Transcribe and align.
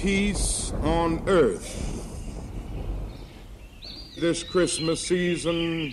Peace 0.00 0.72
on 0.82 1.28
earth. 1.28 1.74
This 4.16 4.44
Christmas 4.44 5.00
season 5.00 5.92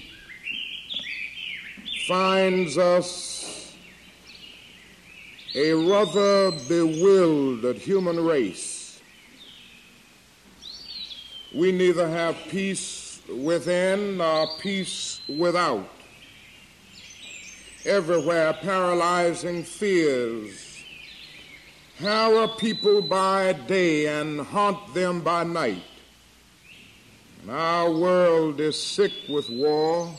finds 2.07 2.77
us 2.77 3.75
a 5.55 5.73
rather 5.73 6.51
bewildered 6.67 7.77
human 7.77 8.23
race. 8.23 9.01
We 11.55 11.71
neither 11.71 12.07
have 12.07 12.35
peace 12.49 13.21
within 13.27 14.17
nor 14.17 14.49
peace 14.59 15.19
without. 15.27 15.89
Everywhere, 17.85 18.53
paralyzing 18.53 19.63
fears 19.63 20.74
harrow 21.99 22.47
people 22.47 23.01
by 23.01 23.53
day 23.53 24.07
and 24.07 24.41
haunt 24.41 24.93
them 24.93 25.21
by 25.21 25.43
night. 25.43 25.83
And 27.41 27.51
our 27.51 27.89
world 27.91 28.59
is 28.59 28.81
sick 28.81 29.13
with 29.29 29.49
war. 29.49 30.13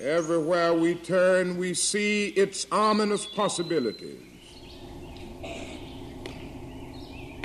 Everywhere 0.00 0.74
we 0.74 0.96
turn, 0.96 1.56
we 1.56 1.72
see 1.72 2.28
its 2.28 2.66
ominous 2.70 3.24
possibilities. 3.24 4.20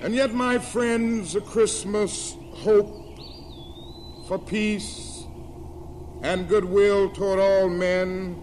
And 0.02 0.16
yet, 0.16 0.34
my 0.34 0.58
friends, 0.58 1.36
a 1.36 1.42
Christmas 1.42 2.36
hope 2.54 2.96
for 4.28 4.40
peace 4.40 5.24
and 6.22 6.48
goodwill 6.50 7.10
toward 7.12 7.40
all 7.40 7.70
men 7.70 8.42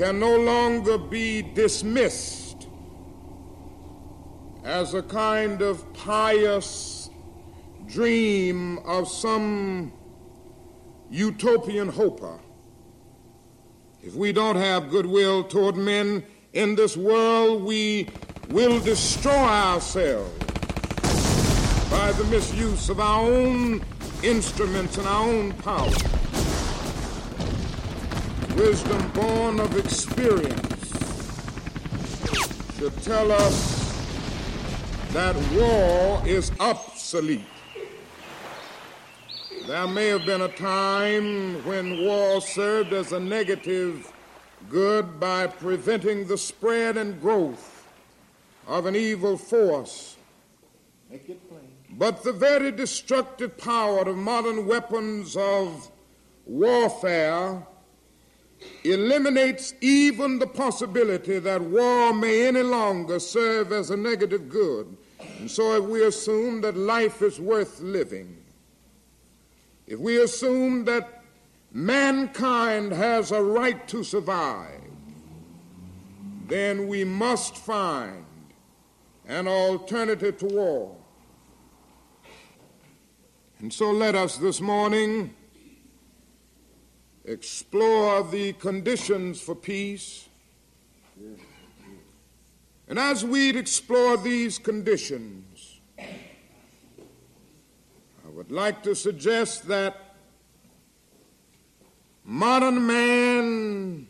can 0.00 0.18
no 0.18 0.34
longer 0.34 0.96
be 0.96 1.42
dismissed 1.42 2.68
as 4.64 4.94
a 4.94 5.02
kind 5.02 5.60
of 5.60 5.92
pious 5.92 7.10
dream 7.86 8.78
of 8.86 9.06
some 9.06 9.92
utopian 11.10 11.86
hoper. 11.86 12.40
If 14.02 14.14
we 14.14 14.32
don't 14.32 14.56
have 14.56 14.88
goodwill 14.88 15.44
toward 15.44 15.76
men 15.76 16.24
in 16.54 16.76
this 16.76 16.96
world, 16.96 17.62
we 17.62 18.08
will 18.48 18.80
destroy 18.80 19.30
ourselves 19.30 20.32
by 21.90 22.10
the 22.12 22.24
misuse 22.30 22.88
of 22.88 23.00
our 23.00 23.26
own 23.26 23.84
instruments 24.22 24.96
and 24.96 25.06
our 25.06 25.28
own 25.28 25.52
power 25.52 26.19
wisdom 28.56 29.10
born 29.12 29.60
of 29.60 29.76
experience 29.76 30.80
should 32.78 33.02
tell 33.02 33.30
us 33.30 33.80
that 35.12 35.36
war 35.52 36.22
is 36.26 36.52
obsolete. 36.60 37.44
There 39.66 39.86
may 39.86 40.08
have 40.08 40.24
been 40.24 40.42
a 40.42 40.48
time 40.48 41.64
when 41.64 42.04
war 42.04 42.40
served 42.40 42.92
as 42.92 43.12
a 43.12 43.20
negative 43.20 44.12
good 44.68 45.20
by 45.20 45.46
preventing 45.46 46.26
the 46.26 46.38
spread 46.38 46.96
and 46.96 47.20
growth 47.20 47.86
of 48.66 48.86
an 48.86 48.96
evil 48.96 49.36
force. 49.36 50.16
But 51.90 52.22
the 52.22 52.32
very 52.32 52.70
destructive 52.70 53.58
power 53.58 54.08
of 54.08 54.16
modern 54.16 54.66
weapons 54.66 55.36
of 55.36 55.90
warfare 56.46 57.66
eliminates 58.84 59.74
even 59.80 60.38
the 60.38 60.46
possibility 60.46 61.38
that 61.38 61.60
war 61.60 62.12
may 62.14 62.46
any 62.46 62.62
longer 62.62 63.18
serve 63.18 63.72
as 63.72 63.90
a 63.90 63.96
negative 63.96 64.48
good. 64.48 64.96
And 65.38 65.50
so, 65.50 65.76
if 65.76 65.84
we 65.84 66.04
assume 66.04 66.60
that 66.62 66.76
life 66.76 67.22
is 67.22 67.40
worth 67.40 67.80
living, 67.80 68.36
if 69.86 69.98
we 69.98 70.22
assume 70.22 70.84
that 70.86 71.22
mankind 71.72 72.92
has 72.92 73.32
a 73.32 73.42
right 73.42 73.86
to 73.88 74.02
survive, 74.02 74.80
then 76.46 76.88
we 76.88 77.04
must 77.04 77.56
find 77.56 78.24
an 79.26 79.46
alternative 79.46 80.38
to 80.38 80.46
war. 80.46 80.96
And 83.58 83.72
so, 83.72 83.90
let 83.90 84.14
us 84.14 84.38
this 84.38 84.60
morning 84.60 85.34
explore 87.24 88.22
the 88.22 88.52
conditions 88.54 89.40
for 89.40 89.54
peace. 89.54 90.28
And 92.88 92.98
as 92.98 93.24
we'd 93.24 93.56
explore 93.56 94.16
these 94.16 94.58
conditions, 94.58 95.80
I 95.98 96.08
would 98.28 98.50
like 98.50 98.82
to 98.82 98.94
suggest 98.94 99.68
that 99.68 100.14
modern 102.24 102.86
man 102.86 104.06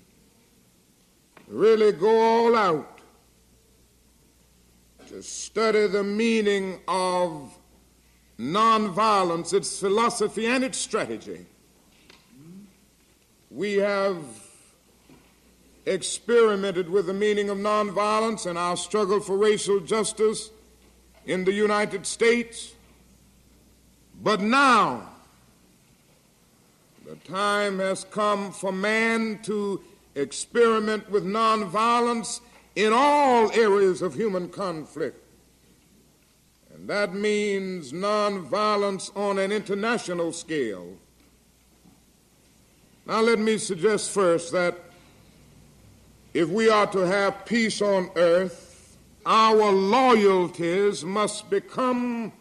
really 1.47 1.93
go 1.93 2.21
all 2.21 2.57
out 2.57 3.01
to 5.09 5.23
study 5.23 5.89
the 5.89 6.05
meaning 6.05 6.81
of 6.87 7.53
nonviolence, 8.39 9.53
its 9.53 9.79
philosophy, 9.81 10.47
and 10.47 10.65
its 10.65 10.79
strategy. 10.79 11.47
We 13.51 13.75
have 13.79 14.17
experimented 15.85 16.89
with 16.89 17.07
the 17.07 17.15
meaning 17.15 17.51
of 17.51 17.59
nonviolence 17.59 18.49
in 18.49 18.57
our 18.57 18.77
struggle 18.77 19.19
for 19.19 19.37
racial 19.37 19.81
justice 19.81 20.51
in 21.27 21.45
the 21.45 21.53
United 21.53 22.07
States. 22.07 22.75
But 24.23 24.41
now, 24.41 25.09
the 27.05 27.17
time 27.17 27.81
has 27.81 28.05
come 28.05 28.53
for 28.53 28.71
man 28.71 29.41
to 29.43 29.83
experiment 30.15 31.11
with 31.11 31.25
nonviolence 31.25 32.41
in 32.77 32.93
all 32.93 33.51
areas 33.51 34.01
of 34.01 34.15
human 34.15 34.49
conflict. 34.49 35.19
And 36.73 36.89
that 36.89 37.15
means 37.15 37.93
nonviolence 37.93 39.11
on 39.17 39.41
an 39.41 39.51
international 39.51 40.33
scale. 40.33 40.97
Now, 43.07 43.21
let 43.21 43.39
me 43.39 43.59
suggest 43.59 44.11
first 44.11 44.53
that 44.53 44.79
if 46.33 46.49
we 46.49 46.69
are 46.69 46.87
to 46.89 47.01
have 47.01 47.45
peace 47.45 47.83
on 47.83 48.11
earth, 48.17 48.97
our 49.27 49.73
loyalties 49.73 51.05
must 51.05 51.51
become 51.51 52.33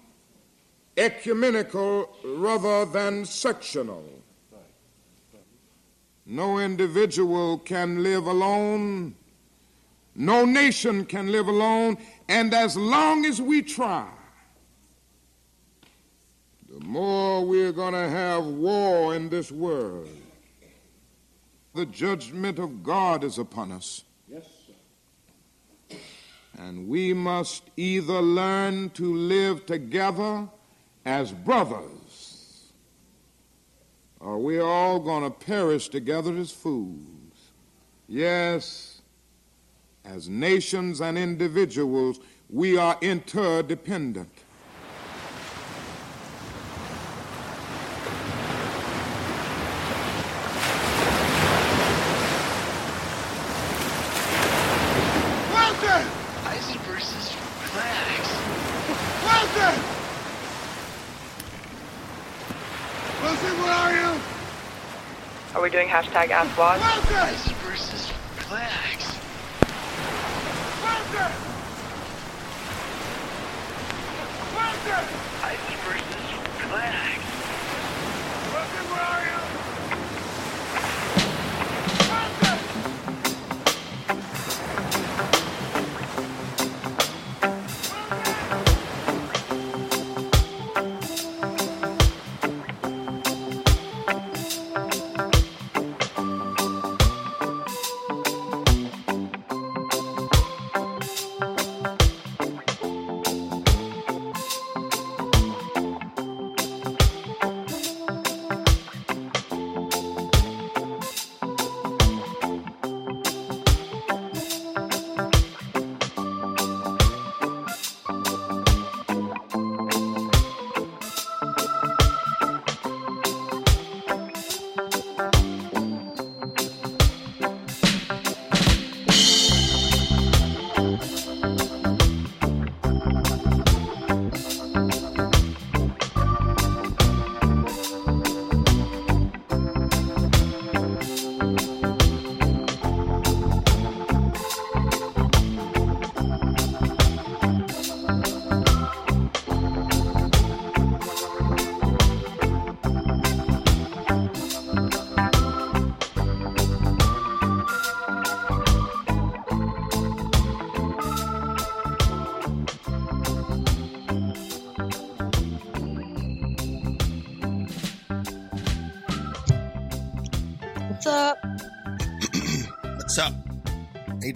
ecumenical 0.96 2.16
rather 2.24 2.86
than 2.86 3.26
sectional. 3.26 4.04
No 6.26 6.60
individual 6.60 7.58
can 7.58 8.04
live 8.04 8.28
alone. 8.28 9.16
No 10.14 10.46
nation 10.46 11.06
can 11.06 11.32
live 11.32 11.48
alone. 11.48 11.98
And 12.28 12.54
as 12.54 12.78
long 12.78 13.26
as 13.26 13.42
we 13.42 13.64
try, 13.64 14.08
the 16.72 16.86
more 16.86 17.44
we're 17.44 17.72
going 17.72 17.94
to 17.94 18.10
have 18.10 18.46
war 18.46 19.16
in 19.16 19.30
this 19.30 19.52
world. 19.52 20.10
The 21.74 21.86
judgment 21.86 22.60
of 22.60 22.84
God 22.84 23.24
is 23.24 23.38
upon 23.38 23.72
us. 23.72 24.04
Yes, 24.28 24.44
sir. 25.90 25.98
And 26.58 26.88
we 26.88 27.14
must 27.14 27.64
either 27.78 28.22
learn 28.22 28.90
to 28.92 29.16
live 29.16 29.66
together 29.66 30.50
as 31.06 31.32
brothers, 31.32 32.74
or 34.20 34.40
we're 34.40 34.66
all 34.66 35.00
going 35.00 35.24
to 35.24 35.30
perish 35.30 35.88
together 35.90 36.36
as 36.38 36.52
fools. 36.52 37.00
Yes, 38.08 39.02
as 40.04 40.28
nations 40.28 41.00
and 41.02 41.18
individuals, 41.18 42.20
we 42.50 42.78
are 42.78 42.98
interdependent. 43.02 44.30
Are 65.56 65.64
we 65.64 65.70
doing 65.70 65.89
hashtag 66.00 66.32
AskWAD? 66.32 66.80
Isis 66.80 67.52
versus 67.60 68.14
Relax. 68.50 69.20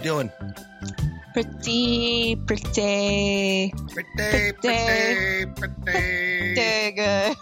Doing? 0.04 0.30
Pretty, 1.32 2.36
pretty, 2.36 3.72
pretty, 3.88 4.52
pretty, 4.52 4.52
pretty, 4.52 5.46
pretty 5.80 6.92
good. 6.92 7.36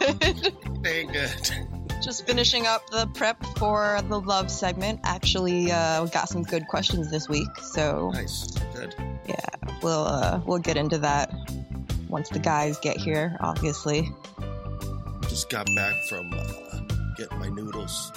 pretty 0.82 1.12
good. 1.12 2.00
Just 2.00 2.24
finishing 2.26 2.66
up 2.66 2.88
the 2.90 3.08
prep 3.14 3.44
for 3.58 4.00
the 4.08 4.20
love 4.20 4.50
segment. 4.50 5.00
Actually, 5.04 5.70
uh, 5.72 6.04
we 6.04 6.10
got 6.10 6.28
some 6.28 6.42
good 6.44 6.66
questions 6.68 7.10
this 7.10 7.28
week, 7.28 7.48
so 7.60 8.10
nice, 8.14 8.52
good. 8.74 8.94
Yeah, 9.26 9.44
we'll 9.82 10.06
uh, 10.06 10.40
we'll 10.46 10.58
get 10.58 10.76
into 10.76 10.98
that 10.98 11.32
once 12.08 12.28
the 12.28 12.38
guys 12.38 12.78
get 12.78 12.96
here. 12.96 13.36
Obviously. 13.40 14.08
Just 15.28 15.50
got 15.50 15.66
back 15.76 15.94
from 16.08 16.30
uh, 16.32 16.80
getting 17.16 17.38
my 17.38 17.48
noodles. 17.48 18.12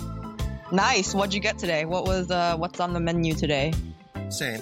Nice. 0.75 1.13
What'd 1.13 1.33
you 1.33 1.39
get 1.39 1.57
today? 1.57 1.85
What 1.85 2.05
was 2.05 2.29
uh, 2.29 2.57
what's 2.57 2.81
on 2.81 2.91
the 2.91 2.99
menu 2.99 3.33
today? 3.33 3.73
Same. 4.27 4.61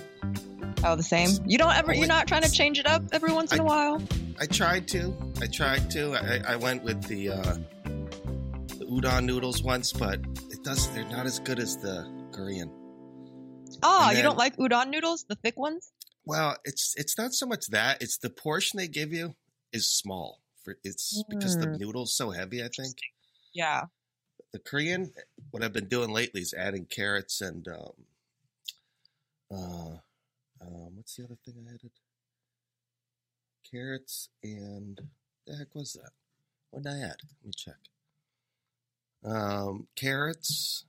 Oh, 0.84 0.96
the 0.96 1.02
same. 1.02 1.32
You 1.44 1.58
don't 1.58 1.76
ever. 1.76 1.92
You're 1.92 2.06
not 2.06 2.28
trying 2.28 2.44
to 2.44 2.52
change 2.52 2.78
it 2.78 2.86
up 2.86 3.02
every 3.12 3.34
once 3.34 3.52
in 3.52 3.60
I, 3.60 3.64
a 3.64 3.66
while. 3.66 4.04
I 4.40 4.46
tried 4.46 4.88
to. 4.90 5.12
I 5.42 5.48
tried 5.48 5.90
to. 5.92 6.14
I, 6.14 6.54
I 6.54 6.56
went 6.58 6.84
with 6.84 7.02
the 7.06 7.30
uh, 7.30 7.58
the 8.78 8.86
udon 8.86 9.26
noodles 9.26 9.64
once, 9.64 9.92
but 9.92 10.20
it 10.52 10.64
does. 10.64 10.88
They're 10.90 11.04
not 11.06 11.26
as 11.26 11.40
good 11.40 11.58
as 11.58 11.78
the 11.78 12.08
Korean. 12.32 12.70
Oh, 13.82 14.08
then, 14.10 14.18
you 14.18 14.22
don't 14.22 14.38
like 14.38 14.56
udon 14.58 14.90
noodles, 14.90 15.26
the 15.28 15.36
thick 15.36 15.58
ones? 15.58 15.92
Well, 16.26 16.58
it's 16.64 16.94
it's 16.96 17.18
not 17.18 17.34
so 17.34 17.48
much 17.48 17.66
that. 17.72 18.04
It's 18.04 18.20
the 18.20 18.30
portion 18.30 18.78
they 18.78 18.88
give 18.88 19.12
you 19.14 19.34
is 19.72 19.90
small. 19.90 20.42
For 20.64 20.78
it's 20.84 21.18
mm. 21.18 21.24
because 21.28 21.58
the 21.58 21.68
mm. 21.68 21.80
noodles 21.80 22.16
so 22.16 22.30
heavy. 22.30 22.64
I 22.64 22.68
think. 22.68 22.98
Yeah. 23.52 23.86
The 24.54 24.60
Korean, 24.60 25.12
what 25.50 25.64
I've 25.64 25.74
been 25.74 25.88
doing 25.88 26.12
lately 26.12 26.42
is 26.42 26.54
adding 26.54 26.86
carrots 26.86 27.42
and 27.42 27.68
um, 27.68 27.92
uh, 29.52 29.98
um, 30.62 30.96
what's 30.96 31.16
the 31.16 31.24
other 31.24 31.38
thing 31.44 31.56
I 31.68 31.74
added? 31.74 31.90
Carrots 33.70 34.30
and 34.44 35.02
the 35.48 35.56
heck 35.58 35.74
was 35.74 35.94
that? 35.94 36.12
What 36.70 36.84
did 36.84 36.92
I 36.94 37.00
add? 37.00 37.16
Let 37.24 37.46
me 37.46 37.52
check. 37.56 37.78
Um, 39.26 39.88
carrots, 39.96 40.86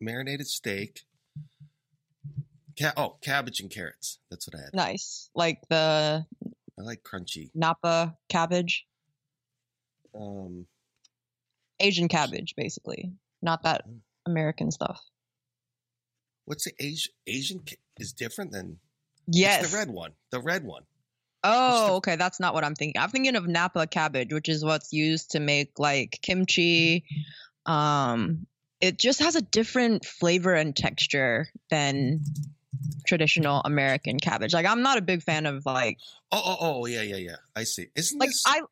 marinated 0.00 0.46
steak. 0.46 1.02
Ca- 2.78 2.94
oh, 2.96 3.16
cabbage 3.22 3.60
and 3.60 3.70
carrots. 3.70 4.18
That's 4.30 4.48
what 4.48 4.58
I 4.58 4.62
had. 4.64 4.72
Nice. 4.72 5.28
Like 5.34 5.58
the 5.68 6.24
I 6.78 6.82
like 6.82 7.02
crunchy. 7.02 7.50
Napa 7.54 8.16
cabbage, 8.30 8.86
Um, 10.18 10.66
Asian 11.82 12.08
cabbage, 12.08 12.54
basically. 12.56 13.12
Not 13.42 13.62
that. 13.64 13.82
American 14.24 14.70
stuff. 14.70 15.00
what's 16.44 16.64
the 16.64 16.72
Asian? 16.80 17.12
Asian 17.26 17.60
ca- 17.68 17.76
is 17.98 18.12
different 18.12 18.52
than 18.52 18.78
Yes. 19.26 19.70
the 19.70 19.76
red 19.76 19.90
one. 19.90 20.12
The 20.30 20.40
red 20.40 20.64
one. 20.64 20.82
Oh, 21.44 21.86
the- 21.86 21.92
okay. 21.94 22.16
That's 22.16 22.38
not 22.40 22.54
what 22.54 22.64
I'm 22.64 22.74
thinking. 22.74 23.00
I'm 23.00 23.10
thinking 23.10 23.36
of 23.36 23.46
Napa 23.48 23.86
cabbage, 23.86 24.32
which 24.32 24.48
is 24.48 24.64
what's 24.64 24.92
used 24.92 25.32
to 25.32 25.40
make 25.40 25.78
like 25.78 26.18
kimchi. 26.22 27.04
Um, 27.66 28.46
it 28.80 28.98
just 28.98 29.20
has 29.20 29.34
a 29.36 29.42
different 29.42 30.04
flavor 30.04 30.54
and 30.54 30.74
texture 30.76 31.48
than 31.70 32.22
traditional 33.06 33.60
American 33.64 34.18
cabbage. 34.18 34.52
Like, 34.54 34.66
I'm 34.66 34.82
not 34.82 34.98
a 34.98 35.02
big 35.02 35.22
fan 35.22 35.46
of 35.46 35.64
like 35.66 35.98
Oh, 36.32 36.42
oh, 36.44 36.56
oh, 36.60 36.86
yeah, 36.86 37.02
yeah, 37.02 37.16
yeah. 37.16 37.36
I 37.54 37.64
see. 37.64 37.86
Isn't 37.94 38.18
like 38.18 38.30
this? 38.30 38.42
I 38.46 38.62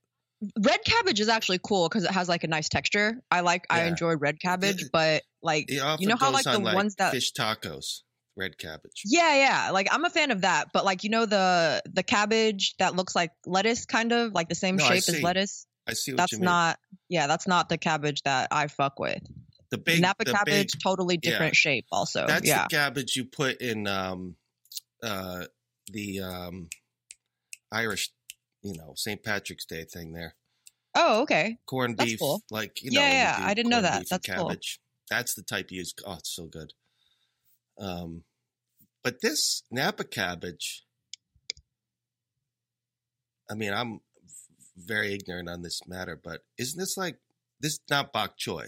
red 0.64 0.80
cabbage 0.84 1.20
is 1.20 1.28
actually 1.28 1.60
cool 1.62 1.88
because 1.88 2.04
it 2.04 2.10
has 2.10 2.28
like 2.28 2.44
a 2.44 2.48
nice 2.48 2.68
texture. 2.68 3.20
I 3.30 3.40
like 3.40 3.64
I 3.70 3.84
enjoy 3.84 4.16
red 4.16 4.40
cabbage, 4.40 4.82
It- 4.82 4.90
but 4.92 5.22
like 5.42 5.70
you 5.70 5.78
know 6.08 6.16
how 6.16 6.30
like 6.32 6.44
the 6.44 6.58
like 6.58 6.74
ones 6.74 6.94
that 6.96 7.12
fish 7.12 7.32
tacos, 7.32 8.00
red 8.36 8.58
cabbage. 8.58 9.02
yeah 9.06 9.34
yeah 9.36 9.70
like 9.70 9.88
I'm 9.90 10.04
a 10.04 10.10
fan 10.10 10.30
of 10.30 10.42
that, 10.42 10.68
but 10.72 10.84
like 10.84 11.04
you 11.04 11.10
know 11.10 11.26
the 11.26 11.82
the 11.92 12.02
cabbage 12.02 12.74
that 12.78 12.94
looks 12.96 13.14
like 13.14 13.30
lettuce 13.46 13.86
kind 13.86 14.12
of 14.12 14.32
like 14.32 14.48
the 14.48 14.54
same 14.54 14.76
No, 14.76 14.84
shape 14.84 15.04
as 15.08 15.22
lettuce. 15.22 15.66
I 15.86 15.94
see 15.94 16.12
what 16.12 16.18
That's 16.18 16.32
you 16.32 16.38
mean. 16.38 16.44
not 16.44 16.78
yeah 17.08 17.26
that's 17.26 17.46
not 17.46 17.68
the 17.68 17.78
cabbage 17.78 18.22
that 18.22 18.48
I 18.50 18.66
fuck 18.68 18.98
with. 18.98 19.22
the 19.70 19.78
big 19.78 20.00
Napa 20.00 20.24
the 20.24 20.32
cabbage 20.32 20.72
Big, 20.72 20.82
totally 20.82 21.18
yeah. 21.22 21.30
different 21.30 21.56
shape 21.56 21.86
also. 21.90 22.26
that's 22.26 22.46
yeah. 22.46 22.64
the 22.64 22.76
cabbage 22.76 23.16
you 23.16 23.24
put 23.24 23.60
in 23.60 23.86
um, 23.86 24.36
uh, 25.02 25.44
the 25.92 26.20
um, 26.20 26.68
Irish, 27.72 28.10
you 28.62 28.74
know, 28.76 28.92
St. 28.96 29.22
Patrick's 29.22 29.64
Day 29.64 29.84
thing 29.84 30.12
there. 30.12 30.34
oh 30.94 31.22
okay. 31.22 31.58
Corned 31.66 31.96
That's 31.96 32.10
beef, 32.10 32.18
cool. 32.20 32.42
like 32.50 32.82
you 32.82 32.90
Yeah, 32.92 33.00
know, 33.00 33.06
you 33.06 33.12
yeah, 33.12 33.38
I 33.42 33.54
didn't 33.54 33.70
know 33.70 33.82
that. 33.82 34.08
That's 34.08 34.26
cool. 34.28 34.54
That's 35.10 35.34
the 35.34 35.42
type 35.42 35.70
you 35.70 35.78
use. 35.78 35.92
Oh, 36.06 36.14
it's 36.14 36.34
so 36.34 36.46
good. 36.46 36.72
Um, 37.78 38.22
but 39.02 39.20
this 39.22 39.62
Napa 39.70 40.04
cabbage, 40.04 40.84
I 43.50 43.54
mean, 43.54 43.72
I'm 43.72 44.00
very 44.76 45.14
ignorant 45.14 45.48
on 45.48 45.62
this 45.62 45.80
matter, 45.88 46.20
but 46.22 46.42
isn't 46.58 46.78
this 46.78 46.96
like 46.96 47.18
this? 47.60 47.80
Not 47.90 48.12
bok 48.12 48.38
choy. 48.38 48.66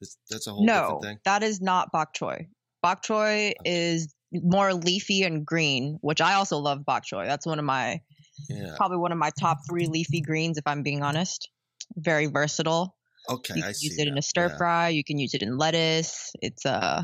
This, 0.00 0.16
that's 0.28 0.46
a 0.46 0.52
whole 0.52 0.64
No, 0.64 0.74
different 0.74 1.02
thing. 1.02 1.18
that 1.24 1.42
is 1.42 1.60
not 1.60 1.90
bok 1.92 2.14
choy. 2.14 2.48
Bok 2.82 3.02
choy 3.02 3.52
is 3.64 4.14
more 4.32 4.72
leafy 4.74 5.22
and 5.24 5.44
green, 5.44 5.98
which 6.02 6.20
I 6.20 6.34
also 6.34 6.58
love 6.58 6.84
bok 6.84 7.04
choy. 7.04 7.26
That's 7.26 7.46
one 7.46 7.58
of 7.58 7.64
my 7.64 8.00
Yeah. 8.48 8.74
probably 8.76 8.98
one 8.98 9.12
of 9.12 9.18
my 9.18 9.30
top 9.38 9.58
three 9.68 9.86
leafy 9.86 10.20
greens, 10.20 10.58
if 10.58 10.66
I'm 10.66 10.82
being 10.82 11.02
honest. 11.02 11.48
Very 11.96 12.26
versatile. 12.26 12.96
Okay, 13.28 13.54
You 13.54 13.62
I 13.62 13.66
can 13.66 13.74
see. 13.74 13.86
use 13.86 13.98
it 13.98 14.08
in 14.08 14.16
a 14.18 14.22
stir 14.22 14.48
Yeah. 14.48 14.56
fry. 14.56 14.88
You 14.88 15.04
can 15.04 15.18
use 15.18 15.34
it 15.34 15.42
in 15.42 15.56
lettuce. 15.58 16.32
It's 16.40 16.64
uh, 16.64 17.02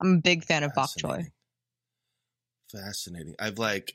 I'm 0.00 0.14
a 0.14 0.20
big 0.20 0.44
fan 0.44 0.62
of 0.64 0.72
bok 0.74 0.90
choy. 0.98 1.00
Fascinating. 1.00 1.32
Fascinating. 2.70 3.34
I've 3.38 3.58
like 3.58 3.94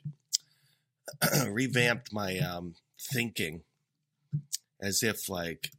revamped 1.48 2.12
my 2.12 2.38
um 2.38 2.74
thinking 3.12 3.62
as 4.80 5.02
if 5.02 5.28
like 5.28 5.70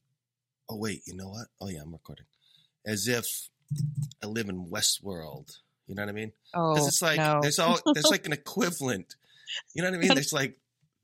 oh 0.70 0.78
wait, 0.78 1.02
you 1.06 1.16
know 1.16 1.30
what? 1.30 1.48
Oh 1.62 1.70
yeah, 1.70 1.82
I'm 1.82 1.92
recording. 1.92 2.26
As 2.86 3.08
if 3.08 3.26
I 4.24 4.28
live 4.28 4.50
in 4.50 4.66
Westworld. 4.68 5.58
You 5.88 5.96
know 5.96 6.04
what 6.04 6.10
I 6.10 6.14
mean? 6.14 6.32
Oh 6.54 6.76
it's 6.76 7.02
like 7.02 7.18
no, 7.18 7.40
there's 7.42 7.60
all 7.60 7.80
there's 7.94 8.12
like 8.12 8.26
an 8.26 8.34
equivalent. 8.42 9.16
You 9.74 9.82
know 9.82 9.90
what 9.90 9.98
I 9.98 10.02
mean? 10.02 10.14
There's 10.14 10.34
like 10.34 10.58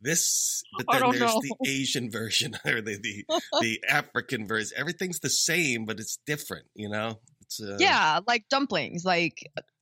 this, 0.06 0.64
but 0.78 0.86
then 0.92 1.10
there's 1.12 1.20
know. 1.20 1.42
the 1.42 1.56
Asian 1.70 2.10
version 2.10 2.56
or 2.66 2.80
the 2.82 2.98
the, 3.02 3.26
the 3.62 3.80
African 3.90 4.48
version. 4.48 4.78
Everything's 4.78 5.20
the 5.20 5.30
same, 5.30 5.86
but 5.86 6.00
it's 6.00 6.18
different. 6.26 6.68
You 6.76 6.90
know? 6.90 7.20
It's 7.42 7.62
uh, 7.62 7.78
yeah, 7.80 8.20
like 8.26 8.46
dumplings. 8.50 9.04
Like 9.04 9.38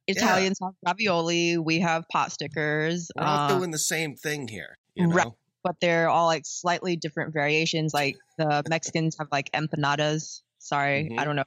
Italians 0.07 0.57
have 0.61 0.73
ravioli. 0.85 1.57
We 1.57 1.79
have 1.79 2.05
pot 2.11 2.31
stickers. 2.31 3.11
We're 3.15 3.23
all 3.23 3.51
uh, 3.51 3.57
doing 3.57 3.71
the 3.71 3.79
same 3.79 4.15
thing 4.15 4.47
here. 4.47 4.75
You 4.95 5.07
know? 5.07 5.15
Right. 5.15 5.27
but 5.63 5.75
they're 5.81 6.09
all 6.09 6.25
like 6.27 6.43
slightly 6.45 6.95
different 6.95 7.33
variations. 7.33 7.93
Like 7.93 8.15
the 8.37 8.63
Mexicans 8.69 9.15
have 9.19 9.27
like 9.31 9.51
empanadas. 9.51 10.41
Sorry, 10.59 11.09
Mhm. 11.11 11.19
I 11.19 11.25
don't 11.25 11.35
know 11.35 11.43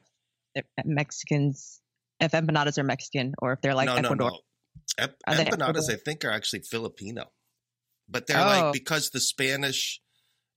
if 0.54 0.64
Mexicans 0.84 1.80
if 2.20 2.32
empanadas 2.32 2.78
are 2.78 2.82
Mexican 2.84 3.34
or 3.40 3.52
if 3.52 3.60
they're 3.60 3.74
like 3.74 3.86
no, 3.86 3.96
Ecuador. 3.96 4.16
no, 4.16 4.28
no. 4.28 4.38
Ep- 4.98 5.16
empanadas, 5.28 5.40
Ecuador? 5.40 5.82
I 5.90 5.96
think, 5.96 6.24
are 6.24 6.30
actually 6.30 6.60
Filipino, 6.60 7.24
but 8.08 8.26
they're 8.26 8.40
Oh. 8.40 8.46
like 8.46 8.72
because 8.72 9.10
the 9.10 9.20
Spanish, 9.20 10.00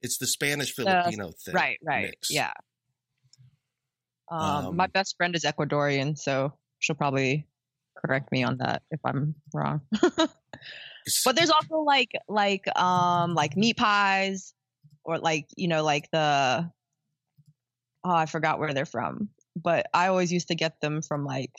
it's 0.02 0.18
the 0.18 0.28
Spanish 0.28 0.74
Filipino 0.74 1.32
thing. 1.32 1.54
Right, 1.56 1.78
right, 1.84 2.06
mix. 2.12 2.30
yeah. 2.32 2.52
Um, 4.32 4.76
my 4.76 4.86
Um, 4.86 4.92
best 4.94 5.16
friend 5.18 5.36
is 5.36 5.44
Ecuadorian, 5.44 6.18
so 6.18 6.54
she'll 6.80 6.96
probably 6.96 7.48
correct 7.98 8.32
me 8.32 8.44
on 8.44 8.58
that 8.58 8.84
if 8.92 9.00
I'm 9.06 9.36
wrong. 9.54 9.82
But 11.26 11.36
there's 11.36 11.50
also 11.50 11.80
like 11.80 12.12
like 12.28 12.68
um 12.78 13.34
like 13.34 13.58
meat 13.58 13.78
pies 13.78 14.54
or 15.04 15.18
like 15.18 15.48
you 15.58 15.68
know 15.68 15.82
like 15.84 16.12
the 16.12 16.70
oh 18.04 18.12
I 18.14 18.28
forgot 18.28 18.60
where 18.60 18.74
they're 18.76 18.86
from, 18.86 19.30
but 19.56 19.88
I 19.92 20.08
always 20.10 20.32
used 20.32 20.50
to 20.50 20.56
get 20.56 20.80
them 20.82 21.02
from 21.02 21.26
like 21.26 21.54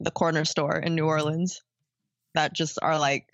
the 0.00 0.10
corner 0.10 0.44
store 0.44 0.76
in 0.76 0.94
New 0.96 1.06
Orleans 1.06 1.62
that 2.34 2.52
just 2.52 2.78
are 2.82 2.98
like 2.98 3.24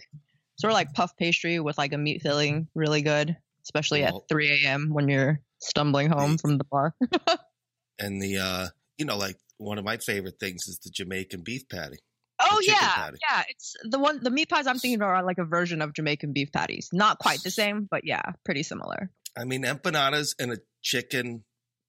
sort 0.56 0.70
of 0.70 0.74
like 0.74 0.92
puff 0.94 1.16
pastry 1.16 1.58
with 1.60 1.78
like 1.78 1.92
a 1.92 1.98
meat 1.98 2.22
filling, 2.22 2.68
really 2.74 3.02
good, 3.02 3.36
especially 3.64 4.02
Well- 4.02 4.18
at 4.18 4.28
3 4.28 4.64
a.m. 4.64 4.90
when 4.92 5.08
you're 5.08 5.40
stumbling 5.60 6.10
home 6.10 6.38
from 6.38 6.58
the 6.58 6.64
bar. 6.64 6.94
and 7.98 8.20
the 8.22 8.38
uh, 8.38 8.66
you 8.98 9.04
know, 9.06 9.16
like 9.16 9.36
one 9.58 9.78
of 9.78 9.84
my 9.84 9.96
favorite 9.98 10.38
things 10.40 10.66
is 10.66 10.78
the 10.84 10.90
Jamaican 10.90 11.42
beef 11.42 11.68
patty. 11.68 11.98
Oh 12.40 12.60
yeah, 12.62 12.74
patty. 12.94 13.18
yeah. 13.30 13.42
It's 13.48 13.74
the 13.84 13.98
one 13.98 14.22
the 14.22 14.30
meat 14.30 14.48
pies 14.50 14.66
I'm 14.66 14.78
thinking 14.78 15.00
of 15.00 15.08
are 15.08 15.24
like 15.24 15.38
a 15.38 15.44
version 15.44 15.80
of 15.80 15.94
Jamaican 15.94 16.32
beef 16.32 16.50
patties. 16.52 16.88
Not 16.92 17.18
quite 17.18 17.42
the 17.42 17.50
same, 17.50 17.86
but 17.90 18.04
yeah, 18.04 18.22
pretty 18.44 18.62
similar. 18.64 19.10
I 19.38 19.44
mean, 19.44 19.62
empanadas 19.64 20.34
and 20.38 20.52
a 20.52 20.58
chicken 20.82 21.44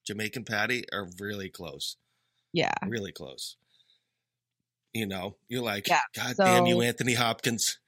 Jamaican 0.07 0.45
patty 0.45 0.85
are 0.93 1.07
really 1.19 1.49
close, 1.49 1.97
Yeah. 2.53 2.73
really 2.87 3.11
close. 3.11 3.57
You 4.93 5.07
know, 5.07 5.35
you're 5.49 5.63
like, 5.63 5.87
Yeah, 5.87 5.99
God 6.15 6.35
damn 6.37 6.65
you, 6.67 6.81
Anthony 6.81 7.15
Hopkins. 7.15 7.79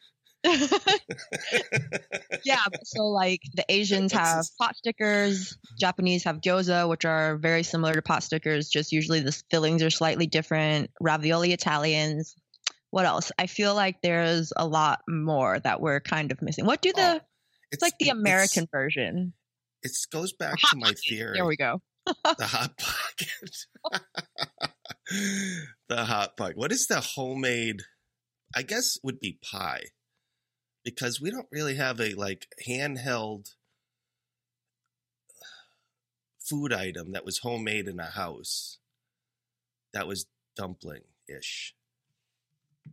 yeah, 2.46 2.64
so 2.84 3.06
like 3.08 3.42
the 3.56 3.66
Asians 3.70 4.12
have 4.14 4.46
pot 4.58 4.76
stickers, 4.76 5.58
Japanese 5.80 6.24
have 6.24 6.42
gyoza, 6.42 6.88
which 6.90 7.06
are 7.06 7.38
very 7.38 7.64
similar 7.64 7.94
to 7.94 8.02
pot 8.02 8.24
stickers, 8.24 8.70
just 8.70 8.92
usually 8.92 9.20
the 9.20 9.32
fillings 9.52 9.84
are 9.84 9.90
slightly 9.90 10.28
different. 10.28 10.90
Ravioli 11.02 11.54
Italians. 11.54 12.36
What 12.90 13.06
else? 13.06 13.32
I 13.38 13.48
feel 13.48 13.76
like 13.76 14.02
there's 14.02 14.54
a 14.56 14.66
lot 14.66 15.02
more 15.10 15.60
that 15.60 15.82
we're 15.82 16.00
kind 16.00 16.32
of 16.32 16.42
missing. 16.42 16.66
What 16.66 16.82
do 16.82 16.94
the 16.94 17.22
Oh, 17.22 17.26
it's, 17.72 17.82
like 17.84 17.94
the 18.00 18.06
it's- 18.08 18.18
American 18.18 18.68
version. 18.72 19.34
It 19.84 19.92
goes 20.12 20.34
back 20.34 20.58
to 20.58 20.76
my 20.78 20.88
Pocket. 20.88 21.00
theory. 21.08 21.34
There 21.36 21.46
we 21.46 21.56
go. 21.58 21.82
the 22.06 22.46
hot 22.48 22.78
pocket. 22.78 23.66
the 25.90 26.06
hot 26.06 26.36
pocket. 26.38 26.58
What 26.58 26.72
is 26.72 26.88
the 26.88 27.00
homemade? 27.02 27.82
I 28.56 28.64
guess 28.64 28.98
would 29.04 29.20
be 29.20 29.38
pie, 29.44 29.84
because 30.88 31.20
we 31.20 31.30
don't 31.30 31.50
really 31.52 31.76
have 31.76 32.00
a 32.00 32.14
like 32.14 32.48
handheld 32.66 33.56
food 36.40 36.72
item 36.72 37.12
that 37.12 37.26
was 37.26 37.40
homemade 37.40 37.90
in 37.90 38.00
a 38.00 38.06
house. 38.06 38.78
That 39.92 40.08
was 40.08 40.28
dumpling 40.56 41.02
ish. 41.28 41.76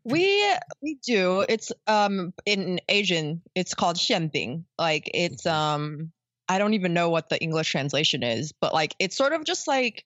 We 0.02 0.52
we 0.82 0.96
do. 1.06 1.44
It's 1.48 1.70
um 1.86 2.34
in 2.44 2.80
Asian 2.88 3.42
it's 3.54 3.74
called 3.74 3.94
xianbing. 3.94 4.64
Like 4.76 5.08
it's 5.14 5.44
Mhm. 5.44 5.52
um 5.52 6.12
I 6.48 6.58
don't 6.58 6.74
even 6.74 6.94
know 6.94 7.10
what 7.10 7.28
the 7.28 7.40
English 7.40 7.70
translation 7.70 8.24
is, 8.24 8.50
but 8.50 8.74
like 8.74 8.96
it's 8.98 9.16
sort 9.16 9.32
of 9.32 9.44
just 9.44 9.68
like 9.68 10.04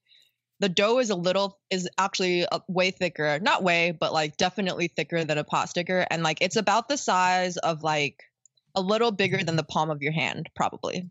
the 0.60 0.68
dough 0.68 0.98
is 0.98 1.10
a 1.10 1.14
little 1.14 1.58
is 1.70 1.88
actually 1.98 2.46
way 2.68 2.90
thicker. 2.90 3.38
Not 3.40 3.62
way, 3.62 3.92
but 3.92 4.12
like 4.12 4.36
definitely 4.36 4.88
thicker 4.88 5.24
than 5.24 5.38
a 5.38 5.44
pot 5.44 5.68
sticker 5.68 6.06
and 6.10 6.22
like 6.22 6.38
it's 6.40 6.56
about 6.56 6.88
the 6.88 6.96
size 6.96 7.56
of 7.56 7.82
like 7.82 8.22
a 8.74 8.80
little 8.80 9.10
bigger 9.12 9.42
than 9.42 9.56
the 9.56 9.64
palm 9.64 9.90
of 9.90 10.02
your 10.02 10.12
hand 10.12 10.48
probably. 10.54 11.10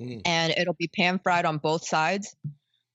Mm. 0.00 0.22
And 0.24 0.52
it'll 0.56 0.74
be 0.74 0.88
pan 0.88 1.18
fried 1.18 1.44
on 1.44 1.58
both 1.58 1.86
sides. 1.86 2.34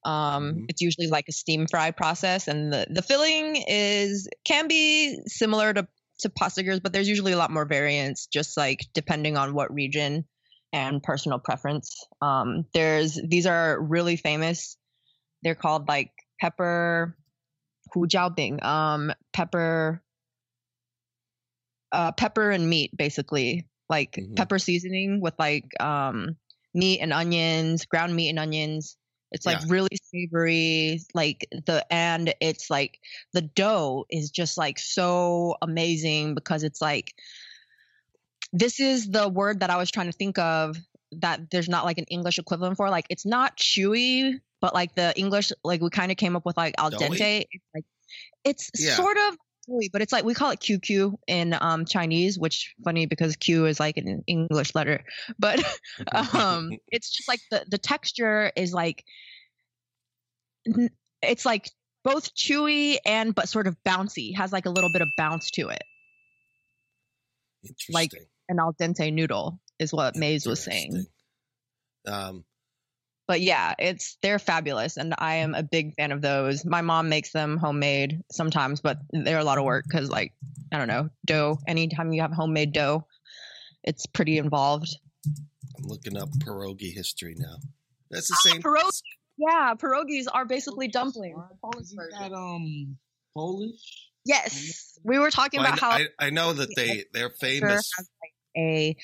Um, 0.03 0.53
Mhm. 0.53 0.65
It's 0.69 0.81
usually 0.81 1.07
like 1.07 1.25
a 1.27 1.31
steam 1.31 1.65
fried 1.67 1.97
process, 1.97 2.47
and 2.47 2.71
the, 2.71 2.85
the 2.89 3.01
filling 3.01 3.55
is 3.67 4.29
can 4.43 4.67
be 4.67 5.19
similar 5.25 5.73
to 5.73 5.87
to 6.19 6.29
pot 6.29 6.51
stickers, 6.51 6.79
but 6.79 6.93
there's 6.93 7.09
usually 7.09 7.33
a 7.33 7.37
lot 7.37 7.51
more 7.51 7.65
variance, 7.65 8.27
just 8.27 8.55
like 8.55 8.85
depending 8.93 9.35
on 9.35 9.53
what 9.53 9.73
region 9.73 10.25
and 10.71 11.01
personal 11.03 11.39
preference. 11.39 12.05
Um, 12.21 12.65
there's 12.73 13.19
these 13.27 13.47
are 13.47 13.81
really 13.81 14.15
famous. 14.15 14.77
They're 15.45 15.55
called 15.55 15.87
like 15.87 16.11
pepper 16.41 17.15
hu 17.93 18.07
jiao 18.07 18.35
bing, 18.35 18.61
um, 18.63 19.13
pepper, 19.31 20.01
uh, 21.91 22.11
pepper 22.13 22.49
and 22.49 22.67
meat, 22.67 22.97
basically 22.97 23.67
like 23.87 24.15
Mhm. 24.15 24.35
pepper 24.35 24.57
seasoning 24.57 25.21
with 25.21 25.35
like 25.37 25.71
um, 25.79 26.35
meat 26.73 26.99
and 26.99 27.13
onions, 27.13 27.85
ground 27.85 28.15
meat 28.15 28.29
and 28.29 28.39
onions. 28.39 28.97
It's 29.31 29.45
like 29.45 29.59
Yeah. 29.59 29.65
really 29.69 29.95
savory, 30.03 31.01
like 31.13 31.47
the 31.51 31.85
and 31.93 32.33
it's 32.41 32.71
like 32.71 32.99
the 33.33 33.41
dough 33.41 34.05
is 34.09 34.31
just 34.31 34.57
like 34.57 34.79
so 34.79 35.57
amazing 35.61 36.33
because 36.33 36.63
it's 36.63 36.81
like 36.81 37.13
this 38.51 38.79
is 38.79 39.09
the 39.11 39.29
word 39.29 39.59
that 39.59 39.69
I 39.69 39.77
was 39.77 39.91
trying 39.91 40.07
to 40.07 40.11
think 40.11 40.39
of 40.39 40.77
that 41.11 41.51
there's 41.51 41.69
not 41.69 41.85
like 41.85 41.97
an 41.97 42.05
English 42.05 42.39
equivalent 42.39 42.77
for. 42.77 42.89
Like 42.89 43.05
it's 43.09 43.25
not 43.25 43.57
chewy, 43.57 44.39
but 44.65 44.73
like 44.73 44.95
the 44.95 45.13
English, 45.15 45.51
like 45.63 45.79
we 45.79 45.91
kind 45.91 46.11
of 46.11 46.17
came 46.17 46.35
up 46.35 46.43
with 46.43 46.57
like 46.57 46.73
al 46.79 46.89
dente. 46.89 47.45
It's 47.51 47.63
like 47.75 47.85
it's 48.43 48.71
Yeah. 48.79 48.95
sort 48.95 49.15
of 49.15 49.37
chewy, 49.69 49.91
but 49.93 50.01
it's 50.01 50.11
like 50.11 50.25
we 50.25 50.33
call 50.33 50.49
it 50.49 50.59
QQ 50.59 51.13
in 51.27 51.55
um 51.61 51.85
Chinese, 51.85 52.39
which 52.39 52.73
funny 52.83 53.05
because 53.05 53.35
Q 53.35 53.67
is 53.67 53.79
like 53.79 53.97
an 53.97 54.23
English 54.25 54.73
letter. 54.73 55.03
But 55.37 55.59
um 56.33 56.71
it's 56.87 57.11
just 57.15 57.27
like 57.27 57.41
the 57.51 57.63
the 57.69 57.77
texture 57.77 58.51
is 58.55 58.73
like 58.73 59.03
it's 61.21 61.45
like 61.45 61.69
both 62.03 62.33
chewy 62.33 62.97
and 63.05 63.35
but 63.35 63.47
sort 63.47 63.67
of 63.67 63.77
bouncy 63.85 64.35
has 64.35 64.51
like 64.51 64.65
a 64.65 64.71
little 64.71 64.91
bit 64.91 65.03
of 65.03 65.09
bounce 65.15 65.51
to 65.51 65.69
it 65.69 65.83
Interesting. 67.63 67.93
like 67.93 68.11
an 68.49 68.57
al 68.59 68.73
dente 68.73 69.13
noodle 69.13 69.59
is 69.77 69.93
what 69.93 70.15
maze 70.15 70.47
was 70.47 70.63
saying 70.63 71.05
Um, 72.07 72.45
but 73.27 73.41
yeah 73.41 73.73
it's 73.79 74.17
they're 74.21 74.39
fabulous 74.39 74.97
and 74.97 75.13
i 75.17 75.35
am 75.35 75.55
a 75.55 75.63
big 75.63 75.93
fan 75.95 76.11
of 76.11 76.21
those 76.21 76.63
my 76.65 76.81
mom 76.81 77.09
makes 77.09 77.31
them 77.31 77.57
homemade 77.57 78.21
sometimes 78.31 78.81
but 78.81 78.97
they're 79.11 79.39
a 79.39 79.43
lot 79.43 79.57
of 79.57 79.63
work 79.63 79.83
because 79.87 80.09
like 80.09 80.33
i 80.73 80.77
don't 80.77 80.87
know 80.87 81.09
dough 81.25 81.57
anytime 81.67 82.11
you 82.13 82.21
have 82.21 82.31
homemade 82.31 82.71
dough 82.73 83.05
it's 83.83 84.05
pretty 84.05 84.37
involved 84.37 84.95
I'm 85.77 85.87
looking 85.87 86.15
up 86.17 86.29
pierogi 86.39 86.93
history 86.93 87.35
now. 87.37 87.57
That's 88.09 88.29
the 88.29 88.35
Ah, 88.37 88.49
same. 88.51 88.61
pierogi. 88.61 89.01
yeah 89.37 89.73
pierogies 89.75 90.25
are 90.33 90.45
basically 90.45 90.87
dumplings 90.87 91.35
Aren't- 91.37 91.59
Polish 91.61 91.81
Isn't 91.87 91.97
version. 91.97 92.19
that 92.19 92.33
um 92.33 92.97
Polish? 93.35 94.09
yes 94.23 94.97
we 95.03 95.19
were 95.19 95.29
talking 95.31 95.59
Well, 95.59 95.67
I, 95.67 95.69
about 95.73 95.79
how 95.79 95.89
I, 95.91 96.05
I 96.19 96.29
know 96.29 96.53
that 96.53 96.73
they 96.75 97.03
they're 97.13 97.29
famous. 97.29 97.89
has 97.97 98.09
like 98.21 98.33
a 98.57 98.95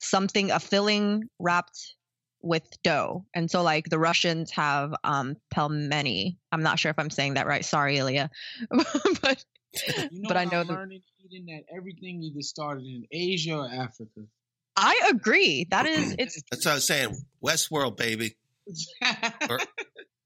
something 0.00 0.50
a 0.50 0.60
filling 0.60 1.24
wrapped 1.38 1.94
with 2.42 2.64
dough. 2.82 3.24
And 3.34 3.50
so 3.50 3.62
like 3.62 3.88
the 3.90 3.98
russians 3.98 4.50
have 4.52 4.94
um 5.04 5.36
pelmeni. 5.54 6.36
I'm 6.52 6.62
not 6.62 6.78
sure 6.78 6.90
if 6.90 6.98
i'm 6.98 7.10
saying 7.10 7.34
that 7.34 7.46
right. 7.46 7.64
Sorry 7.64 7.98
ilya. 7.98 8.30
But 9.22 9.44
You 10.12 10.22
know 10.22 10.28
but 10.28 10.36
i 10.36 10.44
know 10.44 10.60
I'm 10.60 10.66
the, 10.66 10.72
learning 10.72 11.02
eating 11.24 11.46
that? 11.46 11.64
Everything 11.76 12.22
either 12.22 12.42
started 12.42 12.84
in 12.86 13.06
Asia 13.12 13.56
or 13.56 13.68
Africa. 13.70 14.22
i 14.76 15.00
agree. 15.10 15.66
That 15.70 15.86
is 15.86 16.14
it's 16.18 16.42
That's 16.50 16.64
what 16.64 16.72
I 16.72 16.74
was 16.74 16.86
saying. 16.86 17.16
West 17.40 17.70
world, 17.70 17.96
baby, 17.96 18.36
or 19.48 19.58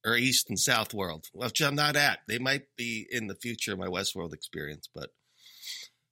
or 0.05 0.17
East 0.17 0.49
and 0.51 0.59
South 0.59 0.93
world, 0.95 1.27
which 1.33 1.61
I'm 1.61 1.75
not 1.75 1.97
at. 1.97 2.21
They 2.29 2.39
might 2.39 2.63
be 2.77 3.07
in 3.11 3.27
the 3.27 3.35
future 3.35 3.73
of 3.73 3.79
my 3.79 3.87
Westworld 3.87 4.33
experience, 4.35 4.89
but 4.95 5.11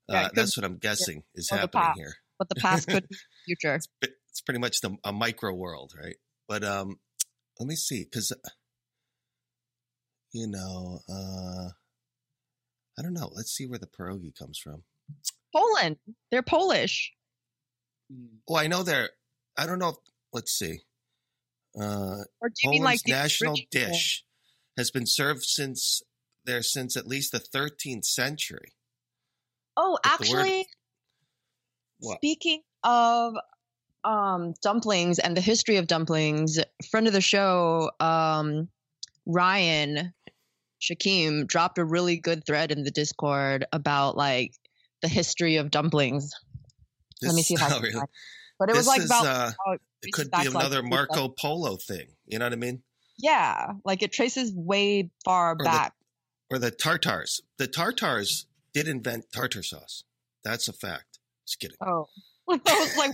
uh, 0.08 0.14
Yeah, 0.14 0.28
that's 0.34 0.56
what 0.56 0.64
I'm 0.64 0.78
guessing 0.78 1.22
is 1.34 1.48
or 1.52 1.58
happening 1.58 1.84
past. 1.84 1.98
here. 1.98 2.14
But 2.38 2.48
the 2.48 2.54
past 2.56 2.88
could 2.88 3.06
be 3.08 3.16
future. 3.46 3.78
But 4.00 4.10
It's 4.32 4.40
pretty 4.40 4.60
much 4.60 4.80
the, 4.80 4.96
a 5.04 5.12
micro 5.12 5.52
world, 5.54 5.92
right? 6.02 6.16
But 6.48 6.64
um, 6.64 6.96
let 7.60 7.66
me 7.68 7.76
see, 7.76 8.04
because 8.04 8.32
you 10.32 10.46
know, 10.48 11.00
uh, 11.08 11.68
I 12.98 13.02
don't 13.02 13.12
know. 13.12 13.30
Let's 13.34 13.52
see 13.52 13.66
where 13.66 13.78
the 13.78 13.86
pierogi 13.86 14.36
comes 14.36 14.58
from. 14.58 14.84
poland 15.54 15.96
they're 16.30 16.42
polish 16.42 17.12
Oh, 18.48 18.56
I 18.56 18.66
know 18.66 18.82
they're. 18.82 19.10
I 19.56 19.64
don't 19.66 19.78
know. 19.78 19.90
If, 19.90 19.96
let's 20.32 20.52
see. 20.52 20.80
Uh, 21.78 22.24
or 22.42 22.48
do 22.48 22.54
you 22.64 22.70
mean 22.70 22.82
like 22.82 23.00
Poland's 23.00 23.02
the 23.04 23.12
national 23.12 23.52
original- 23.52 23.88
dish 23.92 24.24
has 24.76 24.90
been 24.90 25.06
served 25.06 25.42
since 25.44 26.02
there 26.44 26.62
since 26.62 26.96
at 26.96 27.06
least 27.06 27.32
the 27.32 27.38
13th 27.38 28.04
century. 28.04 28.72
oh 29.76 29.98
But 30.02 30.18
the 30.20 30.30
word- 30.32 30.38
actually 30.40 30.66
Speaking 32.16 32.62
of 32.82 33.34
um, 34.04 34.54
dumplings 34.62 35.18
and 35.18 35.36
the 35.36 35.40
history 35.40 35.76
of 35.76 35.86
dumplings, 35.86 36.58
friend 36.90 37.06
of 37.06 37.12
the 37.12 37.20
show, 37.20 37.90
um, 38.00 38.68
Ryan 39.26 40.12
Shakim 40.80 41.46
dropped 41.46 41.78
a 41.78 41.84
really 41.84 42.16
good 42.16 42.44
thread 42.44 42.72
in 42.72 42.82
the 42.82 42.90
Discord 42.90 43.64
about 43.72 44.16
like 44.16 44.52
the 45.00 45.08
history 45.08 45.56
of 45.56 45.70
dumplings. 45.70 46.32
Let 47.22 47.34
me 47.34 47.42
see 47.42 47.54
if 47.54 47.62
I 47.62 47.68
can 47.68 47.82
really? 47.82 48.00
But 48.58 48.70
it 48.70 48.76
was 48.76 48.86
like 48.86 49.00
is, 49.00 49.06
about 49.06 49.26
uh, 49.26 49.52
It 50.02 50.12
could 50.12 50.30
be 50.30 50.36
like, 50.36 50.48
another 50.48 50.82
the- 50.82 50.88
Marco 50.88 51.28
Polo 51.28 51.76
thing. 51.76 52.08
You 52.26 52.38
know 52.38 52.46
what 52.46 52.52
I 52.52 52.56
mean? 52.56 52.82
Yeah, 53.18 53.72
like 53.84 54.02
it 54.02 54.12
traces 54.12 54.52
way 54.54 55.10
far 55.24 55.56
the- 55.56 55.64
back. 55.64 55.94
Or 56.50 56.58
the 56.58 56.70
Tartars. 56.70 57.40
The 57.58 57.66
Tartars 57.66 58.44
did 58.74 58.86
invent 58.86 59.26
tartar 59.32 59.62
sauce. 59.62 60.04
That's 60.44 60.68
a 60.68 60.72
fact. 60.72 61.18
Just 61.46 61.60
kidding. 61.60 61.76
oh, 61.80 62.08
I 62.50 62.58
was 62.66 62.96
like, 62.96 63.12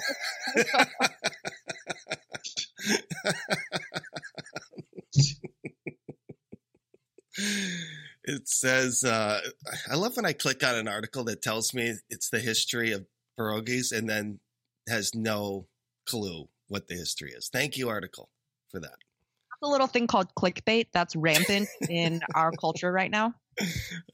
it 8.25 8.49
says 8.49 9.05
uh, 9.05 9.41
I 9.91 9.95
love 9.95 10.17
when 10.17 10.27
I 10.27 10.33
click 10.33 10.65
on 10.65 10.75
an 10.75 10.89
article 10.89 11.25
that 11.25 11.43
tells 11.43 11.73
me 11.75 11.95
it's 12.11 12.31
the 12.31 12.41
history 12.41 12.93
of 12.93 13.07
pierogies 13.39 13.97
and 13.97 14.09
then 14.09 14.41
has 14.89 15.15
no 15.15 15.67
clue 16.07 16.49
what 16.69 16.89
the 16.89 16.95
history 16.95 17.33
is. 17.33 17.49
Thank 17.53 17.77
you, 17.77 17.89
article, 17.89 18.31
for 18.71 18.81
that. 18.81 18.97
a 19.63 19.69
little 19.69 19.87
thing 19.87 20.07
called 20.07 20.35
clickbait 20.35 20.87
that's 20.93 21.15
rampant 21.17 21.69
in 21.89 22.21
our 22.35 22.53
culture 22.53 22.93
right 22.93 23.11
now. 23.11 23.35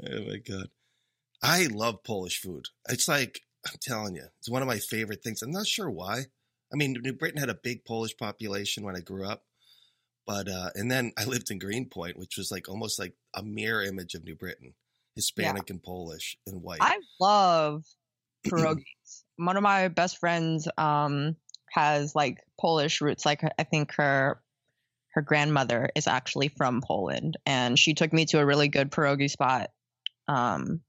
Oh 0.07 0.21
my 0.27 0.37
god. 0.39 0.69
I 1.43 1.67
love 1.71 2.03
Polish 2.05 2.41
food. 2.41 2.67
It's 2.89 3.07
like 3.09 3.41
I'm 3.67 3.79
telling 3.81 4.17
you, 4.17 4.25
it's 4.39 4.51
one 4.51 4.63
of 4.63 4.69
my 4.69 4.79
favorite 4.79 5.23
things. 5.23 5.43
I'm 5.43 5.51
not 5.51 5.67
sure 5.67 5.91
why. 5.91 6.25
I 6.73 6.77
mean, 6.77 6.97
New 7.03 7.13
Britain 7.13 7.39
had 7.39 7.51
a 7.51 7.59
big 7.63 7.85
Polish 7.85 8.17
population 8.17 8.85
when 8.85 8.97
I 8.97 9.01
grew 9.01 9.27
up, 9.27 9.45
but 10.27 10.49
uh, 10.49 10.71
and 10.75 10.91
then 10.91 11.13
I 11.19 11.25
lived 11.25 11.51
in 11.51 11.59
Greenpoint, 11.59 12.19
which 12.19 12.37
was 12.37 12.51
like 12.51 12.69
almost 12.69 12.99
like 12.99 13.15
a 13.35 13.43
mirror 13.43 13.83
image 13.83 14.15
of 14.15 14.25
New 14.25 14.35
Britain, 14.35 14.75
Hispanic 15.15 15.71
and 15.71 15.83
Polish 15.83 16.37
and 16.47 16.63
white. 16.63 16.81
I 16.83 16.99
love 17.21 17.85
pierogies. 18.47 19.23
One 19.37 19.57
of 19.57 19.63
my 19.63 19.89
best 19.89 20.19
friends 20.19 20.69
um 20.79 21.37
has 21.71 22.15
like 22.15 22.39
Polish 22.61 23.01
roots. 23.01 23.27
Like 23.27 23.43
I 23.59 23.65
think 23.65 23.93
her 23.95 24.41
her 25.11 25.23
grandmother 25.23 25.91
is 25.95 26.07
actually 26.09 26.49
from 26.49 26.83
Poland, 26.83 27.37
and 27.47 27.79
she 27.79 27.95
took 27.95 28.13
me 28.13 28.25
to 28.27 28.41
a 28.41 28.47
really 28.47 28.69
good 28.69 28.91
pierogi 28.91 29.31
spot. 29.31 29.71
Um, 30.27 30.81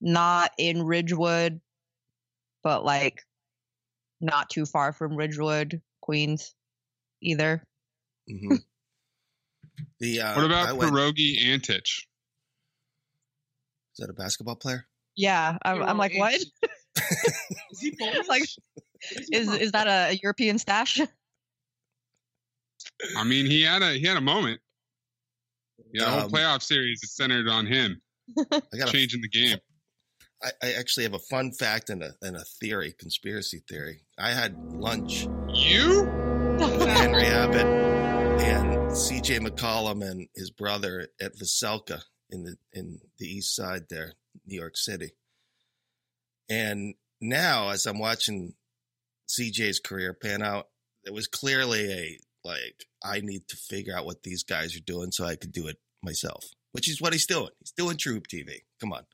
not 0.00 0.50
in 0.58 0.82
Ridgewood, 0.82 1.60
but 2.62 2.84
like 2.84 3.20
not 4.20 4.50
too 4.50 4.66
far 4.66 4.92
from 4.92 5.16
Ridgewood, 5.16 5.80
Queens, 6.00 6.54
either. 7.20 7.64
Mhm. 8.30 8.58
The 10.00 10.20
uh, 10.20 10.34
What 10.34 10.44
I 10.44 10.46
about 10.46 10.76
went- 10.76 10.92
pierogi 10.92 11.38
Antich? 11.44 12.04
Is 13.94 13.98
that 13.98 14.10
a 14.10 14.12
basketball 14.12 14.56
player? 14.56 14.86
Yeah, 15.16 15.56
I'm, 15.62 15.82
I'm 15.82 15.98
like, 15.98 16.12
what? 16.16 16.34
Is 17.70 17.80
he 17.80 17.94
Polish? 17.98 18.28
Like, 18.28 18.42
Is 19.32 19.52
is 19.52 19.72
that 19.72 19.86
a 19.86 20.18
European 20.22 20.58
stash? 20.58 21.00
I 23.16 23.24
mean, 23.24 23.46
he 23.46 23.62
had 23.62 23.82
a 23.82 23.92
he 23.94 24.06
had 24.06 24.16
a 24.16 24.20
moment. 24.22 24.60
Yeah, 25.92 26.04
the 26.04 26.10
whole 26.10 26.20
Um, 26.22 26.30
playoff 26.30 26.62
series 26.62 27.02
is 27.02 27.14
centered 27.14 27.48
on 27.48 27.66
him 27.66 28.00
I 28.38 28.60
got 28.78 28.88
a 28.88 28.92
changing 28.92 29.20
the 29.22 29.28
game. 29.28 29.58
I, 30.42 30.50
I 30.62 30.72
actually 30.72 31.04
have 31.04 31.14
a 31.14 31.18
fun 31.18 31.52
fact 31.52 31.90
and 31.90 32.02
a, 32.02 32.14
and 32.20 32.36
a 32.36 32.44
theory, 32.60 32.92
conspiracy 32.98 33.62
theory. 33.68 34.00
I 34.18 34.30
had 34.30 34.56
lunch 34.72 35.26
You? 35.48 36.04
with 36.58 36.88
Henry 36.88 37.24
Abbott 37.24 37.66
and 37.66 38.90
CJ 38.90 39.46
McCollum 39.46 40.08
and 40.08 40.28
his 40.34 40.50
brother 40.50 41.08
at 41.20 41.36
Veselka 41.36 42.02
in 42.30 42.44
the 42.44 42.56
in 42.72 42.98
the 43.18 43.26
east 43.26 43.54
side 43.54 43.84
there, 43.88 44.14
New 44.46 44.58
York 44.58 44.76
City. 44.76 45.12
And 46.48 46.94
now 47.20 47.70
as 47.70 47.86
I'm 47.86 47.98
watching 47.98 48.54
CJ's 49.28 49.80
career 49.80 50.12
pan 50.14 50.42
out, 50.42 50.68
it 51.04 51.12
was 51.12 51.26
clearly 51.26 51.92
a 51.92 52.18
like 52.44 52.84
I 53.02 53.20
need 53.20 53.48
to 53.48 53.56
figure 53.56 53.96
out 53.96 54.06
what 54.06 54.22
these 54.22 54.42
guys 54.42 54.76
are 54.76 54.80
doing 54.80 55.12
so 55.12 55.24
I 55.24 55.36
could 55.36 55.52
do 55.52 55.68
it 55.68 55.78
myself. 56.02 56.44
Which 56.72 56.88
is 56.88 57.00
what 57.00 57.12
he's 57.12 57.26
doing. 57.26 57.50
He's 57.60 57.72
doing 57.72 57.96
Troop 57.96 58.26
TV. 58.28 58.60
Come 58.80 58.92
on. 58.92 59.04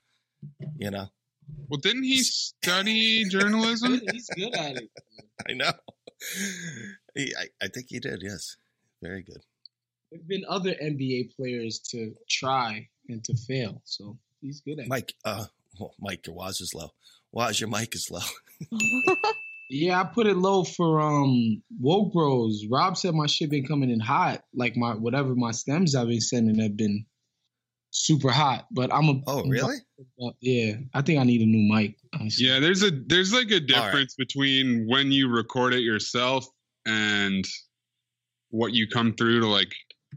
You 0.77 0.91
know? 0.91 1.07
Well, 1.69 1.79
didn't 1.79 2.03
he 2.03 2.23
study 2.23 3.25
journalism? 3.29 4.01
He's 4.11 4.29
good 4.35 4.55
at 4.55 4.77
it. 4.77 4.89
I 5.47 5.53
know. 5.53 5.71
He- 7.15 7.33
I, 7.35 7.47
I 7.61 7.67
think 7.67 7.87
he 7.89 7.99
did. 7.99 8.21
Yes, 8.21 8.57
very 9.01 9.21
good. 9.23 9.41
There've 10.11 10.27
been 10.27 10.45
other 10.47 10.71
NBA 10.71 11.35
players 11.35 11.79
to 11.91 12.13
try 12.29 12.87
and 13.07 13.23
to 13.25 13.35
fail, 13.35 13.81
so 13.85 14.17
he's 14.41 14.61
good 14.61 14.79
at 14.79 14.85
it. 14.85 14.89
Mike, 14.89 15.13
uh, 15.23 15.45
well, 15.79 15.93
Mike, 15.99 16.25
your 16.25 16.35
Waz 16.35 16.61
is 16.61 16.73
low. 16.73 16.89
Waz, 17.31 17.59
your 17.59 17.69
mic 17.69 17.93
is 17.95 18.09
low. 18.09 18.19
Yeah, 19.71 20.01
I 20.01 20.03
put 20.03 20.25
it 20.25 20.35
low 20.35 20.63
for 20.63 20.99
um 20.99 21.61
woke 21.79 22.11
bros. 22.11 22.65
Rob 22.71 22.97
said 22.97 23.13
my 23.13 23.27
shit 23.27 23.51
been 23.51 23.67
coming 23.67 23.91
in 23.91 23.99
hot. 23.99 24.43
Like 24.51 24.75
my 24.75 24.95
whatever 24.95 25.35
my 25.35 25.51
stems 25.51 25.93
I've 25.93 26.07
been 26.07 26.21
sending 26.21 26.57
have 26.59 26.75
been 26.75 27.05
super 27.91 28.29
hot. 28.31 28.67
But 28.71 28.93
I'm 28.93 29.09
a 29.09 29.21
Oh, 29.27 29.43
really? 29.47 29.77
yeah. 30.41 30.73
I 30.93 31.01
think 31.01 31.19
I 31.19 31.23
need 31.23 31.41
a 31.41 31.45
new 31.45 31.71
mic. 31.73 31.95
honestly. 32.19 32.45
Yeah, 32.47 32.59
there's 32.59 32.83
a 32.83 32.91
there's 32.91 33.33
like 33.33 33.49
a 33.51 33.55
All 33.55 33.59
right. 33.59 33.67
difference 33.67 34.15
between 34.15 34.87
when 34.87 35.11
you 35.11 35.29
record 35.29 35.73
it 35.73 35.81
yourself 35.81 36.45
and 36.85 37.45
what 38.51 38.73
you 38.73 38.87
come 38.87 39.13
through 39.13 39.41
to 39.41 39.47
like 39.47 39.73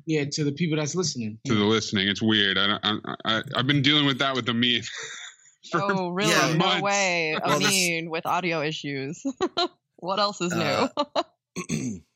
yeah. 0.07 0.25
To 0.25 0.45
the 0.45 0.53
people 0.53 0.79
that's 0.79 0.95
listening. 0.95 1.39
to 1.45 1.55
the 1.55 1.65
listening. 1.65 2.09
It's 2.09 2.23
weird. 2.23 2.57
I 2.57 2.67
don't. 2.67 2.83
I, 3.05 3.15
I 3.27 3.43
I've 3.57 3.67
been 3.67 3.83
dealing 3.83 4.07
with 4.07 4.19
that 4.21 4.35
with 4.35 4.47
the 4.47 4.55
me. 4.55 4.81
for 5.71 5.81
oh, 5.83 6.09
really? 6.11 6.31
Yeah. 6.31 6.55
no 6.55 6.81
way. 6.83 7.37
I 7.37 7.47
Well, 7.47 7.59
this- 7.61 7.69
mean, 7.71 8.09
with 8.11 8.25
audio 8.27 8.63
issues. 8.63 9.23
what 9.97 10.19
else 10.19 10.41
is 10.41 10.53
new? 10.55 10.89
Uh, 11.15 11.23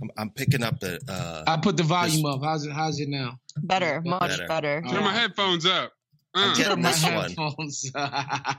I'm, 0.00 0.10
I'm 0.16 0.30
picking 0.30 0.62
up 0.62 0.78
the. 0.80 1.00
Uh, 1.08 1.44
I 1.46 1.56
put 1.56 1.76
the 1.76 1.82
volume 1.82 2.24
up. 2.26 2.42
How's 2.42 2.64
it? 2.64 2.72
How's 2.72 3.00
it 3.00 3.08
now? 3.08 3.38
better, 3.56 4.00
much 4.04 4.30
better. 4.30 4.46
better. 4.46 4.82
Turn 4.82 4.92
Turn 4.94 5.04
my 5.04 5.14
headphones 5.14 5.66
up. 5.66 5.92
I'm 6.34 6.50
Uh. 6.50 6.54
getting 6.54 6.82
My 6.82 6.90
this 6.92 7.02
one. 7.02 7.12
headphones. 7.14 7.90
I, 7.96 8.56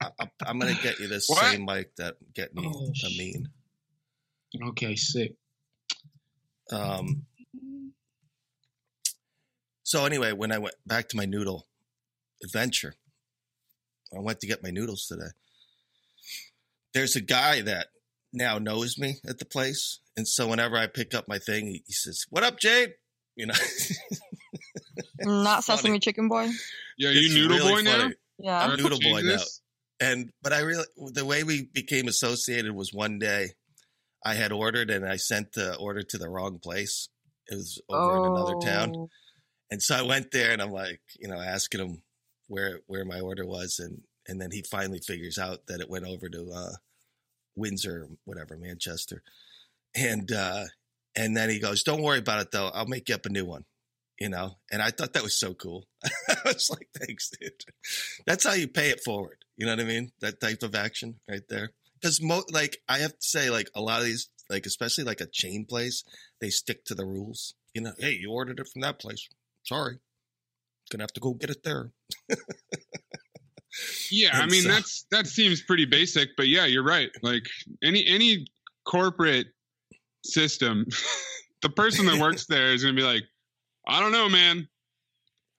I- 0.00 0.30
I'm 0.46 0.58
gonna 0.58 0.78
get 0.82 0.98
you 1.00 1.08
this 1.08 1.28
What? 1.28 1.44
same 1.52 1.64
mic 1.66 1.94
that 1.96 2.16
get 2.34 2.54
me 2.54 2.62
Oh, 2.66 2.86
a 3.04 3.08
mean. 3.18 3.48
okay, 4.68 4.94
sick. 4.96 5.34
Um, 6.72 7.26
so 9.82 10.04
anyway, 10.06 10.32
when 10.32 10.52
I 10.52 10.58
went 10.58 10.76
back 10.86 11.08
to 11.10 11.16
my 11.16 11.24
noodle 11.24 11.66
adventure, 12.42 12.94
I 14.16 14.20
went 14.20 14.40
to 14.40 14.46
get 14.46 14.62
my 14.62 14.70
noodles 14.70 15.06
today. 15.06 15.30
There's 16.94 17.16
a 17.16 17.20
guy 17.20 17.60
that 17.62 17.88
now 18.38 18.56
knows 18.58 18.96
me 18.96 19.16
at 19.28 19.38
the 19.38 19.44
place, 19.44 20.00
and 20.16 20.26
so 20.26 20.46
whenever 20.48 20.76
I 20.78 20.86
pick 20.86 21.14
up 21.14 21.26
my 21.28 21.38
thing, 21.38 21.66
he, 21.66 21.82
he 21.86 21.92
says, 21.92 22.24
"What 22.30 22.42
up, 22.44 22.58
Jade?" 22.58 22.94
You 23.36 23.46
know, 23.46 23.54
Not 25.20 25.58
It's 25.58 25.66
funny. 25.66 25.78
Sesame 25.78 25.98
Chicken 26.00 26.28
Boy. 26.28 26.48
Yeah, 26.96 27.10
It's 27.10 27.20
you 27.34 27.42
noodle 27.48 27.58
really 27.58 27.72
boy 27.72 27.82
now. 27.82 28.10
Yeah. 28.38 28.64
I'm 28.64 28.76
noodle 28.76 28.98
change 28.98 29.14
boy 29.14 29.22
now. 29.22 29.42
and 30.00 30.30
but 30.42 30.52
I 30.52 30.60
really 30.60 30.84
the 31.12 31.24
way 31.24 31.44
we 31.44 31.68
became 31.72 32.08
associated 32.08 32.72
was 32.72 32.92
one 32.92 33.18
day 33.18 33.50
I 34.24 34.34
had 34.34 34.50
ordered 34.52 34.90
and 34.90 35.06
I 35.06 35.16
sent 35.16 35.52
the 35.52 35.76
order 35.76 36.02
to 36.02 36.18
the 36.18 36.28
wrong 36.28 36.58
place. 36.58 37.08
It 37.48 37.54
was 37.54 37.80
over 37.88 38.16
in 38.16 38.32
another 38.32 38.54
town. 38.60 38.92
Oh. 38.96 39.08
And 39.70 39.82
so 39.82 39.94
I 39.94 40.02
went 40.02 40.30
there 40.32 40.50
and 40.52 40.60
I'm 40.62 40.72
like, 40.72 41.00
you 41.20 41.28
know, 41.28 41.40
asking 41.40 41.80
him 41.80 42.02
where 42.48 42.80
where 42.86 43.04
my 43.04 43.20
order 43.20 43.46
was 43.46 43.78
and 43.78 44.00
and 44.26 44.40
then 44.40 44.50
he 44.50 44.62
finally 44.70 45.00
figures 45.06 45.38
out 45.38 45.60
that 45.68 45.80
it 45.80 45.88
went 45.90 46.06
over 46.06 46.28
to 46.28 46.50
uh 46.54 46.72
Windsor, 47.58 48.08
whatever, 48.24 48.56
Manchester. 48.56 49.22
And 49.94 50.30
uh 50.32 50.64
and 51.16 51.36
then 51.36 51.50
he 51.50 51.58
goes, 51.58 51.82
Don't 51.82 52.02
worry 52.02 52.18
about 52.18 52.40
it 52.40 52.50
though, 52.50 52.68
I'll 52.68 52.86
make 52.86 53.08
you 53.08 53.14
up 53.14 53.26
a 53.26 53.30
new 53.30 53.44
one. 53.44 53.64
You 54.18 54.28
know, 54.28 54.56
and 54.72 54.82
I 54.82 54.90
thought 54.90 55.12
that 55.12 55.22
was 55.22 55.38
so 55.38 55.54
cool. 55.54 55.84
I 56.28 56.36
was 56.44 56.70
like, 56.70 56.88
thanks, 56.98 57.30
dude. 57.30 57.52
That's 58.26 58.44
how 58.44 58.52
you 58.54 58.66
pay 58.66 58.90
it 58.90 59.04
forward. 59.04 59.44
You 59.56 59.64
know 59.64 59.72
what 59.72 59.80
I 59.80 59.84
mean? 59.84 60.10
That 60.20 60.40
type 60.40 60.64
of 60.64 60.74
action 60.74 61.20
right 61.28 61.46
there. 61.48 61.70
Because 62.00 62.20
mo 62.20 62.42
like 62.50 62.78
I 62.88 62.98
have 62.98 63.12
to 63.12 63.26
say, 63.28 63.50
like 63.50 63.70
a 63.74 63.80
lot 63.80 64.00
of 64.00 64.06
these, 64.06 64.28
like 64.50 64.66
especially 64.66 65.04
like 65.04 65.20
a 65.20 65.26
chain 65.26 65.64
place, 65.64 66.02
they 66.40 66.50
stick 66.50 66.84
to 66.86 66.94
the 66.94 67.06
rules. 67.06 67.54
You 67.74 67.82
know, 67.82 67.92
hey, 67.98 68.12
you 68.12 68.32
ordered 68.32 68.58
it 68.58 68.68
from 68.68 68.82
that 68.82 68.98
place. 68.98 69.28
Sorry, 69.64 69.98
gonna 70.90 71.02
have 71.02 71.12
to 71.12 71.20
go 71.20 71.34
get 71.34 71.50
it 71.50 71.62
there. 71.62 71.90
Yeah, 74.10 74.30
I 74.38 74.46
mean 74.46 74.62
so- 74.62 74.68
that's 74.68 75.06
that 75.10 75.26
seems 75.26 75.62
pretty 75.62 75.84
basic, 75.84 76.30
but 76.36 76.48
yeah, 76.48 76.66
you're 76.66 76.84
right. 76.84 77.10
Like 77.22 77.46
any 77.82 78.06
any 78.06 78.46
corporate 78.84 79.48
system, 80.24 80.86
the 81.62 81.68
person 81.70 82.06
that 82.06 82.18
works 82.20 82.46
there 82.48 82.72
is 82.72 82.82
gonna 82.82 82.94
be 82.96 83.02
like, 83.02 83.24
I 83.86 84.00
don't 84.00 84.12
know, 84.12 84.28
man. 84.28 84.68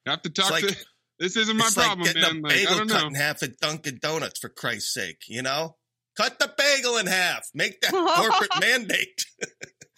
I 0.08 0.12
have 0.12 0.22
to 0.24 0.30
talk 0.30 0.52
like- 0.52 0.68
to. 0.68 0.76
This 1.22 1.36
isn't 1.36 1.58
my 1.58 1.66
it's 1.66 1.76
problem, 1.76 2.06
like 2.08 2.16
getting 2.16 2.42
man. 2.42 2.50
a 2.54 2.56
Like 2.56 2.68
I 2.72 2.78
don't 2.78 2.88
cut 2.90 3.02
know. 3.02 3.08
in 3.08 3.14
half 3.16 3.44
at 3.44 3.58
Dunkin' 3.60 4.00
Donuts 4.02 4.40
for 4.40 4.48
Christ's 4.48 4.94
sake. 4.94 5.24
You 5.28 5.42
know, 5.42 5.76
cut 6.16 6.40
the 6.40 6.50
bagel 6.58 6.96
in 6.96 7.08
half. 7.08 7.50
Make 7.54 7.82
that 7.82 7.92
corporate 7.92 8.50
mandate. 8.62 9.26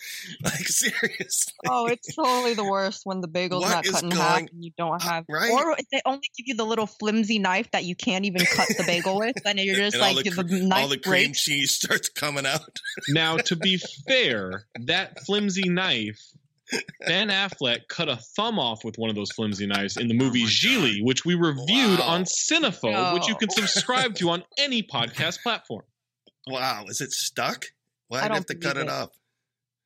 like 0.44 0.68
seriously. 0.68 1.54
Oh, 1.68 1.88
it's 1.88 2.16
totally 2.16 2.54
the 2.54 2.64
worst 2.64 3.02
when 3.06 3.22
the 3.22 3.28
bagel's 3.28 3.64
What 3.64 3.72
not 3.72 3.86
cut 3.86 4.04
in 4.04 4.12
half 4.12 4.40
and 4.42 4.64
you 4.64 4.72
don't 4.78 5.02
have, 5.02 5.26
right? 5.30 5.52
or 5.52 5.74
if 5.78 5.86
they 5.92 6.02
only 6.06 6.30
give 6.38 6.48
you 6.48 6.56
the 6.56 6.66
little 6.66 6.88
flimsy 6.88 7.40
knife 7.40 7.70
that 7.72 7.84
you 7.86 7.96
can't 7.96 8.26
even 8.26 8.46
cut 8.46 8.68
the 8.70 8.84
bagel 8.86 9.18
with, 9.18 9.36
then 9.44 9.58
you're 9.58 9.76
just 9.76 9.96
and 9.96 10.04
all 10.04 10.14
like 10.16 10.26
the, 10.26 10.32
the, 10.32 10.44
cr- 10.44 10.56
knife 10.66 10.82
all 10.84 10.88
the 10.90 10.98
cream 10.98 11.28
breaks. 11.30 11.44
cheese 11.44 11.74
starts 11.76 12.10
coming 12.10 12.46
out. 12.46 12.80
Now, 13.10 13.38
to 13.38 13.56
be 13.56 13.80
fair, 14.08 14.66
that 14.86 15.20
flimsy 15.26 15.70
knife, 15.70 16.20
Ben 17.06 17.28
Affleck 17.28 17.88
cut 17.90 18.08
a 18.08 18.16
thumb 18.38 18.58
off 18.58 18.86
with 18.86 18.98
one 18.98 19.10
of 19.10 19.16
those 19.16 19.32
flimsy 19.32 19.68
knives 19.68 19.98
in 19.98 20.08
the 20.08 20.14
oh 20.14 20.18
movie 20.18 20.42
Oh 20.42 20.46
my 20.46 20.50
Gigli, 20.50 21.04
which 21.04 21.26
we 21.26 21.36
reviewed 21.36 22.00
Wow. 22.00 22.06
on 22.08 22.24
Cinephobe, 22.24 23.14
which 23.14 23.28
you 23.28 23.36
can 23.36 23.50
subscribe 23.50 24.16
to 24.16 24.30
on 24.30 24.44
any 24.58 24.82
podcast 24.82 25.42
platform. 25.44 25.84
Wow, 26.48 26.86
is 26.88 27.02
it 27.02 27.12
stuck? 27.12 27.66
Why 28.08 28.20
I 28.20 28.22
did 28.22 28.24
you 28.24 28.30
don't 28.30 28.38
have 28.38 28.46
to 28.48 28.56
cut 28.56 28.78
it 28.78 28.82
it. 28.84 28.90
off? 28.90 29.10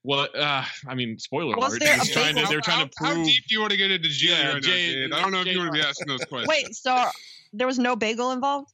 Well, 0.05 0.27
uh, 0.35 0.63
I 0.87 0.93
mean, 0.93 1.17
spoiler 1.17 1.55
Was 1.55 1.71
alert. 1.71 1.79
there 1.81 1.97
He 1.99 2.11
trying 2.11 2.35
to, 2.35 2.45
they're 2.47 2.61
trying 2.61 2.87
to 2.87 2.91
prove. 2.95 3.07
How 3.09 3.15
prove. 3.15 3.25
deep 3.25 3.43
do 3.47 3.55
you 3.55 3.59
want 3.59 3.71
to 3.71 3.77
get 3.77 3.89
into 3.89 4.07
Jay 4.09 4.27
Yeah, 4.29 4.53
right 4.53 4.61
Jay- 4.61 4.93
Jade? 4.93 5.13
I 5.13 5.21
don't 5.21 5.31
know 5.31 5.39
if 5.39 5.45
Jay- 5.45 5.53
you 5.53 5.57
want 5.59 5.73
to 5.73 5.79
be 5.79 5.85
asking 5.85 6.07
those 6.07 6.23
questions. 6.29 6.47
Wait, 6.47 6.75
so 6.75 7.09
there 7.53 7.65
was 7.65 7.79
no 7.79 7.95
bagel 7.95 8.31
involved? 8.31 8.71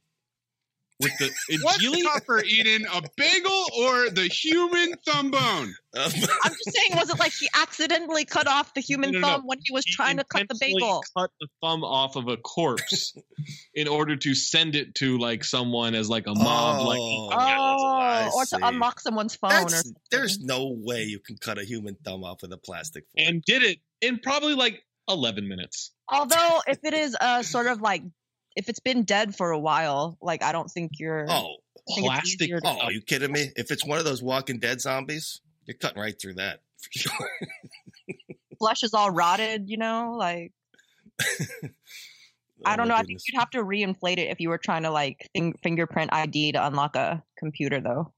With 1.02 1.18
the 1.18 1.26
in 1.54 1.62
What's 1.62 1.84
Gigli? 1.84 2.04
tougher, 2.04 2.44
eating 2.44 2.86
a 2.94 3.02
bagel 3.18 3.66
or 3.80 4.10
the 4.10 4.30
human 4.32 4.94
thumb 5.06 5.32
bone? 5.32 5.74
Um, 5.96 6.04
I'm 6.04 6.12
just 6.14 6.72
saying, 6.74 6.96
was 6.96 7.10
it 7.10 7.20
like 7.20 7.34
he 7.34 7.50
accidentally 7.54 8.24
cut 8.26 8.48
off 8.48 8.74
the 8.74 8.82
human 8.82 9.12
No, 9.12 9.20
no, 9.20 9.28
no. 9.28 9.34
thumb 9.36 9.42
when 9.48 9.60
he 9.64 9.74
was 9.74 9.84
He 9.86 9.94
trying 9.94 10.18
to 10.18 10.24
cut 10.24 10.48
the 10.48 10.58
bagel? 10.60 11.04
Cut 11.18 11.32
the 11.42 11.48
thumb 11.62 11.84
off 11.84 12.16
of 12.16 12.28
a 12.28 12.38
corpse 12.38 13.14
in 13.76 13.88
order 13.88 14.16
to 14.16 14.34
send 14.36 14.76
it 14.76 14.96
to 14.96 15.18
like 15.18 15.44
someone 15.44 15.96
as 15.96 16.10
like 16.10 16.28
a 16.28 16.34
mob. 16.34 16.86
like 16.88 17.00
Oh, 17.00 17.30
Oh, 17.34 18.32
or 18.36 18.46
to 18.46 18.68
unlock 18.68 19.00
someone's 19.00 19.36
phone 19.36 19.52
or 19.52 19.60
That's, 19.62 19.74
something. 19.76 19.94
there's 20.12 20.40
no 20.40 20.68
way 20.78 21.04
you 21.04 21.20
can 21.20 21.38
cut 21.38 21.58
a 21.58 21.64
human 21.64 21.96
thumb 22.06 22.24
off 22.24 22.42
with 22.42 22.52
a 22.54 22.58
plastic 22.58 23.04
fork. 23.06 23.28
and 23.28 23.42
did 23.44 23.64
it 23.64 23.80
in 24.02 24.20
probably 24.20 24.54
like 24.54 24.84
11 25.10 25.48
minutes. 25.48 25.92
Although, 26.08 26.62
if 26.68 26.78
it 26.84 26.94
is 26.94 27.16
a 27.20 27.44
sort 27.44 27.68
of 27.68 27.82
like, 27.82 28.04
if 28.56 28.70
it's 28.70 28.80
been 28.80 29.04
dead 29.04 29.36
for 29.36 29.52
a 29.52 29.60
while, 29.60 30.18
like 30.22 30.44
I 30.44 30.52
don't 30.52 30.70
think 30.70 30.92
you're. 31.00 31.26
oh, 31.30 31.56
think 31.96 32.06
Plastic. 32.08 32.50
to- 32.50 32.62
oh, 32.64 32.80
are 32.82 32.92
you 32.92 33.02
kidding 33.02 33.32
me? 33.32 33.52
If 33.56 33.72
it's 33.72 33.86
one 33.86 33.98
of 34.00 34.06
those 34.06 34.22
Walking 34.22 34.60
Dead 34.60 34.82
zombies, 34.82 35.42
you're 35.66 35.78
cutting 35.78 36.02
right 36.02 36.16
through 36.22 36.36
that 36.36 36.60
for 36.82 36.90
sure. 37.00 37.30
flesh 38.60 38.84
is 38.84 38.94
all 38.94 39.10
rotted, 39.12 39.70
you 39.70 39.78
know, 39.78 40.16
like 40.18 40.52
I 42.64 42.74
Oh, 42.74 42.76
don't 42.78 42.88
my 42.88 42.94
know. 42.94 42.96
I 42.96 43.04
think 43.04 43.20
you'd 43.28 43.40
have 43.40 43.50
to 43.52 43.64
reinflate 43.64 44.18
it 44.20 44.30
if 44.30 44.40
you 44.40 44.50
were 44.50 44.60
trying 44.60 44.84
to 44.84 44.92
like 44.92 45.28
fing- 45.34 45.58
fingerprint 45.64 46.14
ID 46.14 46.52
to 46.52 46.66
unlock 46.68 46.96
a 46.96 47.24
computer, 47.38 47.80
though. 47.82 48.14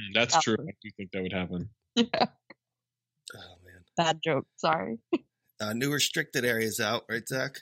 Mm, 0.00 0.14
That's 0.14 0.40
true. 0.40 0.56
I 0.60 0.72
do 0.82 0.90
think 0.96 1.10
that 1.12 1.22
would 1.22 1.32
happen. 1.32 1.68
Yeah, 1.96 2.06
Oh 3.34 3.56
man, 3.64 3.82
bad 3.96 4.20
joke. 4.24 4.46
Sorry. 4.56 4.98
uh, 5.60 5.72
new 5.74 5.92
restricted 5.92 6.44
areas 6.44 6.80
out, 6.80 7.04
right, 7.10 7.26
Zach? 7.26 7.58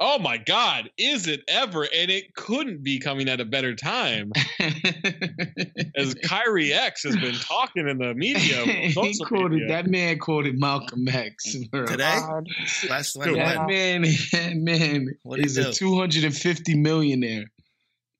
Oh 0.00 0.18
my 0.18 0.36
God, 0.38 0.90
is 0.98 1.28
it 1.28 1.42
ever? 1.46 1.82
And 1.84 2.10
it 2.10 2.34
couldn't 2.34 2.82
be 2.82 2.98
coming 2.98 3.28
at 3.28 3.40
a 3.40 3.44
better 3.44 3.74
time, 3.76 4.32
as 5.96 6.14
Kyrie 6.24 6.72
X 6.72 7.04
has 7.04 7.14
been 7.16 7.34
talking 7.34 7.86
in 7.88 7.98
the 7.98 8.12
media. 8.14 8.64
he 8.64 8.90
social 8.92 9.26
quoted 9.26 9.52
media. 9.60 9.68
that 9.68 9.86
man 9.86 10.18
quoted 10.18 10.58
Malcolm 10.58 11.06
X. 11.06 11.54
bro. 11.70 11.86
Today, 11.86 12.16
God. 12.18 12.46
last 12.88 13.12
Dude, 13.14 13.36
one. 13.36 13.36
That 13.36 13.58
when? 13.58 13.66
man, 13.68 14.02
that 14.32 14.52
man 14.56 15.08
What'd 15.22 15.46
is 15.46 15.56
a 15.58 15.72
250 15.72 16.74
millionaire, 16.78 17.44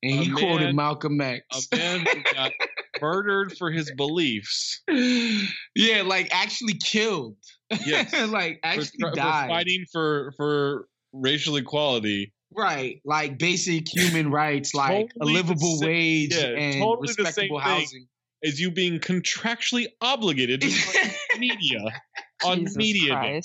and 0.01 0.19
A 0.19 0.23
he 0.23 0.31
quoted 0.31 0.73
Malcolm 0.75 1.19
A 1.19 1.41
X. 1.51 1.67
man 1.73 2.05
who 2.05 2.23
got 2.33 2.51
murdered 3.01 3.57
for 3.57 3.71
his 3.71 3.91
beliefs. 3.91 4.81
yeah, 4.87 6.03
like 6.03 6.29
actually 6.31 6.75
killed. 6.75 7.35
Yes. 7.85 8.13
like 8.29 8.59
For, 8.61 8.67
actually 8.67 8.99
for 9.01 9.11
died. 9.11 9.49
fighting 9.49 9.83
for 9.91 10.31
for 10.37 10.87
racial 11.13 11.55
equality. 11.55 12.33
Right, 12.55 13.01
like 13.05 13.39
basic 13.39 13.87
human 13.91 14.29
rights, 14.43 14.73
like 14.75 15.09
Totally 15.13 15.33
a 15.33 15.35
livable 15.35 15.77
same- 15.77 15.87
wage 15.87 16.35
yeah, 16.35 16.47
and 16.47 16.81
totally 16.81 17.07
respectable 17.17 17.59
housing. 17.59 18.07
As 18.45 18.59
you 18.59 18.71
being 18.71 18.99
contractually 18.99 19.87
obligated 20.01 20.59
to 20.61 20.69
talk 20.69 20.93
to 21.31 21.39
media 21.39 21.79
on 22.43 22.59
Jesus 22.59 22.75
media. 22.75 23.41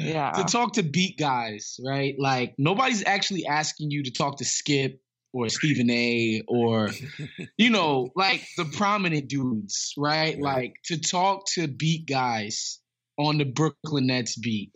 Yeah. 0.00 0.32
to 0.32 0.44
talk 0.44 0.72
to 0.74 0.82
beat 0.82 1.18
guys, 1.18 1.78
right? 1.84 2.14
Like 2.18 2.54
nobody's 2.56 3.04
actually 3.04 3.44
asking 3.46 3.90
you 3.90 4.02
to 4.04 4.10
talk 4.10 4.38
to 4.38 4.46
Skip 4.46 5.00
or 5.34 5.50
Stephen 5.50 5.90
A. 5.90 6.42
or 6.48 6.88
you 7.58 7.68
know, 7.68 8.08
like 8.16 8.42
the 8.56 8.64
prominent 8.64 9.28
dudes, 9.28 9.92
right? 9.98 10.36
Right. 10.40 10.42
Like 10.42 10.74
to 10.86 10.98
talk 10.98 11.44
to 11.52 11.68
beat 11.68 12.06
guys 12.06 12.80
on 13.18 13.36
the 13.36 13.44
Brooklyn 13.44 14.06
Nets 14.06 14.34
beat. 14.36 14.72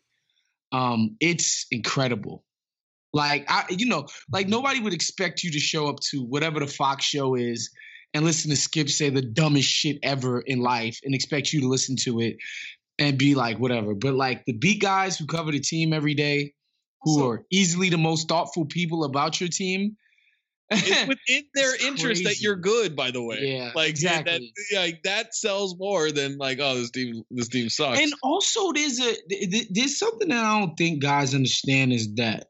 Um, 0.73 1.17
it's 1.21 1.67
incredible. 1.71 2.45
Like 3.13 3.45
I, 3.49 3.65
you 3.71 3.87
know, 3.87 4.07
like 4.33 4.49
nobody 4.49 4.81
would 4.81 4.95
expect 4.95 5.43
you 5.43 5.51
to 5.53 5.61
show 5.61 5.89
up 5.89 6.01
to 6.11 6.25
whatever 6.25 6.61
the 6.61 6.67
Fox 6.67 7.05
show 7.05 7.35
is 7.35 7.71
and 8.15 8.25
listen 8.25 8.51
to 8.51 8.57
Skip 8.57 8.89
say 8.89 9.11
the 9.11 9.23
dumbest 9.23 9.69
shit 9.69 9.99
ever 10.03 10.41
in 10.41 10.61
life 10.61 10.99
and 11.05 11.15
expect 11.15 11.53
you 11.53 11.61
to 11.61 11.69
listen 11.69 11.97
to 12.05 12.21
it 12.21 12.37
and 12.99 13.19
be 13.19 13.35
like 13.35 13.59
whatever. 13.59 13.95
But 13.95 14.15
like 14.15 14.45
the 14.47 14.53
beat 14.55 14.81
guys 14.81 15.19
who 15.19 15.27
cover 15.27 15.53
the 15.53 15.61
team 15.61 15.93
every 15.93 16.15
day, 16.15 16.55
who 17.03 17.19
So- 17.19 17.29
are 17.29 17.45
easily 17.51 17.91
the 17.91 17.99
most 17.99 18.29
thoughtful 18.29 18.65
people 18.65 19.05
about 19.05 19.41
your 19.41 19.51
team. 19.51 19.97
It's 20.73 21.09
within 21.09 21.45
their 21.55 21.75
It's 21.75 21.85
interest 21.85 22.25
that 22.25 22.41
you're 22.41 22.57
good, 22.57 22.97
by 22.97 23.11
the 23.11 23.23
way. 23.23 23.39
Yeah, 23.41 23.73
like 23.75 23.95
that, 24.01 24.21
exactly. 24.21 24.53
yeah, 24.71 24.81
like 24.81 25.03
that 25.05 25.35
sells 25.35 25.79
more 25.79 26.11
than 26.11 26.39
like, 26.39 26.59
oh, 26.61 26.75
this 26.77 26.91
team, 26.91 27.23
this 27.31 27.49
team 27.49 27.69
sucks. 27.69 28.01
and 28.01 28.13
also 28.23 28.73
there's 28.73 28.99
a 28.99 29.15
th- 29.29 29.51
th- 29.51 29.69
there's 29.71 29.99
something 29.99 30.29
that 30.29 30.45
I 30.45 30.59
don't 30.59 30.77
think 30.77 31.03
guys 31.03 31.35
understand 31.35 31.93
is 31.93 32.15
that, 32.15 32.49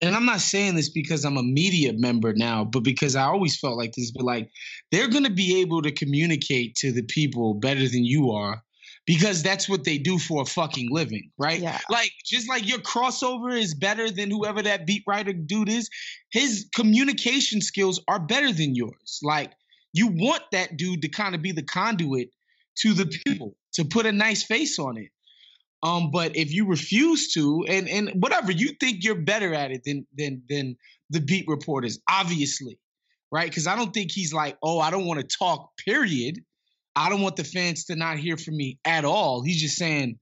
and 0.00 0.16
I'm 0.16 0.26
not 0.26 0.40
saying 0.40 0.74
this 0.74 0.90
because 0.90 1.24
I'm 1.24 1.36
a 1.36 1.42
media 1.42 1.92
member 1.92 2.32
now, 2.34 2.64
but 2.64 2.82
because 2.82 3.14
I 3.14 3.24
always 3.24 3.58
felt 3.58 3.76
like 3.76 3.92
this. 3.92 4.10
But 4.10 4.24
like 4.24 4.50
they're 4.90 5.08
gonna 5.08 5.30
be 5.30 5.60
able 5.60 5.82
to 5.82 5.92
communicate 5.92 6.74
to 6.76 6.90
the 6.90 7.02
people 7.02 7.54
better 7.54 7.88
than 7.88 8.04
you 8.04 8.32
are. 8.32 8.63
Because 9.06 9.42
that's 9.42 9.68
what 9.68 9.84
they 9.84 9.98
do 9.98 10.18
for 10.18 10.42
a 10.42 10.46
fucking 10.46 10.88
living, 10.90 11.30
right? 11.38 11.60
Yeah. 11.60 11.78
Like, 11.90 12.10
just 12.24 12.48
like 12.48 12.66
your 12.66 12.78
crossover 12.78 13.54
is 13.54 13.74
better 13.74 14.10
than 14.10 14.30
whoever 14.30 14.62
that 14.62 14.86
beat 14.86 15.02
writer 15.06 15.34
dude 15.34 15.68
is, 15.68 15.90
his 16.30 16.70
communication 16.74 17.60
skills 17.60 18.00
are 18.08 18.18
better 18.18 18.50
than 18.50 18.74
yours. 18.74 19.20
Like, 19.22 19.52
you 19.92 20.08
want 20.08 20.42
that 20.52 20.76
dude 20.78 21.02
to 21.02 21.08
kind 21.08 21.34
of 21.34 21.42
be 21.42 21.52
the 21.52 21.62
conduit 21.62 22.30
to 22.78 22.94
the 22.94 23.06
people 23.26 23.56
to 23.74 23.84
put 23.84 24.06
a 24.06 24.12
nice 24.12 24.42
face 24.42 24.78
on 24.78 24.96
it. 24.96 25.10
Um, 25.82 26.10
but 26.10 26.34
if 26.34 26.52
you 26.52 26.66
refuse 26.66 27.32
to, 27.34 27.64
and 27.68 27.88
and 27.88 28.10
whatever 28.14 28.50
you 28.50 28.70
think 28.80 29.04
you're 29.04 29.20
better 29.20 29.54
at 29.54 29.70
it 29.70 29.82
than 29.84 30.06
than 30.16 30.42
than 30.48 30.76
the 31.10 31.20
beat 31.20 31.44
reporters, 31.46 32.00
obviously, 32.08 32.78
right? 33.30 33.48
Because 33.48 33.66
I 33.66 33.76
don't 33.76 33.92
think 33.92 34.10
he's 34.10 34.32
like, 34.32 34.56
oh, 34.62 34.80
I 34.80 34.90
don't 34.90 35.04
want 35.04 35.20
to 35.20 35.36
talk. 35.38 35.72
Period. 35.84 36.38
I 36.96 37.08
don't 37.08 37.22
want 37.22 37.36
the 37.36 37.44
fans 37.44 37.84
to 37.86 37.96
not 37.96 38.18
hear 38.18 38.36
from 38.36 38.56
me 38.56 38.78
at 38.84 39.04
all. 39.04 39.42
He's 39.42 39.60
just 39.60 39.76
saying, 39.76 40.18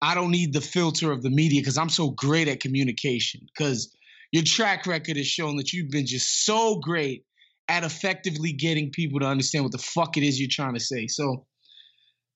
I 0.00 0.14
don't 0.14 0.30
need 0.30 0.52
the 0.52 0.60
filter 0.60 1.10
of 1.10 1.22
the 1.22 1.30
media 1.30 1.60
because 1.60 1.78
I'm 1.78 1.88
so 1.88 2.10
great 2.10 2.48
at 2.48 2.60
communication. 2.60 3.40
Because 3.46 3.94
your 4.32 4.44
track 4.44 4.86
record 4.86 5.16
has 5.16 5.26
shown 5.26 5.56
that 5.56 5.72
you've 5.72 5.90
been 5.90 6.06
just 6.06 6.44
so 6.44 6.76
great 6.76 7.24
at 7.68 7.84
effectively 7.84 8.52
getting 8.52 8.90
people 8.90 9.20
to 9.20 9.26
understand 9.26 9.64
what 9.64 9.72
the 9.72 9.78
fuck 9.78 10.16
it 10.16 10.22
is 10.22 10.38
you're 10.38 10.48
trying 10.50 10.74
to 10.74 10.80
say. 10.80 11.06
So 11.06 11.46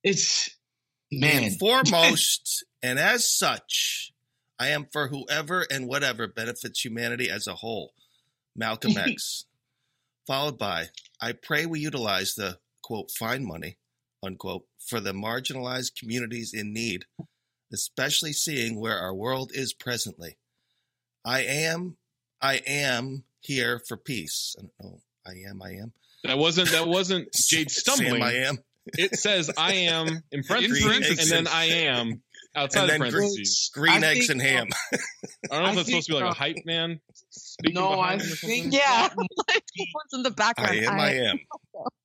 it's 0.02 0.50
man. 1.12 1.44
And 1.44 1.58
foremost, 1.58 2.64
and 2.82 2.98
as 2.98 3.28
such, 3.28 4.12
I 4.58 4.68
am 4.68 4.86
for 4.92 5.08
whoever 5.08 5.66
and 5.70 5.86
whatever 5.86 6.26
benefits 6.26 6.84
humanity 6.84 7.30
as 7.30 7.46
a 7.46 7.54
whole. 7.54 7.92
Malcolm 8.56 8.96
X. 8.96 9.44
Followed 10.26 10.58
by, 10.58 10.88
I 11.22 11.32
pray 11.32 11.64
we 11.64 11.80
utilize 11.80 12.34
the 12.34 12.58
quote, 12.82 13.10
find 13.10 13.44
money, 13.44 13.76
unquote, 14.24 14.64
for 14.86 15.00
the 15.00 15.12
marginalized 15.12 15.98
communities 15.98 16.52
in 16.54 16.72
need, 16.72 17.04
especially 17.72 18.32
seeing 18.32 18.80
where 18.80 18.98
our 18.98 19.14
world 19.14 19.50
is 19.54 19.72
presently. 19.74 20.38
I 21.24 21.42
am, 21.42 21.96
I 22.40 22.56
am 22.66 23.24
here 23.40 23.80
for 23.86 23.96
peace. 23.96 24.56
I 24.58 24.62
don't 24.62 24.92
know. 24.92 25.00
I 25.26 25.32
am, 25.50 25.60
I 25.62 25.70
am. 25.82 25.92
that 26.24 26.38
wasn't 26.38 26.70
that 26.70 26.88
wasn't 26.88 27.28
Jade 27.48 27.70
stumbling. 27.70 28.14
Sam, 28.14 28.22
I 28.22 28.32
am. 28.46 28.58
It 28.96 29.16
says 29.18 29.50
I 29.58 29.72
am 29.74 30.06
in 30.32 30.42
parentheses, 30.42 30.82
parentheses. 30.84 31.30
and 31.30 31.46
then 31.46 31.52
I 31.52 31.64
am 31.66 32.22
outside 32.56 32.88
And 32.88 33.02
of 33.04 33.10
parentheses. 33.10 33.70
Green 33.74 34.02
I 34.02 34.06
eggs 34.12 34.28
think, 34.28 34.40
and 34.40 34.42
ham. 34.42 34.66
I 35.50 35.60
don't 35.60 35.62
know 35.64 35.68
if 35.70 35.76
that's 35.76 35.88
supposed 35.88 36.06
to 36.06 36.12
be 36.14 36.20
like 36.20 36.30
a 36.32 36.34
hype 36.34 36.56
man. 36.64 37.00
Speaking 37.30 37.74
No, 37.74 37.90
I 38.00 38.16
behind 38.16 38.20
him 38.22 38.26
or 38.32 38.36
something. 38.36 38.48
think 38.62 38.74
Yeah. 38.74 39.08
that 39.08 39.16
ones 39.94 40.12
in 40.14 40.22
the 40.22 40.30
background. 40.30 40.70
I 40.70 40.74
am, 40.84 40.98
I 40.98 41.10
am. 41.14 41.40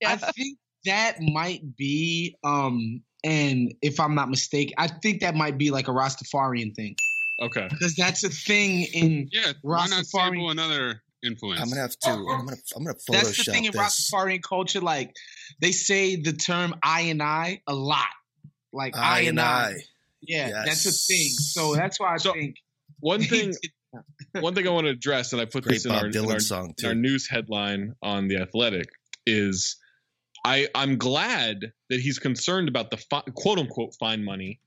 Yeah. 0.01 0.11
I 0.11 0.15
think 0.17 0.57
that 0.85 1.17
might 1.21 1.75
be, 1.77 2.35
um, 2.43 3.01
and 3.23 3.73
if 3.81 3.99
I'm 3.99 4.15
not 4.15 4.29
mistaken, 4.29 4.73
I 4.77 4.87
think 4.87 5.21
that 5.21 5.35
might 5.35 5.57
be 5.57 5.71
like 5.71 5.87
a 5.87 5.91
Rastafarian 5.91 6.75
thing 6.75 6.95
Okay. 7.41 7.67
because 7.69 7.95
that's 7.95 8.23
a 8.23 8.29
thing 8.29 8.83
in. 8.93 9.29
Yeah, 9.31 9.53
why 9.61 9.87
not 9.87 10.05
sample 10.05 10.49
another 10.49 11.01
influence? 11.23 11.61
I'm 11.61 11.69
gonna 11.69 11.81
have 11.81 11.97
to. 11.99 12.09
I'm 12.09 12.25
gonna. 12.45 12.57
I'm 12.75 12.83
gonna 12.83 12.95
That's 13.09 13.37
the 13.37 13.43
thing 13.43 13.63
Photoshop 13.63 13.65
in 13.67 13.71
this. 13.71 14.11
Rastafarian 14.13 14.43
culture. 14.43 14.81
Like 14.81 15.15
they 15.61 15.71
say 15.71 16.17
the 16.17 16.33
term 16.33 16.75
"I 16.83 17.01
and 17.01 17.23
I" 17.23 17.61
a 17.67 17.73
lot. 17.73 18.05
Like 18.73 18.97
I 18.97 19.21
and 19.21 19.39
I. 19.39 19.73
Yeah, 20.21 20.63
that's 20.65 20.85
a 20.85 20.91
thing. 20.91 21.29
So 21.29 21.75
that's 21.75 21.99
why 21.99 22.13
I 22.13 22.17
So, 22.17 22.33
think 22.33 22.55
One 22.99 23.21
thing, 23.23 23.53
one 24.39 24.55
thing 24.55 24.67
I 24.67 24.71
want 24.71 24.85
to 24.85 24.91
address, 24.91 25.33
and 25.33 25.41
I 25.41 25.45
put 25.45 25.63
Great 25.63 25.75
this 25.75 25.85
in 25.85 25.91
Bob 25.91 26.03
our, 26.03 26.07
in 26.07 26.31
our, 26.31 26.39
song 26.39 26.73
in 26.77 26.85
our 26.85 26.95
news 26.95 27.27
headline 27.27 27.93
on 28.01 28.27
the 28.27 28.37
Athletic, 28.37 28.87
is 29.25 29.77
I 30.43 30.67
I'm 30.75 30.97
glad 30.97 31.71
that 31.89 31.99
he's 31.99 32.19
concerned 32.19 32.67
about 32.67 32.91
the 32.91 32.97
fi- 32.97 33.23
quote 33.33 33.59
unquote 33.59 33.95
fine 33.99 34.23
money 34.23 34.59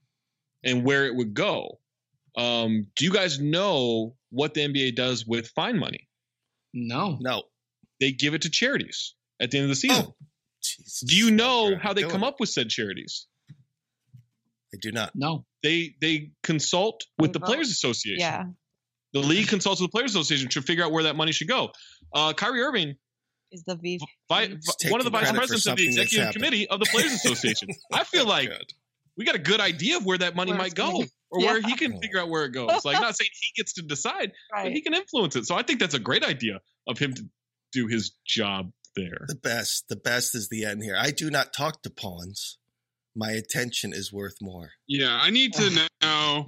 and 0.64 0.84
where 0.84 1.06
it 1.06 1.14
would 1.14 1.34
go. 1.34 1.78
Um, 2.36 2.86
do 2.96 3.04
you 3.04 3.12
guys 3.12 3.38
know 3.40 4.14
what 4.30 4.54
the 4.54 4.60
NBA 4.62 4.94
does 4.96 5.26
with 5.26 5.48
fine 5.54 5.78
money? 5.78 6.08
no. 6.74 7.16
No. 7.20 7.42
They 8.00 8.12
give 8.12 8.34
it 8.34 8.42
to 8.42 8.50
charities 8.50 9.14
at 9.40 9.50
the 9.50 9.56
end 9.58 9.64
of 9.64 9.68
the 9.70 9.74
season. 9.76 10.04
Oh, 10.08 10.14
Jesus. 10.62 11.00
Do 11.00 11.16
you 11.16 11.30
know 11.30 11.68
Okay, 11.68 11.80
how 11.82 11.94
they 11.94 12.02
come 12.02 12.22
it. 12.22 12.26
up 12.26 12.40
with 12.40 12.50
said 12.50 12.68
charities? 12.68 13.26
I 14.74 14.78
do 14.82 14.92
not. 14.92 15.12
No. 15.14 15.46
They 15.62 15.94
they 16.00 16.32
consult 16.42 17.04
with 17.18 17.32
the 17.32 17.40
Players 17.40 17.70
Association. 17.70 18.20
Yeah. 18.20 18.44
The 19.14 19.20
league 19.20 19.48
consults 19.48 19.80
with 19.80 19.90
the 19.90 19.96
Players 19.96 20.10
Association 20.10 20.48
to 20.50 20.60
figure 20.62 20.84
out 20.84 20.92
where 20.92 21.04
that 21.04 21.16
money 21.16 21.32
should 21.32 21.48
go. 21.48 21.70
Uh, 22.14 22.34
Kyrie 22.34 22.60
Irving, 22.60 22.96
Is 23.52 23.62
the 23.64 23.76
V. 23.76 24.00
vi- 24.28 24.46
He's 24.48 24.90
one 24.90 25.00
of 25.00 25.04
the 25.04 25.10
vice 25.10 25.30
presidents 25.30 25.66
of 25.66 25.76
the 25.76 25.86
executive 25.86 26.32
committee 26.32 26.68
of 26.68 26.80
the 26.80 26.86
Players 26.86 27.12
Association. 27.24 27.68
I 27.92 28.04
feel 28.04 28.26
like 28.26 28.48
God. 28.50 28.64
we 29.16 29.24
got 29.24 29.34
a 29.36 29.40
good 29.40 29.60
idea 29.60 29.96
of 29.98 30.04
where 30.04 30.18
that 30.18 30.34
money 30.34 30.50
Where 30.52 30.58
might 30.58 30.74
go, 30.74 30.90
gonna 30.92 31.04
go. 31.04 31.10
or 31.30 31.40
where 31.40 31.60
he 31.60 31.74
can 31.76 32.00
figure 32.00 32.18
out 32.18 32.28
where 32.28 32.44
it 32.44 32.50
goes. 32.50 32.84
Like, 32.84 33.00
not 33.00 33.16
saying 33.16 33.30
he 33.32 33.60
gets 33.62 33.74
to 33.74 33.82
decide, 33.82 34.32
but 34.52 34.72
he 34.72 34.82
can 34.82 34.94
influence 34.94 35.36
it. 35.36 35.46
So 35.46 35.54
I 35.54 35.62
think 35.62 35.80
that's 35.80 35.94
a 35.94 35.98
great 36.00 36.24
idea 36.24 36.60
of 36.88 36.98
him 36.98 37.14
to 37.14 37.22
do 37.72 37.86
his 37.86 38.12
job 38.26 38.72
there. 38.96 39.24
The 39.28 39.34
best. 39.36 39.88
The 39.88 39.96
best 39.96 40.34
is 40.34 40.48
the 40.48 40.64
end 40.64 40.82
here. 40.82 40.96
I 40.98 41.10
do 41.12 41.30
not 41.30 41.52
talk 41.52 41.82
to 41.82 41.90
pawns. 41.90 42.58
My 43.18 43.30
attention 43.32 43.92
is 43.94 44.12
worth 44.12 44.36
more. 44.42 44.70
Yeah, 44.86 45.18
I 45.20 45.30
need 45.30 45.54
to 45.54 45.88
know. 46.02 46.44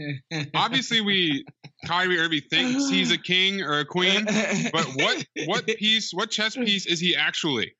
Obviously, 0.54 1.00
we 1.00 1.44
Kyrie 1.86 2.18
Irving 2.18 2.42
thinks 2.50 2.88
he's 2.90 3.10
a 3.10 3.16
king 3.32 3.62
or 3.62 3.78
a 3.78 3.84
queen, 3.86 4.24
but 4.26 4.84
what 4.96 5.26
what 5.46 5.66
piece, 5.78 6.10
what 6.12 6.30
chess 6.30 6.54
piece 6.56 6.84
is 6.86 7.00
he 7.00 7.16
actually? 7.16 7.72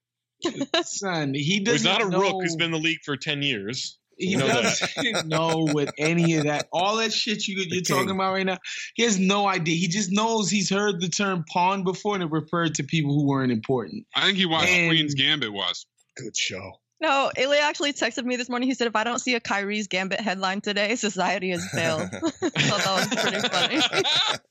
son? 0.84 1.34
He 1.34 1.60
doesn't. 1.60 1.74
he's 1.78 1.84
not 1.84 2.00
a 2.02 2.08
know, 2.08 2.20
rook 2.20 2.32
who's 2.42 2.56
been 2.56 2.66
in 2.66 2.72
the 2.72 2.78
league 2.78 3.00
for 3.04 3.16
ten 3.16 3.42
years. 3.42 3.98
He 4.16 4.34
know 4.34 4.48
that. 4.48 4.90
doesn't 4.96 5.28
know 5.28 5.68
what 5.70 5.94
any 5.96 6.34
of 6.36 6.44
that, 6.44 6.66
all 6.72 6.96
that 6.96 7.12
shit 7.12 7.46
you, 7.46 7.64
you're 7.68 7.82
talking 7.82 8.10
about 8.10 8.32
right 8.32 8.44
now. 8.44 8.58
He 8.96 9.04
has 9.04 9.16
no 9.16 9.46
idea. 9.46 9.76
He 9.76 9.86
just 9.86 10.10
knows 10.10 10.50
he's 10.50 10.68
heard 10.70 11.00
the 11.00 11.08
term 11.08 11.44
pawn 11.52 11.84
before 11.84 12.14
and 12.14 12.24
it 12.24 12.30
referred 12.32 12.74
to 12.76 12.82
people 12.82 13.14
who 13.14 13.26
weren't 13.28 13.52
important. 13.52 14.06
I 14.16 14.22
think 14.26 14.36
he 14.38 14.44
watched 14.46 14.70
And- 14.70 14.90
Queen's 14.90 15.14
Gambit 15.14 15.52
was. 15.52 15.86
Good 16.16 16.36
show. 16.36 16.72
No, 17.00 17.30
Ilya 17.36 17.60
actually 17.60 17.92
texted 17.92 18.24
me 18.24 18.36
this 18.36 18.48
morning. 18.48 18.68
He 18.68 18.74
said, 18.74 18.88
if 18.88 18.96
I 18.96 19.04
don't 19.04 19.20
see 19.20 19.34
a 19.34 19.40
Kyrie's 19.40 19.86
Gambit 19.86 20.20
headline 20.20 20.60
today, 20.60 20.96
society 20.96 21.50
has 21.50 21.64
failed. 21.70 22.02
I 22.12 22.18
thought 22.18 23.10
that 23.10 23.10
was 23.12 23.22
pretty 23.22 23.48
funny. 23.48 24.38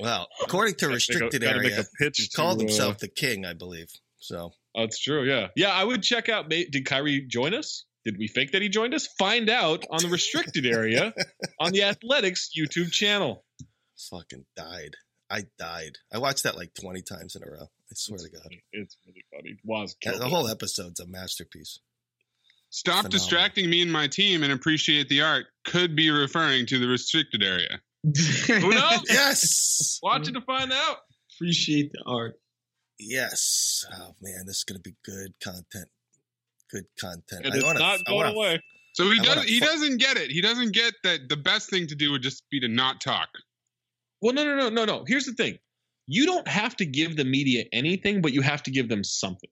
Well, 0.00 0.26
according 0.42 0.74
to 0.76 0.86
Gotta 0.86 0.88
make 0.88 0.92
a- 0.92 0.94
restricted 0.94 1.42
gotta 1.42 1.58
make 1.60 1.72
area, 1.72 1.80
a 1.82 2.04
pitch 2.04 2.16
he 2.18 2.26
to, 2.26 2.36
called 2.36 2.58
uh, 2.58 2.62
himself 2.62 2.98
the 2.98 3.08
king, 3.08 3.44
I 3.44 3.52
believe. 3.52 3.86
So 4.18 4.50
That's 4.74 4.98
true. 4.98 5.22
Yeah. 5.24 5.48
Yeah. 5.54 5.70
I 5.70 5.84
would 5.84 6.02
check 6.02 6.28
out. 6.28 6.48
ma- 6.48 6.64
Did 6.70 6.86
Kyrie 6.86 7.26
join 7.28 7.54
us? 7.54 7.84
Did 8.04 8.16
we 8.18 8.26
fake 8.26 8.50
that 8.52 8.62
he 8.62 8.68
joined 8.68 8.94
us? 8.94 9.06
Find 9.18 9.48
out 9.48 9.84
on 9.90 10.02
the 10.02 10.08
restricted 10.08 10.66
area 10.66 11.14
on 11.60 11.70
the 11.72 11.82
Athletic's 11.84 12.50
YouTube 12.58 12.90
channel. 12.90 13.44
fucking 14.10 14.44
died. 14.56 14.96
I 15.32 15.44
died. 15.58 15.96
I 16.12 16.18
watched 16.18 16.42
that 16.42 16.56
like 16.56 16.74
20 16.80 17.00
times 17.02 17.34
in 17.36 17.42
a 17.42 17.46
row. 17.50 17.62
I 17.64 17.94
swear 17.94 18.18
to 18.18 18.28
God. 18.30 18.54
It's 18.72 18.96
really 19.06 19.24
funny. 19.34 19.56
Was 19.64 19.96
killed 20.00 20.20
the 20.20 20.28
whole 20.28 20.46
episode's 20.48 21.00
a 21.00 21.06
masterpiece. 21.06 21.78
Stop 22.70 22.92
Phenomenal. 22.96 23.10
distracting 23.18 23.70
me 23.70 23.82
and 23.82 23.92
my 23.92 24.08
team 24.08 24.42
and 24.42 24.52
appreciate 24.52 25.08
the 25.08 25.22
art. 25.22 25.46
Could 25.64 25.96
be 25.96 26.10
referring 26.10 26.66
to 26.66 26.78
the 26.78 26.86
restricted 26.88 27.42
area. 27.42 27.80
Who 28.48 28.70
knows? 28.70 29.02
Yes. 29.08 29.98
Watch 30.02 30.28
it 30.28 30.32
to 30.32 30.40
find 30.42 30.72
out. 30.72 30.96
Appreciate 31.36 31.92
the 31.92 32.02
art. 32.06 32.34
Yes. 32.98 33.84
Oh 33.92 34.14
man, 34.20 34.44
this 34.46 34.58
is 34.58 34.64
gonna 34.64 34.80
be 34.80 34.94
good 35.04 35.32
content. 35.42 35.88
Good 36.70 36.84
content. 37.00 37.44
And 37.46 37.54
I 37.54 37.56
it's 37.56 37.64
wanna- 37.64 37.78
not 37.78 38.04
going 38.04 38.18
wanna- 38.18 38.36
away. 38.36 38.62
So 38.94 39.10
he 39.10 39.18
I 39.18 39.22
does. 39.22 39.36
wanna 39.36 39.48
He 39.48 39.60
doesn't 39.60 39.96
get 39.98 40.16
it. 40.18 40.30
He 40.30 40.40
doesn't 40.42 40.72
get 40.72 40.94
that 41.04 41.28
the 41.28 41.36
best 41.36 41.70
thing 41.70 41.86
to 41.88 41.94
do 41.94 42.10
would 42.12 42.22
just 42.22 42.42
be 42.50 42.60
to 42.60 42.68
not 42.68 43.00
talk. 43.00 43.28
Well, 44.22 44.32
no, 44.34 44.44
no, 44.44 44.56
no, 44.56 44.68
no, 44.70 44.84
no. 44.86 45.04
Here's 45.06 45.26
the 45.26 45.32
thing. 45.34 45.58
you 46.06 46.26
don't 46.26 46.48
have 46.48 46.74
to 46.76 46.84
give 46.84 47.16
the 47.16 47.24
media 47.24 47.64
anything, 47.72 48.22
but 48.22 48.32
you 48.32 48.40
have 48.42 48.62
to 48.64 48.70
give 48.70 48.88
them 48.88 49.04
something. 49.04 49.50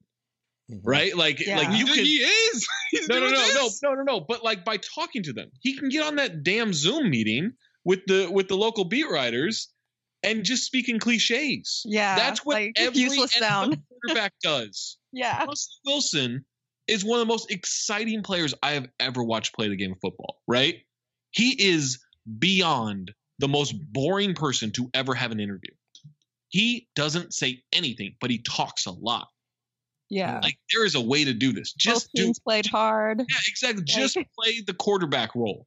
Mm-hmm. 0.71 0.89
Right? 0.89 1.17
Like 1.17 1.45
Yeah. 1.45 1.59
like 1.59 1.79
you 1.79 1.87
He- 1.87 1.95
can 1.95 2.05
he 2.05 2.17
is. 2.19 2.69
He's 2.91 3.09
no, 3.09 3.19
no, 3.21 3.27
no, 3.27 3.33
no, 3.33 3.65
this. 3.65 3.83
no, 3.83 3.95
no, 3.95 4.03
no. 4.03 4.21
But 4.21 4.43
like 4.45 4.65
by 4.65 4.77
talking 4.79 5.23
to 5.25 5.33
them, 5.33 5.51
he 5.61 5.77
can 5.77 5.89
get 5.91 6.05
on 6.05 6.17
that 6.17 6.43
damn 6.43 6.73
Zoom 6.73 7.11
meeting 7.11 7.53
with 7.85 8.01
the 8.07 8.29
with 8.31 8.49
the 8.49 8.57
local 8.57 8.85
beat 8.85 9.09
writers 9.11 9.69
and 10.23 10.45
just 10.45 10.65
speaking 10.65 10.99
cliches. 10.99 11.83
Yeah, 11.87 12.15
That's 12.17 12.45
what 12.45 12.55
like, 12.55 12.73
every 12.77 13.01
useless 13.01 13.33
sound. 13.35 13.79
quarterback 14.07 14.33
does. 14.43 14.97
Yeah. 15.13 15.45
Russell 15.45 15.73
Wilson 15.87 16.45
is 16.87 17.05
one 17.05 17.21
of 17.21 17.27
the 17.27 17.33
most 17.33 17.51
exciting 17.51 18.23
players 18.23 18.55
I 18.63 18.73
have 18.73 18.87
ever 19.01 19.25
watched 19.25 19.55
play 19.55 19.69
the 19.69 19.75
game 19.77 19.91
of 19.93 19.99
football. 20.01 20.37
Right? 20.47 20.77
He 21.33 21.51
is 21.71 21.99
beyond 22.39 23.13
the 23.41 23.49
most 23.49 23.75
boring 23.93 24.35
person 24.35 24.71
to 24.73 24.91
ever 24.95 25.15
have 25.15 25.33
an 25.33 25.41
interview. 25.41 25.71
He 26.51 26.89
doesn't 26.95 27.33
say 27.33 27.63
anything, 27.73 28.17
but 28.21 28.31
he 28.31 28.39
talks 28.39 28.87
a 28.87 28.91
lot. 28.91 29.29
Yeah. 30.11 30.41
Like 30.43 30.59
there 30.73 30.85
is 30.85 30.95
a 30.95 31.01
way 31.01 31.25
to 31.25 31.33
do 31.33 31.53
this. 31.53 31.73
Just 31.73 32.09
Both 32.09 32.13
do 32.15 32.23
teams 32.25 32.39
played 32.39 32.67
hard. 32.67 33.21
yeah, 33.21 33.37
exactly. 33.49 33.85
Just 33.85 34.15
play 34.39 34.61
the 34.67 34.75
quarterback 34.75 35.35
role. 35.35 35.67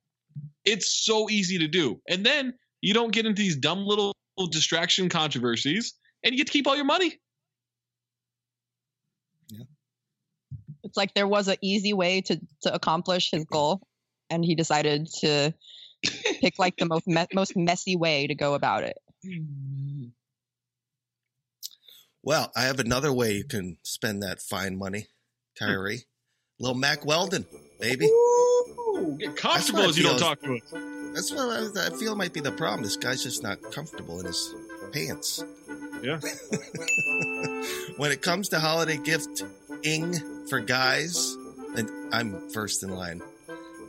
It's 0.65 1.05
so 1.05 1.29
easy 1.29 1.57
to 1.59 1.67
do. 1.67 1.99
And 2.07 2.25
then 2.25 2.53
you 2.81 2.93
don't 2.93 3.11
get 3.11 3.25
into 3.25 3.41
these 3.41 3.55
dumb 3.55 3.85
little 3.85 4.13
distraction 4.51 5.09
controversies 5.09 5.93
and 6.23 6.33
you 6.33 6.37
get 6.37 6.47
to 6.47 6.53
keep 6.53 6.67
all 6.67 6.75
your 6.75 6.85
money. 6.85 7.19
Yeah. 9.49 9.63
It's 10.83 10.97
like 10.97 11.13
there 11.13 11.27
was 11.27 11.47
an 11.47 11.57
easy 11.61 11.93
way 11.93 12.21
to 12.21 12.39
to 12.63 12.73
accomplish 12.73 13.31
his 13.31 13.45
goal, 13.45 13.81
and 14.29 14.43
he 14.43 14.55
decided 14.55 15.07
to 15.21 15.53
pick 16.03 16.59
like 16.59 16.75
the 16.77 16.85
most 16.85 17.07
me- 17.07 17.27
most 17.33 17.55
messy 17.55 17.95
way 17.95 18.27
to 18.27 18.35
go 18.35 18.53
about 18.53 18.83
it. 18.83 18.97
Well, 22.21 22.51
I 22.55 22.63
have 22.63 22.79
another 22.79 23.11
way 23.11 23.33
you 23.33 23.43
can 23.45 23.77
spend 23.83 24.23
that 24.23 24.41
fine 24.41 24.77
money, 24.77 25.07
Kyrie. 25.59 26.03
Little 26.59 26.77
Mack 26.77 27.05
Weldon, 27.05 27.45
baby. 27.79 28.05
Ooh, 28.05 29.17
get 29.19 29.35
comfortable 29.35 29.81
what 29.81 29.89
as 29.89 29.97
you 29.97 30.03
don't 30.03 30.11
feels- 30.17 30.21
talk 30.21 30.41
to 30.41 30.55
us. 30.55 30.73
That's 31.13 31.31
what 31.31 31.77
I, 31.77 31.87
I 31.87 31.89
feel 31.91 32.15
might 32.15 32.33
be 32.33 32.39
the 32.39 32.51
problem. 32.51 32.81
This 32.81 32.97
guy's 32.97 33.21
just 33.21 33.43
not 33.43 33.61
comfortable 33.71 34.19
in 34.19 34.25
his 34.25 34.55
pants. 34.93 35.43
Yeah. 36.01 36.19
when 37.97 38.11
it 38.11 38.21
comes 38.23 38.49
to 38.49 38.59
holiday 38.59 38.97
gifting 38.97 40.47
for 40.49 40.59
guys, 40.59 41.35
and 41.77 41.89
I'm 42.11 42.49
first 42.49 42.81
in 42.81 42.89
line, 42.89 43.21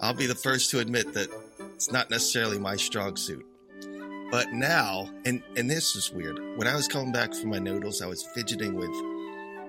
I'll 0.03 0.13
be 0.13 0.27
the 0.27 0.35
first 0.35 0.71
to 0.73 0.81
admit 0.81 1.15
that 1.15 1.29
it's 1.75 1.91
not 1.91 2.11
necessarily 2.11 2.59
my 2.59 2.77
strong 2.77 3.17
suit. 3.17 3.45
But 4.31 4.53
now, 4.53 5.11
and 5.25 5.43
and 5.57 5.71
this 5.71 5.95
is 5.97 6.11
weird. 6.11 6.39
When 6.57 6.67
I 6.67 6.75
was 6.75 6.89
coming 6.89 7.13
back 7.13 7.35
from 7.35 7.51
my 7.51 7.59
noodles, 7.59 8.03
I 8.03 8.07
was 8.07 8.25
fidgeting 8.35 8.75
with 8.75 8.91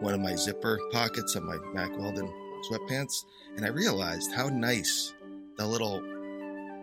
one 0.02 0.13
of 0.13 0.20
my 0.20 0.36
zipper 0.36 0.80
pockets 0.91 1.36
of 1.36 1.44
my 1.44 1.58
Mack 1.74 1.96
Weldon 1.98 2.28
sweatpants, 2.70 3.26
and 3.58 3.65
I 3.65 3.70
realized 3.70 4.34
how 4.34 4.50
nice 4.50 5.13
the 5.58 5.65
little 5.68 6.02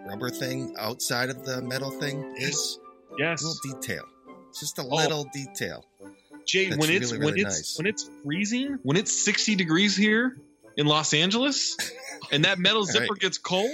rubber 0.06 0.30
thing 0.30 0.74
outside 0.78 1.28
of 1.30 1.44
the 1.44 1.60
metal 1.62 1.90
thing 1.90 2.34
is. 2.36 2.78
Yes. 3.18 3.42
A 3.42 3.46
little 3.46 3.80
detail. 3.80 4.04
It's 4.50 4.60
just 4.60 4.78
a 4.78 4.82
Oh. 4.82 4.96
little 4.96 5.26
detail. 5.34 5.84
Jay, 6.46 6.68
That's 6.68 6.80
when 6.80 6.90
it's 6.90 7.12
really, 7.12 7.24
when 7.24 7.38
it's 7.38 7.78
when 7.78 7.86
it's 7.86 8.08
freezing, 8.24 8.78
when 8.82 8.96
it's 8.96 9.12
60 9.24 9.54
degrees 9.54 9.96
here 9.96 10.36
in 10.76 10.86
Los 10.86 11.14
Angeles, 11.14 11.76
and 12.32 12.44
that 12.44 12.58
metal 12.58 12.82
Right. 12.84 12.92
zipper 12.92 13.14
gets 13.14 13.38
cold, 13.38 13.70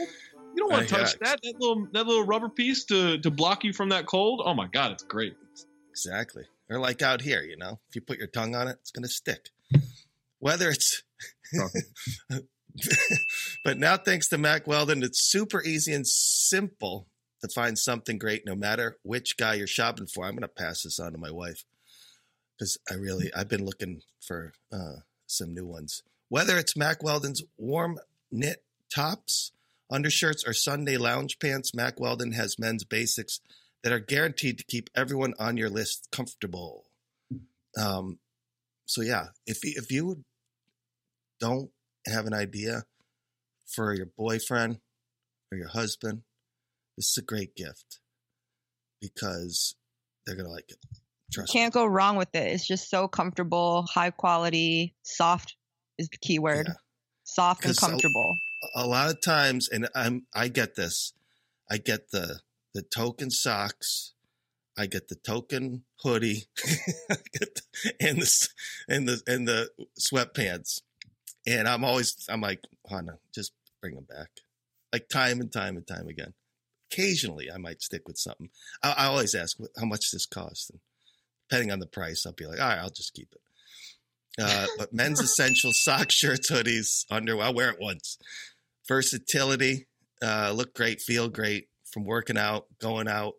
you 0.55 0.57
don't 0.57 0.71
want 0.71 0.89
to 0.89 0.95
touch 0.95 1.19
that. 1.21 1.41
That 1.43 1.55
little 1.59 1.89
that 1.93 2.07
little 2.07 2.25
rubber 2.25 2.49
piece 2.49 2.85
to 2.87 3.19
to 3.19 3.31
block 3.31 3.65
you 3.65 3.73
from 3.73 3.91
that 3.91 4.07
cold. 4.07 4.43
Oh 4.45 4.55
my 4.55 4.67
god, 4.67 4.93
it's 4.93 5.03
great. 5.03 5.35
Exactly. 5.91 6.45
Or 6.71 6.79
like 6.79 7.03
out 7.03 7.23
here, 7.23 7.43
you 7.43 7.57
know, 7.57 7.81
if 7.89 7.95
you 7.95 8.01
put 8.01 8.19
your 8.19 8.29
tongue 8.29 8.55
on 8.55 8.69
it, 8.69 8.77
it's 8.81 8.91
going 8.91 9.03
to 9.03 9.09
stick. 9.09 9.49
Whether 10.39 10.69
it's, 10.71 11.03
but 13.65 13.79
now 13.79 13.97
thanks 13.97 14.29
to 14.29 14.39
Mack 14.39 14.67
Weldon, 14.67 15.03
it's 15.03 15.31
super 15.31 15.63
easy 15.63 15.93
and 15.93 16.07
simple 16.07 17.09
to 17.41 17.49
find 17.49 17.79
something 17.79 18.19
great 18.19 18.45
no 18.45 18.55
matter 18.55 18.99
which 19.03 19.37
guy 19.37 19.55
you're 19.55 19.67
shopping 19.67 20.07
for. 20.07 20.25
I'm 20.25 20.33
going 20.33 20.43
to 20.43 20.49
pass 20.49 20.83
this 20.83 20.99
on 21.01 21.13
to 21.13 21.19
my 21.19 21.31
wife 21.31 21.65
because 22.57 22.77
I 22.91 22.95
really, 22.95 23.31
I've 23.35 23.49
been 23.49 23.65
looking 23.65 24.03
for 24.21 24.53
uh, 24.73 25.01
some 25.27 25.55
new 25.55 25.67
ones. 25.67 26.03
Whether 26.29 26.59
it's 26.59 26.77
Mack 26.77 27.03
Weldon's 27.03 27.43
warm 27.57 27.99
knit 28.31 28.63
tops, 28.95 29.53
undershirts, 29.91 30.45
or 30.47 30.53
Sunday 30.53 30.97
lounge 30.97 31.39
pants, 31.39 31.75
Mack 31.75 31.99
Weldon 32.01 32.33
has 32.33 32.59
men's 32.59 32.85
basics 32.85 33.41
that 33.83 33.93
are 33.93 34.01
guaranteed 34.01 34.59
to 34.59 34.65
keep 34.65 34.91
everyone 34.95 35.35
on 35.39 35.57
your 35.57 35.71
list 35.71 36.09
comfortable. 36.11 36.85
Um, 37.81 38.19
so 38.87 39.03
yeah, 39.03 39.29
if 39.47 39.65
you, 39.65 39.75
if 39.77 39.91
you 39.91 40.25
don't 41.41 41.71
have 42.07 42.27
an 42.27 42.35
idea 42.35 42.85
for 43.67 43.95
your 43.95 44.09
boyfriend 44.17 44.79
or 45.53 45.59
your 45.59 45.69
husband, 45.69 46.23
this 46.97 47.11
is 47.11 47.19
a 47.19 47.23
great 47.23 47.55
gift 47.55 48.01
because 49.01 49.77
they're 50.27 50.37
gonna 50.37 50.49
like 50.49 50.71
it. 50.71 50.79
Trust 51.33 51.55
me. 51.55 51.61
Can't 51.61 51.75
go 51.75 51.87
wrong 51.87 52.17
with 52.17 52.35
it. 52.35 52.53
It's 52.53 52.67
just 52.67 52.91
so 52.91 53.07
comfortable, 53.07 53.83
high 53.83 54.11
quality, 54.11 54.95
soft 55.03 55.57
is 55.99 56.09
the 56.09 56.19
key 56.19 56.39
word. 56.39 56.67
Yeah. 56.69 56.75
Soft 57.25 57.65
and 57.67 57.77
comfortable. 57.77 58.35
A 58.75 58.87
lot 58.87 59.11
of 59.11 59.21
times, 59.21 59.69
and 59.69 59.89
I'm 59.95 60.27
I 60.35 60.49
get 60.49 60.75
this. 60.75 61.13
I 61.71 61.79
get 61.79 62.11
the 62.11 62.41
the 62.75 62.83
token 62.83 63.31
socks. 63.31 64.13
I 64.77 64.87
get 64.87 65.09
the 65.09 65.17
token 65.17 65.85
hoodie, 66.03 66.45
and 68.01 68.21
the 68.21 68.49
and 68.89 69.09
the 69.09 69.23
and 69.27 69.49
the 69.49 69.71
sweatpants. 69.99 70.83
And 71.47 71.67
I'm 71.69 71.85
always 71.85 72.15
I'm 72.29 72.41
like, 72.41 72.61
Hana, 72.89 73.19
just 73.35 73.53
bring 73.81 73.95
them 73.95 74.07
back, 74.09 74.31
like 74.93 75.09
time 75.09 75.41
and 75.41 75.53
time 75.53 75.77
and 75.77 75.87
time 75.87 76.09
again. 76.09 76.35
Occasionally, 76.91 77.51
I 77.53 77.59
might 77.59 77.83
stick 77.83 78.07
with 78.07 78.19
something. 78.19 78.51
I, 78.83 78.95
I 78.97 79.07
always 79.07 79.35
ask, 79.35 79.59
how 79.79 79.85
much 79.85 80.11
this 80.11 80.27
cost, 80.27 80.71
and 80.71 80.81
depending 81.49 81.71
on 81.71 81.81
the 81.81 81.87
price, 81.87 82.25
I'll 82.25 82.33
be 82.33 82.47
like, 82.47 82.61
all 82.61 82.69
right, 82.69 82.79
I'll 82.79 82.91
just 82.91 83.15
keep 83.15 83.29
it. 83.33 83.41
Uh, 84.41 84.67
but 84.79 84.93
men's 84.93 85.21
essential 85.21 85.73
socks, 85.73 86.15
shirts, 86.15 86.51
hoodies, 86.51 87.05
underwear. 87.11 87.47
I'll 87.47 87.55
wear 87.55 87.71
it 87.71 87.81
once. 87.81 88.19
Versatility, 88.87 89.87
uh, 90.23 90.53
look 90.55 90.75
great, 90.75 91.01
feel 91.01 91.29
great 91.29 91.69
from 91.91 92.05
working 92.05 92.39
out, 92.39 92.67
going 92.81 93.09
out, 93.09 93.35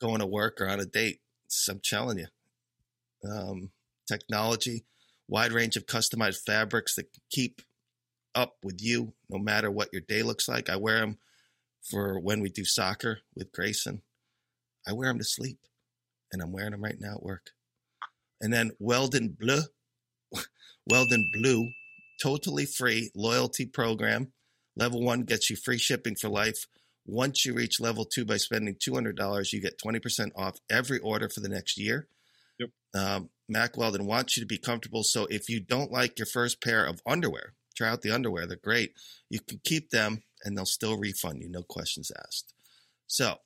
going 0.00 0.20
to 0.20 0.26
work, 0.26 0.60
or 0.60 0.68
on 0.68 0.80
a 0.80 0.84
date. 0.84 1.20
So 1.48 1.72
I'm 1.72 1.80
telling 1.82 2.18
you. 2.18 2.26
Um, 3.28 3.70
technology, 4.06 4.84
wide 5.28 5.52
range 5.52 5.76
of 5.76 5.86
customized 5.86 6.44
fabrics 6.44 6.94
that 6.96 7.06
keep 7.30 7.62
up 8.34 8.56
with 8.62 8.82
you 8.82 9.14
no 9.30 9.38
matter 9.38 9.70
what 9.70 9.92
your 9.92 10.02
day 10.02 10.22
looks 10.22 10.48
like. 10.48 10.68
I 10.68 10.76
wear 10.76 11.00
them 11.00 11.18
for 11.90 12.18
when 12.18 12.40
we 12.40 12.48
do 12.48 12.64
soccer 12.64 13.20
with 13.34 13.52
Grayson. 13.52 14.02
I 14.86 14.92
wear 14.92 15.08
them 15.08 15.18
to 15.18 15.24
sleep, 15.24 15.58
and 16.32 16.42
I'm 16.42 16.52
wearing 16.52 16.72
them 16.72 16.82
right 16.82 17.00
now 17.00 17.14
at 17.14 17.22
work. 17.22 17.50
And 18.40 18.52
then 18.52 18.72
Weldon 18.78 19.36
Blue, 19.38 19.62
Weldon 20.86 21.30
Blue, 21.32 21.70
totally 22.22 22.66
free 22.66 23.10
loyalty 23.14 23.66
program. 23.66 24.32
Level 24.76 25.02
one 25.02 25.22
gets 25.22 25.50
you 25.50 25.56
free 25.56 25.78
shipping 25.78 26.16
for 26.16 26.28
life. 26.28 26.66
Once 27.06 27.44
you 27.44 27.54
reach 27.54 27.80
level 27.80 28.04
two 28.04 28.24
by 28.24 28.36
spending 28.36 28.74
$200, 28.74 29.52
you 29.52 29.60
get 29.60 29.78
20% 29.78 30.30
off 30.34 30.58
every 30.70 30.98
order 30.98 31.28
for 31.28 31.40
the 31.40 31.48
next 31.48 31.78
year. 31.78 32.08
Yep. 32.58 32.70
Um, 32.94 33.30
Mack 33.48 33.76
Weldon 33.76 34.06
wants 34.06 34.36
you 34.36 34.42
to 34.42 34.46
be 34.46 34.58
comfortable. 34.58 35.02
So 35.02 35.26
if 35.30 35.48
you 35.48 35.60
don't 35.60 35.92
like 35.92 36.18
your 36.18 36.26
first 36.26 36.62
pair 36.62 36.84
of 36.86 37.02
underwear, 37.06 37.54
try 37.76 37.88
out 37.88 38.02
the 38.02 38.10
underwear. 38.10 38.46
They're 38.46 38.56
great. 38.56 38.94
You 39.28 39.40
can 39.40 39.60
keep 39.64 39.90
them 39.90 40.22
and 40.44 40.56
they'll 40.56 40.64
still 40.64 40.96
refund 40.96 41.42
you, 41.42 41.50
no 41.50 41.62
questions 41.62 42.10
asked. 42.24 42.54
So 43.06 43.36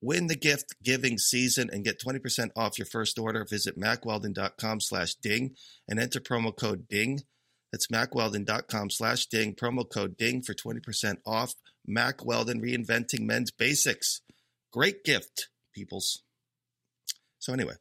win 0.00 0.26
the 0.26 0.36
gift 0.36 0.74
giving 0.82 1.18
season 1.18 1.70
and 1.72 1.84
get 1.84 2.00
20% 2.00 2.50
off 2.56 2.78
your 2.78 2.86
first 2.86 3.18
order. 3.18 3.46
Visit 3.48 3.78
mackweldon.com 3.78 4.80
slash 4.80 5.14
ding 5.14 5.54
and 5.88 5.98
enter 5.98 6.20
promo 6.20 6.56
code 6.56 6.88
ding. 6.88 7.20
That's 7.72 7.88
mackweldon.com 7.88 8.90
slash 8.90 9.26
ding, 9.26 9.54
promo 9.54 9.88
code 9.88 10.16
ding 10.16 10.42
for 10.42 10.54
20% 10.54 11.16
off. 11.26 11.54
Mack 11.86 12.24
Weldon 12.24 12.60
reinventing 12.60 13.20
men's 13.20 13.50
basics. 13.50 14.20
Great 14.72 15.04
gift, 15.04 15.48
peoples. 15.74 16.22
So 17.38 17.52
anyway, 17.52 17.74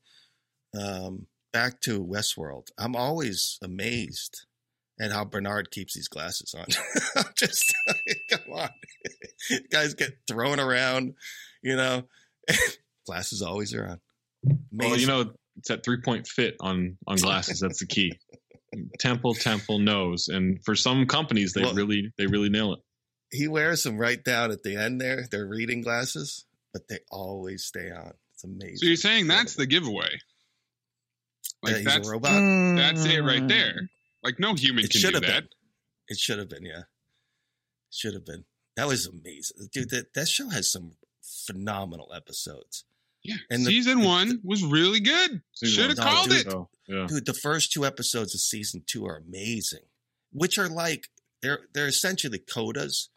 um, 0.77 1.27
back 1.51 1.79
to 1.81 2.03
Westworld. 2.03 2.69
I'm 2.77 2.95
always 2.95 3.59
amazed 3.61 4.45
at 4.99 5.11
how 5.11 5.25
Bernard 5.25 5.71
keeps 5.71 5.93
these 5.93 6.07
glasses 6.07 6.53
on. 6.57 6.65
Just 7.35 7.73
come 8.29 8.53
on, 8.53 8.69
guys 9.71 9.93
get 9.93 10.17
thrown 10.27 10.59
around, 10.59 11.13
you 11.64 11.76
know. 11.76 12.03
glasses 13.05 13.41
always 13.41 13.74
are 13.74 13.86
on. 13.88 13.99
Well, 14.72 14.97
you 14.97 15.07
know, 15.07 15.34
it's 15.57 15.70
that 15.70 15.84
three 15.84 16.01
point 16.01 16.28
fit 16.28 16.55
on 16.59 16.97
on 17.07 17.18
glasses. 17.18 17.59
That's 17.59 17.80
the 17.80 17.88
key. 17.88 18.14
Temple, 18.99 19.36
temple, 19.36 19.78
nose, 19.78 20.28
and 20.30 20.59
for 20.66 20.74
some 20.76 21.05
companies, 21.05 21.53
they 21.53 21.61
Well- 21.61 21.76
really 21.76 22.11
they 22.18 22.26
really 22.26 22.49
nail 22.49 22.74
it. 22.74 22.80
he 23.32 23.47
wears 23.47 23.84
them 23.84 23.97
right 23.97 24.22
down 24.24 24.49
at 24.51 24.64
the 24.64 24.76
end 24.78 24.99
there. 24.99 25.28
They're 25.30 25.45
reading 25.47 25.82
glasses, 25.82 26.45
but 26.74 26.88
they 26.89 26.99
always 27.11 27.66
stay 27.66 27.91
on. 27.91 28.14
It's 28.34 28.43
amazing. 28.43 28.78
So 28.78 28.86
you're 28.88 28.95
saying 28.95 29.28
that's 29.28 29.53
the 29.55 29.68
giveaway? 29.68 30.09
Like 31.61 31.74
that 31.74 31.80
he's 31.82 31.86
that's 31.86 32.07
a 32.07 32.11
robot. 32.11 32.32
Mm. 32.32 32.78
that's 32.78 33.05
it 33.05 33.20
right 33.22 33.47
there. 33.47 33.76
Like 34.24 34.39
no 34.39 34.55
human 34.55 34.86
It 34.86 34.89
can 34.91 35.01
do 35.01 35.07
have 35.14 35.22
that. 35.22 35.41
been. 35.43 35.49
It 36.07 36.18
should 36.18 36.39
have 36.39 36.49
been. 36.49 36.66
Yeah, 36.66 36.82
should 37.91 38.16
have 38.16 38.26
been. 38.26 38.43
That 38.76 38.88
was 38.88 39.05
amazing, 39.05 39.70
dude. 39.72 39.91
That 39.91 40.14
that 40.16 40.28
show 40.28 40.49
has 40.49 40.72
some 40.72 40.93
phenomenal 41.47 42.11
episodes. 42.15 42.86
Yeah, 43.23 43.36
And 43.49 43.65
the- 43.65 43.69
season 43.71 44.01
the- 44.01 44.07
one 44.07 44.39
was 44.43 44.63
really 44.63 44.99
good. 44.99 45.41
Should 45.63 45.89
have 45.89 45.97
no, 45.97 46.03
called 46.03 46.29
dude, 46.29 46.47
it. 46.47 46.53
Yeah. 46.88 47.07
Dude, 47.07 47.25
the 47.25 47.34
first 47.34 47.71
two 47.71 47.86
episodes 47.86 48.34
of 48.36 48.41
season 48.41 48.84
two 48.86 49.05
are 49.05 49.17
amazing, 49.17 49.86
which 50.31 50.57
are 50.57 50.67
like 50.69 51.07
they're 51.41 51.67
they're 51.73 51.88
essentially 51.88 52.39
codas 52.39 53.07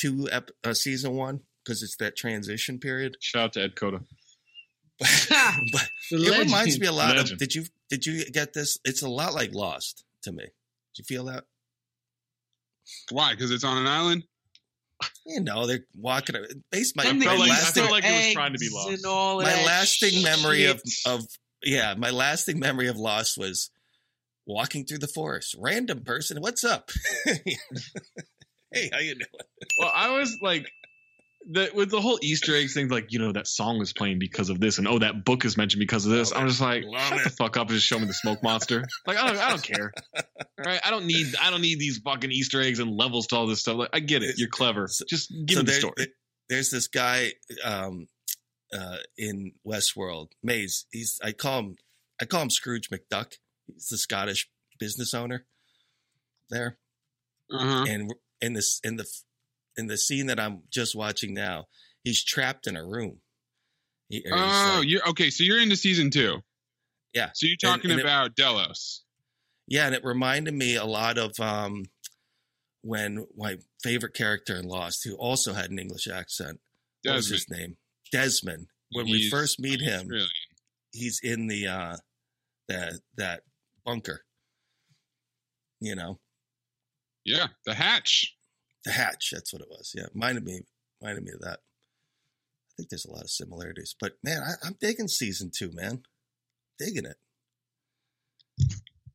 to 0.00 0.28
ep- 0.30 0.50
uh, 0.62 0.74
season 0.74 1.12
one 1.14 1.40
because 1.64 1.82
it's 1.82 1.96
that 1.96 2.16
transition 2.16 2.78
period. 2.78 3.16
Shout 3.20 3.42
out 3.44 3.52
to 3.54 3.62
Ed 3.62 3.76
Coda. 3.76 4.00
but 4.98 5.08
The 6.10 6.32
it 6.32 6.38
reminds 6.44 6.78
me 6.78 6.86
a 6.86 6.92
lot 6.92 7.16
Legend. 7.16 7.32
of. 7.32 7.38
Did 7.38 7.54
you 7.54 7.64
did 7.88 8.04
you 8.06 8.24
get 8.30 8.52
this? 8.52 8.78
It's 8.84 9.02
a 9.02 9.08
lot 9.08 9.32
like 9.34 9.54
Lost 9.54 10.04
to 10.22 10.32
me. 10.32 10.44
Did 10.44 10.98
you 10.98 11.04
feel 11.04 11.24
that? 11.24 11.44
Why? 13.10 13.32
Because 13.32 13.50
it's 13.50 13.64
on 13.64 13.78
an 13.78 13.86
island. 13.86 14.24
You 15.26 15.40
know, 15.40 15.66
they're 15.66 15.84
walking. 15.96 16.36
Based 16.70 16.96
my, 16.96 17.04
And 17.04 17.18
my 17.18 17.34
like- 17.36 17.48
I 17.48 17.52
lasting, 17.52 17.82
felt 17.82 17.92
like 17.92 18.04
it 18.04 18.12
was 18.12 18.34
trying 18.34 18.52
to 18.52 18.58
be 18.58 18.68
lost. 18.70 19.02
my 19.02 19.44
that 19.44 19.66
lasting 19.66 20.22
memory 20.22 20.66
of 20.66 20.80
of 21.06 21.22
yeah, 21.64 21.94
my 21.96 22.10
lasting 22.10 22.58
memory 22.58 22.88
of 22.88 22.96
Lost 22.96 23.38
was 23.38 23.70
walking 24.46 24.84
through 24.84 24.98
the 24.98 25.08
forest. 25.08 25.56
Random 25.58 26.02
person, 26.04 26.40
what's 26.40 26.62
up? 26.62 26.90
hey, 27.24 28.90
how 28.92 28.98
you 28.98 29.14
doing? 29.14 29.26
Well, 29.78 29.92
I 29.94 30.10
was 30.18 30.38
like, 30.42 30.70
the, 31.50 31.70
with 31.74 31.90
the 31.90 32.00
whole 32.00 32.18
Easter 32.22 32.54
eggs 32.54 32.74
thing, 32.74 32.88
like 32.88 33.12
you 33.12 33.18
know 33.18 33.32
that 33.32 33.46
song 33.46 33.80
is 33.82 33.92
playing 33.92 34.18
because 34.18 34.48
of 34.48 34.60
this, 34.60 34.78
and 34.78 34.88
oh 34.88 34.98
that 34.98 35.24
book 35.24 35.44
is 35.44 35.56
mentioned 35.56 35.80
because 35.80 36.06
of 36.06 36.12
this. 36.12 36.32
Love 36.32 36.40
I'm 36.42 36.48
just 36.48 36.60
like, 36.60 36.82
shut 36.82 37.24
the 37.24 37.30
fuck 37.30 37.56
up 37.56 37.68
and 37.68 37.76
just 37.76 37.86
show 37.86 37.98
me 37.98 38.06
the 38.06 38.14
smoke 38.14 38.42
monster. 38.42 38.84
Like 39.06 39.18
I 39.18 39.26
don't, 39.28 39.38
I 39.38 39.50
don't 39.50 39.62
care. 39.62 39.92
Right? 40.64 40.80
I 40.84 40.90
don't 40.90 41.06
need, 41.06 41.34
I 41.42 41.50
don't 41.50 41.60
need 41.60 41.78
these 41.78 41.98
fucking 41.98 42.30
Easter 42.30 42.62
eggs 42.62 42.78
and 42.78 42.96
levels 42.96 43.26
to 43.26 43.36
all 43.36 43.46
this 43.46 43.60
stuff. 43.60 43.76
Like 43.76 43.90
I 43.92 43.98
get 43.98 44.22
it, 44.22 44.36
you're 44.38 44.48
clever. 44.48 44.88
Just 45.08 45.30
give 45.30 45.58
me 45.58 45.62
the 45.62 45.62
there- 45.64 45.80
story. 45.80 45.94
There's 46.48 46.70
this 46.70 46.86
guy 46.86 47.32
um, 47.64 48.06
uh, 48.72 48.98
in 49.18 49.52
Westworld, 49.66 50.28
Maze. 50.42 50.86
He's 50.92 51.18
I 51.22 51.32
call 51.32 51.58
him 51.58 51.76
I 52.20 52.24
call 52.24 52.42
him 52.42 52.50
Scrooge 52.50 52.88
McDuck. 52.88 53.34
He's 53.66 53.88
the 53.88 53.98
Scottish 53.98 54.48
business 54.78 55.12
owner 55.12 55.44
there. 56.50 56.78
Uh-huh. 57.52 57.84
and 57.86 58.14
in 58.40 58.54
this 58.54 58.80
in 58.82 58.96
the 58.96 59.06
in 59.76 59.86
the 59.86 59.96
scene 59.98 60.26
that 60.26 60.38
I'm 60.40 60.62
just 60.70 60.94
watching 60.94 61.34
now, 61.34 61.66
he's 62.04 62.22
trapped 62.24 62.66
in 62.66 62.76
a 62.76 62.84
room. 62.86 63.20
He, 64.08 64.24
Oh, 64.30 64.76
like- 64.80 64.88
you're 64.88 65.08
okay. 65.10 65.30
So 65.30 65.44
you're 65.44 65.58
into 65.60 65.76
season 65.76 66.10
two. 66.10 66.42
Yeah. 67.12 67.30
So 67.34 67.46
you're 67.46 67.56
talking 67.56 67.90
and 67.90 68.00
it- 68.00 68.04
about 68.04 68.34
Delos. 68.36 69.02
yeah, 69.66 69.86
and 69.86 69.94
it 69.94 70.04
reminded 70.04 70.54
me 70.54 70.76
a 70.76 70.84
lot 70.84 71.16
of 71.18 71.38
um, 71.40 71.84
when 72.82 73.26
my 73.36 73.56
favorite 73.82 74.14
character 74.14 74.56
in 74.56 74.66
Lost, 74.68 75.04
who 75.04 75.14
also 75.14 75.52
had 75.54 75.70
an 75.70 75.78
English 75.78 76.06
accent, 76.06 76.60
what 77.04 77.14
was 77.16 77.28
his 77.28 77.48
name? 77.50 77.76
Desmond. 78.12 78.66
When 78.92 79.06
we 79.06 79.28
first 79.30 79.58
meet 79.58 79.80
him, 79.80 80.08
he's 80.92 81.18
in 81.22 81.46
the 81.48 81.66
uh, 81.66 81.96
that 82.68 82.94
that 83.16 83.42
bunker. 83.84 84.24
You 85.80 85.94
know, 85.96 86.20
Yeah, 87.24 87.48
the 87.66 87.74
hatch. 87.74 88.34
The 88.84 88.92
hatch. 88.92 89.30
That's 89.32 89.52
what 89.52 89.62
it 89.62 89.68
was. 89.70 89.92
Yeah, 89.94 90.04
reminded 90.14 90.44
me, 90.44 90.60
reminded 91.00 91.24
me 91.24 91.32
of 91.32 91.40
that. 91.40 91.60
I 91.60 92.72
think 92.76 92.88
there's 92.90 93.04
a 93.06 93.10
lot 93.12 93.22
of 93.22 93.30
similarities, 93.30 93.94
but 94.00 94.14
man, 94.24 94.42
I, 94.42 94.66
I'm 94.66 94.76
digging 94.80 95.08
season 95.08 95.50
two, 95.56 95.70
man. 95.72 96.02
Digging 96.78 97.04
it. 97.06 97.16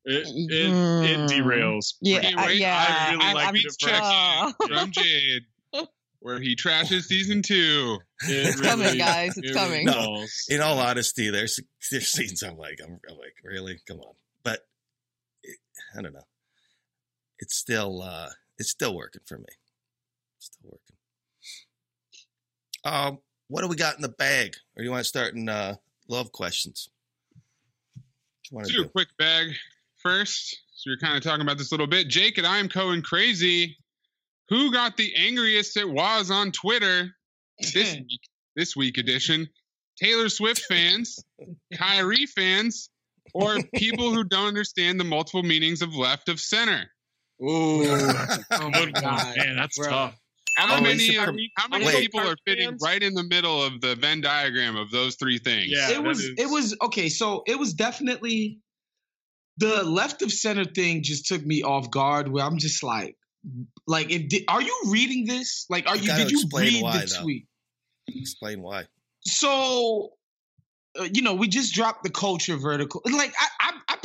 It, 0.04 0.26
it, 0.26 0.50
it 0.50 1.18
Mm. 1.18 1.28
derails. 1.28 1.94
Yeah, 2.00 2.18
Okay, 2.18 2.34
I- 2.36 2.50
yeah. 2.52 2.86
I 2.88 3.10
really 3.12 3.24
I'm- 3.24 3.34
liked 3.34 3.48
I'm 3.48 3.56
it 3.56 3.64
at 3.66 4.56
first. 4.58 4.68
From 4.72 4.90
Jade, 4.92 5.42
where 6.20 6.40
he 6.40 6.56
trashes 6.56 7.02
season 7.02 7.42
two. 7.42 7.98
It 8.22 8.46
It's 8.48 8.60
coming, 8.60 8.96
guys. 8.96 9.36
It's 9.36 9.50
it 9.50 9.54
coming. 9.54 9.84
No. 9.86 10.24
In 10.48 10.60
all 10.62 10.78
honesty, 10.78 11.28
there's 11.30 11.60
there's 11.90 12.10
scenes 12.10 12.42
I'm 12.42 12.56
like, 12.56 12.78
I'm, 12.82 12.98
I'm 13.10 13.18
like, 13.18 13.34
really, 13.44 13.78
come 13.86 13.98
on. 14.00 14.14
But 14.42 14.60
it, 15.42 15.58
I 15.96 16.00
don't 16.02 16.14
know. 16.14 16.26
It's 17.38 17.56
still 17.56 18.00
uh, 18.02 18.30
it's 18.58 18.70
still 18.70 18.94
working 18.96 19.22
for 19.26 19.36
me. 19.38 19.44
Still 20.40 20.70
working. 20.70 20.96
Um, 22.84 23.18
what 23.48 23.62
do 23.62 23.68
we 23.68 23.76
got 23.76 23.96
in 23.96 24.02
the 24.02 24.08
bag? 24.08 24.54
Or 24.76 24.82
you 24.82 24.90
want 24.90 25.00
to 25.00 25.08
start 25.08 25.34
in 25.34 25.48
uh, 25.48 25.76
love 26.08 26.32
questions? 26.32 26.88
What 28.50 28.50
you 28.50 28.58
Let's 28.58 28.70
to 28.70 28.76
do 28.78 28.84
a 28.84 28.88
quick 28.88 29.08
bag 29.18 29.48
first. 30.02 30.58
So 30.72 30.88
you're 30.88 30.98
kind 30.98 31.16
of 31.16 31.22
talking 31.22 31.42
about 31.42 31.58
this 31.58 31.70
a 31.70 31.74
little 31.74 31.86
bit. 31.86 32.08
Jake 32.08 32.38
and 32.38 32.46
I 32.46 32.58
am 32.58 32.68
going 32.68 33.02
crazy. 33.02 33.76
Who 34.48 34.72
got 34.72 34.96
the 34.96 35.14
angriest 35.16 35.76
it 35.76 35.88
was 35.88 36.30
on 36.30 36.52
Twitter 36.52 37.14
this 37.74 37.94
week, 37.96 38.20
this 38.56 38.74
week 38.74 38.98
edition? 38.98 39.48
Taylor 40.02 40.30
Swift 40.30 40.62
fans, 40.62 41.22
Kyrie 41.74 42.26
fans, 42.26 42.88
or 43.34 43.58
people 43.74 44.12
who 44.14 44.24
don't 44.24 44.48
understand 44.48 44.98
the 44.98 45.04
multiple 45.04 45.42
meanings 45.42 45.82
of 45.82 45.94
left 45.94 46.30
of 46.30 46.40
center? 46.40 46.90
Ooh. 47.42 47.84
Oh 47.86 48.38
Oh 48.52 48.70
my 48.70 48.90
god. 48.90 49.36
Man, 49.36 49.56
that's 49.56 49.78
Bro. 49.78 49.88
tough. 49.88 50.18
How 50.68 50.76
Oh, 50.76 50.80
many? 50.80 51.04
it's 51.04 51.16
a 51.18 51.20
how 51.56 51.68
many 51.68 51.84
wait. 51.86 52.00
people 52.00 52.20
are 52.20 52.36
fitting 52.46 52.68
Fans? 52.70 52.82
right 52.84 53.02
in 53.02 53.14
the 53.14 53.22
middle 53.24 53.62
of 53.62 53.80
the 53.80 53.94
Venn 53.96 54.20
diagram 54.20 54.76
of 54.76 54.90
those 54.90 55.16
three 55.16 55.38
things? 55.38 55.68
Yeah. 55.68 55.90
it 55.90 56.02
was 56.02 56.20
is- 56.20 56.34
it 56.38 56.46
was 56.50 56.76
okay 56.82 57.08
so 57.08 57.42
it 57.46 57.58
was 57.58 57.74
definitely 57.74 58.58
the 59.56 59.82
left 59.84 60.22
of 60.22 60.32
center 60.32 60.64
thing 60.64 61.02
just 61.02 61.26
took 61.26 61.44
me 61.44 61.62
off 61.62 61.90
guard 61.90 62.28
where 62.28 62.44
i'm 62.44 62.56
just 62.58 62.82
like 62.82 63.16
like 63.86 64.10
if 64.10 64.28
di- 64.28 64.44
are 64.48 64.62
you 64.62 64.74
reading 64.88 65.26
this 65.26 65.66
like 65.68 65.86
are 65.88 65.96
You 65.96 66.10
you 66.12 66.16
did 66.16 66.30
you 66.30 66.40
explain 66.40 66.74
read 66.74 66.82
why, 66.82 66.98
the 67.00 67.06
though. 67.06 67.22
tweet 67.22 67.46
Explain 68.08 68.62
why. 68.62 68.86
so 69.26 70.10
uh, 70.98 71.06
you 71.12 71.22
know 71.22 71.34
we 71.34 71.46
just 71.48 71.74
dropped 71.74 72.04
the 72.04 72.10
culture 72.10 72.56
vertical 72.56 73.02
like 73.04 73.32
i 73.38 73.44
i, 73.44 73.48
I 73.59 73.59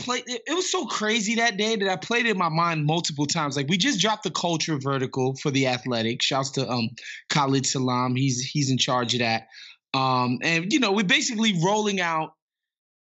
played 0.06 0.24
it, 0.28 0.44
it 0.48 0.54
was 0.54 0.72
so 0.72 0.86
crazy 0.86 1.36
that 1.36 1.58
day 1.58 1.76
that 1.76 1.90
i 1.90 1.96
played 1.96 2.26
it 2.28 2.32
in 2.32 2.38
my 2.38 2.50
mind 2.50 2.86
multiple 2.86 3.26
times. 3.26 3.58
Like 3.58 3.68
we 3.68 3.78
just 3.78 4.00
dropped 4.00 4.24
the 4.24 4.32
culture 4.32 4.78
vertical 4.78 5.36
for 5.36 5.52
the 5.52 5.68
athletic. 5.68 6.22
Shouts 6.22 6.52
to 6.52 6.70
um 6.70 6.90
khalid 7.30 7.66
salam. 7.66 8.16
He's 8.16 8.42
he's 8.42 8.70
in 8.70 8.78
charge 8.78 9.14
of 9.16 9.20
that. 9.20 9.48
Um 9.94 10.40
and 10.42 10.72
you 10.72 10.80
know 10.80 10.92
we're 10.92 11.04
basically 11.04 11.60
rolling 11.64 12.00
out 12.00 12.34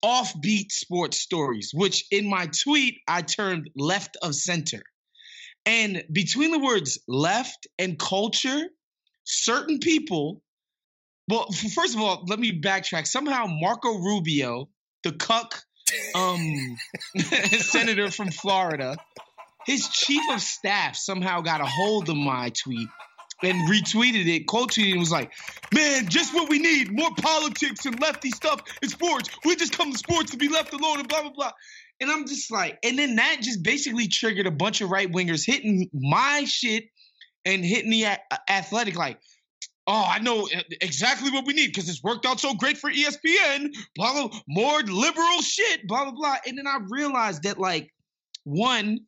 offbeat 0.03 0.71
sports 0.71 1.17
stories 1.17 1.71
which 1.73 2.05
in 2.11 2.29
my 2.29 2.47
tweet 2.63 2.99
i 3.07 3.21
termed 3.21 3.69
left 3.75 4.17
of 4.21 4.33
center. 4.33 4.81
And 5.67 6.03
between 6.11 6.51
the 6.51 6.59
words 6.59 6.99
left 7.07 7.67
and 7.77 7.99
culture 7.99 8.61
certain 9.23 9.79
people 9.79 10.41
well, 11.27 11.51
first 11.73 11.95
of 11.95 12.01
all, 12.01 12.23
let 12.27 12.37
me 12.37 12.61
backtrack. 12.61 13.07
Somehow, 13.07 13.47
Marco 13.47 13.97
Rubio, 13.97 14.69
the 15.03 15.11
cuck 15.13 15.63
um, 16.15 16.77
senator 17.17 18.11
from 18.11 18.31
Florida, 18.31 18.97
his 19.65 19.87
chief 19.89 20.21
of 20.31 20.41
staff 20.41 20.95
somehow 20.95 21.41
got 21.41 21.61
a 21.61 21.65
hold 21.65 22.09
of 22.09 22.15
my 22.15 22.51
tweet 22.51 22.89
and 23.43 23.69
retweeted 23.69 24.27
it, 24.27 24.47
quote 24.47 24.71
tweeted, 24.71 24.91
and 24.91 24.99
was 24.99 25.11
like, 25.11 25.31
"Man, 25.73 26.07
just 26.07 26.33
what 26.33 26.49
we 26.49 26.59
need: 26.59 26.91
more 26.91 27.11
politics 27.15 27.85
and 27.85 27.99
lefty 27.99 28.31
stuff 28.31 28.61
in 28.81 28.89
sports. 28.89 29.29
We 29.43 29.55
just 29.55 29.77
come 29.77 29.91
to 29.91 29.97
sports 29.97 30.31
to 30.31 30.37
be 30.37 30.49
left 30.49 30.73
alone 30.73 30.99
and 30.99 31.07
blah 31.07 31.21
blah 31.21 31.31
blah." 31.31 31.51
And 32.01 32.11
I'm 32.11 32.27
just 32.27 32.51
like, 32.51 32.77
and 32.83 32.99
then 32.99 33.15
that 33.15 33.37
just 33.41 33.63
basically 33.63 34.07
triggered 34.07 34.47
a 34.47 34.51
bunch 34.51 34.81
of 34.81 34.89
right 34.89 35.09
wingers 35.11 35.45
hitting 35.45 35.89
my 35.93 36.43
shit 36.45 36.85
and 37.45 37.63
hitting 37.63 37.89
the 37.89 38.03
a- 38.03 38.19
athletic 38.49 38.95
like 38.95 39.19
oh, 39.87 40.05
I 40.07 40.19
know 40.19 40.47
exactly 40.81 41.31
what 41.31 41.45
we 41.45 41.53
need 41.53 41.67
because 41.67 41.89
it's 41.89 42.03
worked 42.03 42.25
out 42.25 42.39
so 42.39 42.53
great 42.53 42.77
for 42.77 42.91
ESPN. 42.91 43.75
Blah 43.95 44.13
blah, 44.13 44.39
more 44.47 44.81
liberal 44.81 45.41
shit. 45.41 45.87
Blah 45.87 46.05
blah 46.05 46.13
blah. 46.13 46.35
And 46.47 46.57
then 46.57 46.67
I 46.67 46.79
realized 46.89 47.43
that 47.43 47.59
like 47.59 47.93
one, 48.43 48.99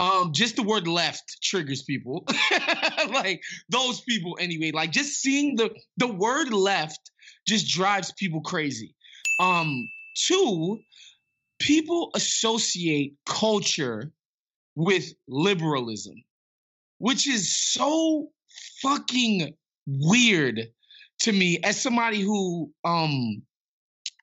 um, 0.00 0.32
just 0.32 0.56
the 0.56 0.62
word 0.62 0.88
left 0.88 1.42
triggers 1.42 1.82
people. 1.82 2.26
like 3.10 3.42
those 3.68 4.00
people 4.00 4.36
anyway. 4.40 4.72
Like 4.72 4.90
just 4.90 5.20
seeing 5.20 5.56
the 5.56 5.70
the 5.96 6.08
word 6.08 6.52
left 6.52 7.10
just 7.46 7.68
drives 7.68 8.12
people 8.12 8.40
crazy. 8.40 8.94
Um, 9.38 9.88
two, 10.16 10.80
people 11.60 12.10
associate 12.14 13.14
culture 13.26 14.12
with 14.74 15.12
liberalism, 15.28 16.14
which 16.98 17.28
is 17.28 17.56
so 17.56 18.28
fucking 18.82 19.54
weird 19.98 20.60
to 21.20 21.32
me 21.32 21.58
as 21.64 21.80
somebody 21.80 22.20
who 22.20 22.72
um 22.84 23.42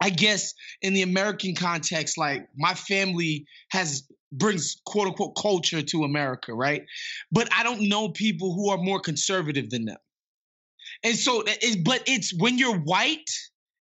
I 0.01 0.09
guess 0.09 0.53
in 0.82 0.93
the 0.93 1.01
American 1.01 1.55
context, 1.55 2.18
like 2.18 2.47
my 2.55 2.74
family 2.76 3.45
has 3.72 4.07
brings 4.32 4.80
quote 4.86 5.07
unquote 5.07 5.36
culture 5.36 5.82
to 5.82 6.03
America, 6.03 6.53
right? 6.53 6.84
But 7.32 7.49
I 7.55 7.63
don't 7.63 7.89
know 7.89 8.09
people 8.09 8.53
who 8.53 8.70
are 8.70 8.78
more 8.78 8.99
conservative 8.99 9.70
than 9.70 9.86
them. 9.86 9.97
And 11.03 11.15
so, 11.15 11.43
it, 11.45 11.84
but 11.84 12.03
it's 12.07 12.34
when 12.38 12.57
you're 12.57 12.78
white 12.78 13.30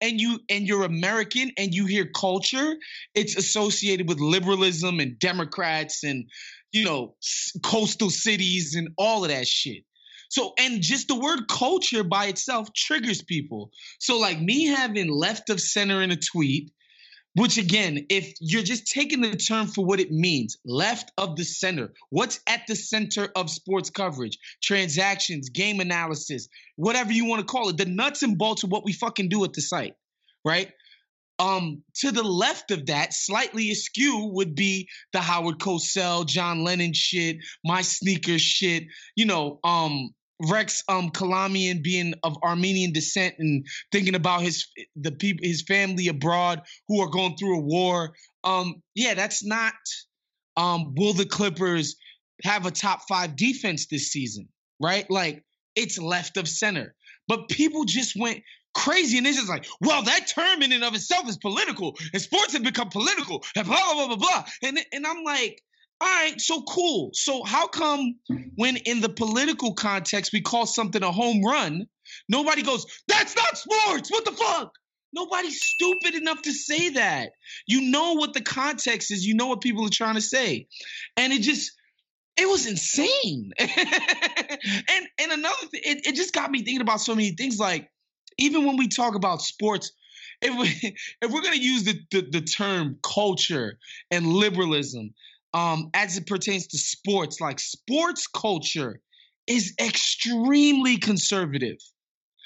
and 0.02 0.20
you 0.20 0.40
and 0.50 0.68
you're 0.68 0.84
American 0.84 1.52
and 1.58 1.74
you 1.74 1.86
hear 1.86 2.06
culture, 2.06 2.76
it's 3.16 3.36
associated 3.36 4.08
with 4.08 4.20
liberalism 4.20 5.00
and 5.00 5.18
Democrats 5.20 6.04
and 6.04 6.26
you 6.72 6.86
know 6.86 7.16
coastal 7.64 8.10
cities 8.10 8.76
and 8.76 8.90
all 8.98 9.24
of 9.24 9.30
that 9.30 9.48
shit. 9.48 9.84
So 10.30 10.54
and 10.58 10.82
just 10.82 11.08
the 11.08 11.20
word 11.20 11.48
culture 11.50 12.04
by 12.04 12.28
itself 12.28 12.72
triggers 12.74 13.22
people. 13.22 13.72
So 14.00 14.20
like 14.20 14.40
me 14.40 14.66
having 14.66 15.10
left 15.10 15.50
of 15.50 15.60
center 15.60 16.02
in 16.02 16.12
a 16.12 16.16
tweet, 16.16 16.72
which 17.36 17.58
again, 17.58 18.06
if 18.10 18.34
you're 18.40 18.64
just 18.64 18.88
taking 18.88 19.22
the 19.22 19.36
term 19.36 19.68
for 19.68 19.86
what 19.86 20.00
it 20.00 20.12
means, 20.12 20.58
left 20.66 21.12
of 21.18 21.36
the 21.36 21.44
center, 21.44 21.94
what's 22.10 22.40
at 22.48 22.62
the 22.68 22.76
center 22.76 23.30
of 23.36 23.50
sports 23.50 23.90
coverage, 23.90 24.38
transactions, 24.64 25.50
game 25.50 25.80
analysis, 25.80 26.48
whatever 26.76 27.12
you 27.12 27.26
want 27.26 27.40
to 27.40 27.46
call 27.46 27.70
it, 27.70 27.78
the 27.78 27.86
nuts 27.86 28.24
and 28.24 28.38
bolts 28.38 28.64
of 28.64 28.72
what 28.72 28.86
we 28.86 28.94
fucking 28.94 29.30
do 29.30 29.44
at 29.44 29.54
the 29.54 29.62
site, 29.62 29.96
right? 30.46 30.72
Um, 31.40 31.84
to 32.02 32.12
the 32.12 32.24
left 32.24 32.72
of 32.72 32.88
that, 32.88 33.14
slightly 33.14 33.72
askew 33.72 34.30
would 34.34 34.56
be 34.56 34.90
the 35.14 35.22
Howard 35.22 35.60
Cosell, 35.60 36.26
John 36.26 36.66
Lennon 36.66 36.92
shit, 36.94 37.38
my 37.64 37.82
sneakers 37.82 38.42
shit, 38.42 38.84
you 39.16 39.26
know, 39.26 39.60
um, 39.64 40.14
Rex 40.48 40.84
um 40.88 41.10
Kalamian 41.10 41.84
being 41.84 42.14
of 42.24 42.38
Armenian 42.44 42.94
descent 42.94 43.36
and 43.40 43.66
thinking 43.92 44.16
about 44.16 44.42
his 44.42 44.68
the 44.96 45.12
people 45.12 45.46
his 45.46 45.64
family 45.64 46.08
abroad 46.08 46.62
who 46.88 47.02
are 47.02 47.10
going 47.10 47.36
through 47.36 47.58
a 47.58 47.62
war. 47.62 48.14
Um, 48.44 48.82
yeah, 48.96 49.14
that's 49.16 49.44
not 49.44 49.74
um 50.56 50.94
will 50.96 51.14
the 51.14 51.26
Clippers 51.26 51.96
have 52.44 52.66
a 52.66 52.72
top 52.72 53.02
five 53.08 53.36
defense 53.36 53.88
this 53.88 54.12
season, 54.12 54.48
right? 54.80 55.10
Like 55.10 55.44
it's 55.76 56.00
left 56.00 56.38
of 56.38 56.48
center. 56.48 56.96
But 57.28 57.50
people 57.50 57.86
just 57.86 58.16
went 58.18 58.42
crazy 58.74 59.18
and 59.18 59.28
it's 59.28 59.38
just 59.38 59.50
like, 59.50 59.68
well, 59.82 60.04
that 60.04 60.28
term 60.28 60.62
in 60.62 60.72
and 60.72 60.84
of 60.84 60.96
itself 60.96 61.28
is 61.28 61.38
political, 61.38 61.98
and 62.14 62.22
sports 62.22 62.54
have 62.54 62.64
become 62.64 62.90
political, 62.90 63.44
and 63.56 63.68
blah 63.68 63.94
blah 63.94 64.08
blah 64.08 64.16
blah 64.16 64.16
blah. 64.16 64.46
And 64.64 64.80
and 64.92 65.06
I'm 65.06 65.24
like, 65.24 65.62
all 66.02 66.08
right, 66.08 66.40
so 66.40 66.62
cool. 66.62 67.12
So 67.14 67.44
how 67.44 67.68
come 67.68 68.16
when 68.56 68.78
in 68.78 69.02
the 69.02 69.10
political 69.10 69.74
context 69.74 70.32
we 70.32 70.42
call 70.42 70.66
something 70.66 71.04
a 71.04 71.12
home 71.12 71.44
run, 71.44 71.88
nobody 72.30 72.62
goes, 72.62 72.86
that's 73.08 73.36
not 73.36 73.58
sports. 73.58 74.10
What 74.10 74.26
the 74.26 74.32
fuck? 74.32 74.72
Nobody's 75.12 75.60
stupid 75.62 76.16
enough 76.16 76.42
to 76.44 76.54
say 76.54 76.90
that. 76.90 77.32
You 77.68 77.90
know 77.90 78.14
what 78.14 78.34
the 78.34 78.42
context 78.42 79.12
is. 79.12 79.26
You 79.26 79.36
know 79.36 79.48
what 79.48 79.62
people 79.62 79.86
are 79.86 79.92
trying 79.92 80.16
to 80.16 80.22
say. 80.22 80.68
And 81.18 81.34
it 81.34 81.42
just 81.42 81.72
it 82.38 82.48
was 82.48 82.66
insane. 82.66 83.52
and 83.60 85.08
and 85.20 85.32
another 85.32 85.68
thing, 85.72 85.82
it, 85.84 86.08
it 86.08 86.16
just 86.16 86.34
got 86.34 86.50
me 86.50 86.60
thinking 86.60 86.82
about 86.82 87.02
so 87.02 87.16
many 87.16 87.32
things. 87.32 87.60
Like, 87.60 87.90
even 88.38 88.66
when 88.66 88.78
we 88.78 88.88
talk 88.88 89.16
about 89.16 89.42
sports, 89.42 89.92
if 90.42 90.58
we 90.58 90.96
if 91.22 91.32
we're 91.32 91.42
gonna 91.42 91.58
use 91.58 91.84
the, 91.84 92.00
the, 92.12 92.22
the 92.22 92.42
term 92.42 93.00
culture 93.04 93.78
and 94.12 94.26
liberalism, 94.28 95.14
um, 95.54 95.90
as 95.94 96.18
it 96.18 96.28
pertains 96.28 96.68
to 96.68 96.78
sports, 96.78 97.42
like 97.42 97.60
sports 97.60 98.28
culture 98.28 99.02
is 99.48 99.74
extremely 99.80 100.98
conservative. 100.98 101.78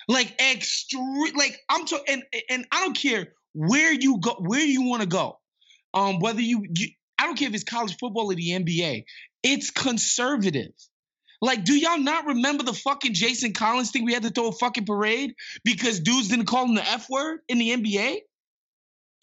Like 0.08 0.40
extreme, 0.42 1.36
like 1.36 1.60
I'm 1.70 1.86
talking, 1.86 2.06
and 2.34 2.44
and 2.50 2.66
I 2.72 2.82
don't 2.82 2.98
care 2.98 3.34
where 3.54 3.94
you 3.94 4.20
go, 4.20 4.36
where 4.40 4.60
you 4.60 4.84
want 4.84 5.02
to 5.02 5.08
go, 5.08 5.40
um, 5.94 6.20
whether 6.20 6.42
you, 6.42 6.66
you, 6.76 6.88
I 7.18 7.26
don't 7.26 7.38
care 7.38 7.48
if 7.48 7.54
it's 7.54 7.64
college 7.64 7.96
football 7.98 8.32
or 8.32 8.36
the 8.36 8.50
NBA, 8.50 9.06
it's 9.44 9.72
conservative. 9.72 10.72
Like, 11.42 11.66
do 11.66 11.74
y'all 11.74 12.00
not 12.00 12.26
remember 12.26 12.64
the 12.64 12.74
fucking 12.74 13.14
Jason 13.14 13.54
Collins 13.54 13.92
thing? 13.92 14.06
We 14.06 14.14
had 14.14 14.24
to 14.24 14.30
throw 14.30 14.48
a 14.48 14.52
fucking 14.54 14.86
parade 14.86 15.34
because 15.66 16.00
dudes 16.00 16.30
didn't 16.30 16.46
call 16.46 16.66
him 16.66 16.76
the 16.76 16.88
F 16.88 17.10
word 17.10 17.40
in 17.50 17.58
the 17.58 17.72
NBA. 17.72 18.20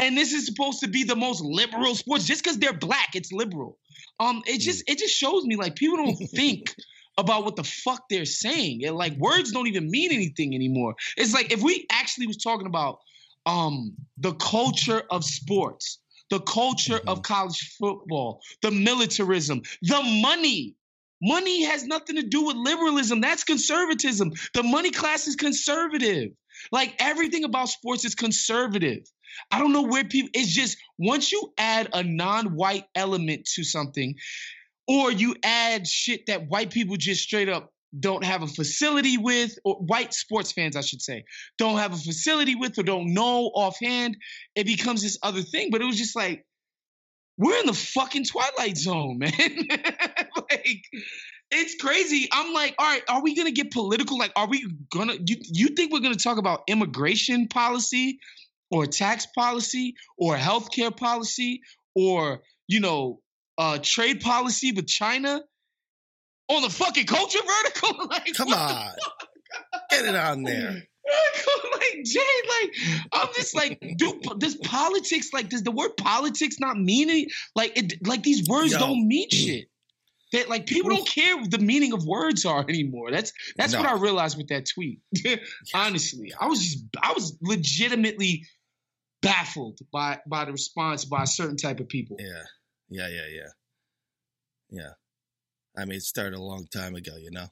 And 0.00 0.16
this 0.16 0.32
is 0.32 0.46
supposed 0.46 0.80
to 0.80 0.88
be 0.88 1.04
the 1.04 1.16
most 1.16 1.42
liberal 1.42 1.94
sports 1.94 2.24
just 2.24 2.42
because 2.42 2.58
they're 2.58 2.72
black. 2.72 3.10
It's 3.14 3.32
liberal. 3.32 3.78
Um, 4.18 4.42
it 4.46 4.58
just 4.60 4.84
it 4.88 4.98
just 4.98 5.16
shows 5.16 5.44
me 5.44 5.56
like 5.56 5.76
people 5.76 5.98
don't 5.98 6.16
think 6.34 6.74
about 7.18 7.44
what 7.44 7.56
the 7.56 7.64
fuck 7.64 8.04
they're 8.10 8.24
saying. 8.24 8.84
And 8.86 8.96
like 8.96 9.16
words 9.18 9.52
don't 9.52 9.68
even 9.68 9.90
mean 9.90 10.12
anything 10.12 10.54
anymore. 10.54 10.96
It's 11.18 11.34
like 11.34 11.52
if 11.52 11.62
we 11.62 11.86
actually 11.92 12.26
was 12.26 12.38
talking 12.38 12.66
about 12.66 12.98
um 13.46 13.94
the 14.18 14.32
culture 14.34 15.02
of 15.10 15.24
sports, 15.24 16.00
the 16.30 16.40
culture 16.40 17.00
of 17.06 17.22
college 17.22 17.76
football, 17.78 18.40
the 18.62 18.70
militarism, 18.72 19.62
the 19.82 20.02
money. 20.22 20.76
Money 21.22 21.64
has 21.64 21.84
nothing 21.84 22.16
to 22.16 22.22
do 22.22 22.46
with 22.46 22.56
liberalism. 22.56 23.20
That's 23.20 23.44
conservatism. 23.44 24.32
The 24.54 24.62
money 24.62 24.90
class 24.90 25.28
is 25.28 25.36
conservative. 25.36 26.30
Like 26.72 26.94
everything 26.98 27.44
about 27.44 27.68
sports 27.68 28.06
is 28.06 28.14
conservative. 28.14 29.04
I 29.50 29.58
don't 29.58 29.72
know 29.72 29.82
where 29.82 30.04
people, 30.04 30.30
it's 30.34 30.52
just 30.52 30.78
once 30.98 31.32
you 31.32 31.52
add 31.58 31.88
a 31.92 32.02
non 32.02 32.54
white 32.54 32.84
element 32.94 33.48
to 33.54 33.64
something, 33.64 34.16
or 34.88 35.12
you 35.12 35.36
add 35.44 35.86
shit 35.86 36.26
that 36.26 36.48
white 36.48 36.70
people 36.70 36.96
just 36.96 37.22
straight 37.22 37.48
up 37.48 37.72
don't 37.98 38.24
have 38.24 38.42
a 38.42 38.46
facility 38.46 39.18
with, 39.18 39.58
or 39.64 39.76
white 39.76 40.14
sports 40.14 40.52
fans, 40.52 40.76
I 40.76 40.80
should 40.80 41.02
say, 41.02 41.24
don't 41.58 41.78
have 41.78 41.92
a 41.92 41.96
facility 41.96 42.54
with 42.54 42.78
or 42.78 42.82
don't 42.82 43.12
know 43.14 43.50
offhand, 43.54 44.16
it 44.54 44.64
becomes 44.64 45.02
this 45.02 45.18
other 45.22 45.42
thing. 45.42 45.70
But 45.70 45.80
it 45.80 45.86
was 45.86 45.98
just 45.98 46.14
like, 46.14 46.44
we're 47.36 47.58
in 47.58 47.66
the 47.66 47.72
fucking 47.72 48.24
twilight 48.24 48.76
zone, 48.76 49.18
man. 49.18 49.30
like, 49.32 50.84
it's 51.50 51.74
crazy. 51.80 52.28
I'm 52.30 52.52
like, 52.52 52.74
all 52.78 52.86
right, 52.86 53.02
are 53.08 53.22
we 53.22 53.34
gonna 53.34 53.50
get 53.50 53.72
political? 53.72 54.18
Like, 54.18 54.32
are 54.36 54.46
we 54.46 54.64
gonna? 54.92 55.14
You, 55.14 55.36
you 55.52 55.68
think 55.68 55.92
we're 55.92 56.00
gonna 56.00 56.14
talk 56.14 56.38
about 56.38 56.62
immigration 56.68 57.48
policy, 57.48 58.20
or 58.70 58.86
tax 58.86 59.26
policy, 59.26 59.94
or 60.16 60.36
healthcare 60.36 60.96
policy, 60.96 61.62
or 61.94 62.42
you 62.68 62.80
know, 62.80 63.20
uh, 63.58 63.78
trade 63.82 64.20
policy 64.20 64.72
with 64.72 64.86
China 64.86 65.40
on 66.48 66.62
the 66.62 66.70
fucking 66.70 67.06
culture 67.06 67.40
vertical? 67.64 68.08
like, 68.08 68.34
Come 68.34 68.52
on. 68.52 68.92
Get 69.90 70.04
it 70.04 70.14
on 70.14 70.42
there. 70.44 70.82
like 71.72 72.04
Jay, 72.04 72.20
like 72.20 72.72
I'm 73.12 73.28
just 73.34 73.54
like, 73.54 73.80
dude, 73.96 74.22
does 74.38 74.54
politics 74.56 75.30
like 75.32 75.48
does 75.48 75.62
the 75.62 75.70
word 75.70 75.96
politics 75.96 76.60
not 76.60 76.78
mean 76.78 77.10
any 77.10 77.26
like 77.56 77.76
it 77.76 78.06
like 78.06 78.22
these 78.22 78.46
words 78.48 78.72
Yo. 78.72 78.78
don't 78.78 79.06
mean 79.06 79.28
shit. 79.30 79.66
That 80.32 80.48
like 80.48 80.66
people 80.66 80.90
don't 80.90 81.08
care 81.08 81.36
what 81.36 81.50
the 81.50 81.58
meaning 81.58 81.92
of 81.92 82.04
words 82.04 82.44
are 82.44 82.64
anymore. 82.68 83.10
That's 83.10 83.32
that's 83.56 83.74
what 83.76 83.86
I 83.86 83.94
realized 83.94 84.36
with 84.36 84.48
that 84.48 84.66
tweet. 84.72 85.00
Honestly, 85.74 86.32
I 86.40 86.46
was 86.46 86.62
just 86.62 86.84
I 87.02 87.12
was 87.12 87.36
legitimately 87.42 88.46
baffled 89.22 89.78
by 89.92 90.18
by 90.26 90.44
the 90.44 90.52
response 90.52 91.04
by 91.04 91.22
a 91.24 91.26
certain 91.26 91.56
type 91.56 91.80
of 91.80 91.88
people. 91.88 92.16
Yeah. 92.20 92.42
Yeah, 92.88 93.08
yeah, 93.08 93.26
yeah. 93.32 93.48
Yeah. 94.70 94.90
I 95.76 95.84
mean, 95.84 95.96
it 95.98 96.02
started 96.02 96.34
a 96.36 96.42
long 96.42 96.66
time 96.72 96.94
ago, 96.96 97.16
you 97.16 97.30
know? 97.30 97.46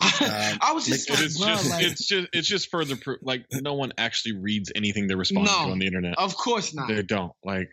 I 0.00 0.72
was 0.74 0.86
just 0.86 1.08
Nick- 1.10 1.18
like, 1.18 1.26
It's 1.26 1.38
bro, 1.38 1.48
just 1.48 1.70
like, 1.70 1.84
it's 1.84 2.06
just 2.06 2.28
it's 2.32 2.48
just 2.48 2.70
further 2.70 2.96
proof. 2.96 3.18
Like 3.22 3.44
no 3.52 3.74
one 3.74 3.92
actually 3.98 4.36
reads 4.38 4.72
anything 4.74 5.06
they're 5.06 5.16
responding 5.16 5.52
No. 5.52 5.66
to 5.66 5.72
on 5.72 5.78
the 5.78 5.86
internet. 5.86 6.18
of 6.18 6.34
course 6.36 6.74
not. 6.74 6.88
They 6.88 7.02
don't. 7.02 7.32
Like 7.44 7.70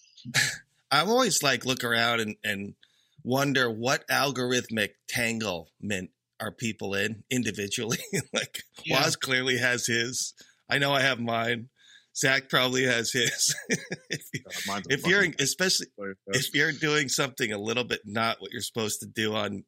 I'm 0.91 1.09
always 1.09 1.43
like 1.43 1.65
look 1.67 1.83
around 1.85 2.21
and, 2.21 2.37
and 2.45 2.75
wonder 3.25 3.71
what 3.71 4.07
algorithmic 4.09 4.91
tanglement 5.09 6.11
are 6.41 6.51
people 6.53 6.95
in 6.95 7.25
individually. 7.31 7.99
like 8.33 8.63
Yeah. 8.85 9.01
Waz 9.03 9.17
clearly 9.17 9.59
has 9.59 9.87
his. 9.87 10.35
I 10.71 10.79
know 10.79 10.93
I 10.93 11.01
have 11.01 11.19
mine. 11.21 11.69
Zach 12.17 12.49
probably 12.49 12.85
has 12.85 13.11
his. 13.13 13.55
if 14.09 14.23
you- 14.33 14.41
uh, 14.47 14.51
mine's 14.67 14.87
a 14.89 14.93
if 14.95 15.07
you're 15.07 15.21
fucking- 15.23 15.35
especially 15.41 15.87
if 16.29 16.55
you're 16.55 16.73
doing 16.73 17.09
something 17.09 17.53
a 17.53 17.59
little 17.59 17.85
bit 17.85 18.01
not 18.05 18.41
what 18.41 18.53
you're 18.53 18.63
supposed 18.63 19.01
to 19.01 19.07
do 19.07 19.35
on 19.35 19.65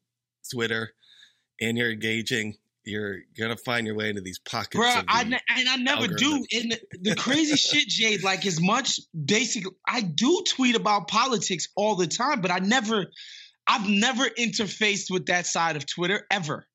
Twitter 0.52 0.92
and 1.60 1.76
you're 1.76 1.90
engaging, 1.90 2.54
you're 2.87 3.18
gonna 3.39 3.57
find 3.57 3.87
your 3.87 3.97
way 3.97 4.09
into 4.09 4.20
these 4.22 4.39
pockets. 4.39 4.76
Bro, 4.76 5.03
I 5.09 5.24
ne- 5.24 5.41
and 5.49 5.68
I 5.68 5.76
never 5.76 6.07
do. 6.07 6.45
And 6.53 6.72
the, 6.72 6.80
the 7.01 7.14
crazy 7.16 7.57
shit, 7.68 7.89
Jade, 7.89 8.22
like 8.22 8.47
as 8.47 8.61
much 8.61 9.01
basic, 9.12 9.64
I 9.87 10.01
do 10.01 10.43
tweet 10.49 10.76
about 10.76 11.09
politics 11.09 11.68
all 11.76 11.97
the 11.97 12.07
time, 12.07 12.41
but 12.41 12.51
I 12.51 12.61
never, 12.61 13.07
I've 13.66 13.89
never 13.89 14.24
interfaced 14.24 15.11
with 15.11 15.26
that 15.26 15.47
side 15.47 15.76
of 15.76 15.84
Twitter 15.87 16.24
ever 16.30 16.66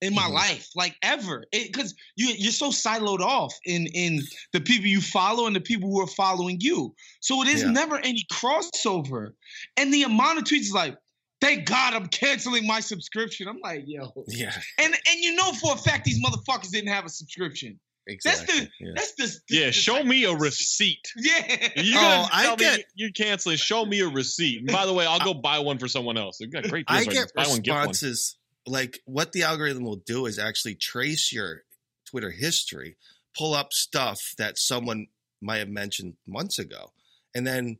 in 0.00 0.14
my 0.14 0.22
Mhm. 0.22 0.32
life, 0.32 0.68
like 0.74 0.96
ever, 1.02 1.44
because 1.52 1.94
you 2.16 2.28
you're 2.38 2.52
so 2.52 2.70
siloed 2.70 3.20
off 3.20 3.52
in 3.66 3.86
in 3.88 4.22
the 4.54 4.60
people 4.62 4.86
you 4.86 5.02
follow 5.02 5.46
and 5.46 5.54
the 5.54 5.60
people 5.60 5.90
who 5.90 6.00
are 6.00 6.06
following 6.06 6.56
you. 6.60 6.94
So 7.20 7.42
it 7.42 7.48
is 7.48 7.62
Yeah. 7.62 7.70
never 7.70 7.98
any 7.98 8.24
crossover, 8.32 9.32
and 9.76 9.92
the 9.92 10.04
amount 10.04 10.38
of 10.38 10.44
tweets 10.44 10.60
is 10.60 10.72
like. 10.72 10.96
Thank 11.40 11.66
God 11.66 11.94
I'm 11.94 12.06
canceling 12.06 12.66
my 12.66 12.80
subscription. 12.80 13.48
I'm 13.48 13.60
like, 13.62 13.84
yo. 13.86 14.12
yeah, 14.28 14.52
And 14.78 14.92
and 14.94 15.20
you 15.20 15.34
know 15.34 15.52
for 15.52 15.72
a 15.74 15.76
fact 15.76 16.04
these 16.04 16.22
motherfuckers 16.22 16.70
didn't 16.70 16.90
have 16.92 17.04
a 17.06 17.08
subscription. 17.08 17.80
exactly. 18.06 18.46
That's 18.46 18.70
the 18.78 18.84
yeah. 18.84 18.92
that's 18.94 19.12
the, 19.14 19.40
Yeah, 19.56 19.66
the- 19.66 19.72
show 19.72 20.02
me 20.04 20.24
a 20.24 20.34
receipt. 20.34 21.06
Yeah. 21.16 21.68
You 21.76 21.94
Oh, 21.96 22.28
I 22.32 22.42
tell 22.44 22.56
me 22.56 22.64
get- 22.64 22.84
you're 22.94 23.10
canceling. 23.12 23.56
Show 23.56 23.84
me 23.86 24.00
a 24.00 24.08
receipt. 24.08 24.58
And 24.60 24.70
by 24.72 24.84
the 24.86 24.92
way, 24.92 25.06
I'll 25.06 25.20
go 25.20 25.32
buy 25.34 25.60
one 25.60 25.78
for 25.78 25.88
someone 25.88 26.18
else. 26.18 26.38
They've 26.38 26.52
got 26.52 26.64
great 26.64 26.86
deals 26.86 27.00
I 27.00 27.04
right 27.04 27.10
get 27.10 27.32
now. 27.36 27.42
Buy 27.44 27.48
one, 27.48 27.60
get 27.60 27.70
one. 27.72 27.78
responses 27.88 28.36
like 28.66 28.98
what 29.06 29.32
the 29.32 29.42
algorithm 29.44 29.84
will 29.84 30.02
do 30.04 30.26
is 30.26 30.38
actually 30.38 30.74
trace 30.74 31.32
your 31.32 31.62
Twitter 32.06 32.30
history, 32.30 32.96
pull 33.38 33.54
up 33.54 33.72
stuff 33.72 34.18
that 34.36 34.58
someone 34.58 35.06
might 35.40 35.58
have 35.58 35.68
mentioned 35.68 36.14
months 36.26 36.58
ago, 36.58 36.92
and 37.34 37.46
then 37.46 37.78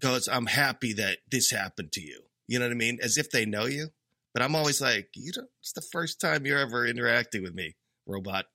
goes, 0.00 0.28
"I'm 0.28 0.46
happy 0.46 0.92
that 0.92 1.18
this 1.28 1.50
happened 1.50 1.90
to 1.92 2.00
you." 2.00 2.22
You 2.50 2.58
know 2.58 2.64
what 2.64 2.72
I 2.72 2.74
mean? 2.74 2.98
As 3.00 3.16
if 3.16 3.30
they 3.30 3.46
know 3.46 3.66
you. 3.66 3.90
But 4.34 4.42
I'm 4.42 4.56
always 4.56 4.80
like, 4.80 5.10
"You 5.14 5.30
don't. 5.30 5.48
It's 5.60 5.72
the 5.72 5.86
first 5.92 6.20
time 6.20 6.44
you're 6.44 6.58
ever 6.58 6.84
interacting 6.84 7.44
with 7.44 7.54
me, 7.54 7.76
robot." 8.06 8.46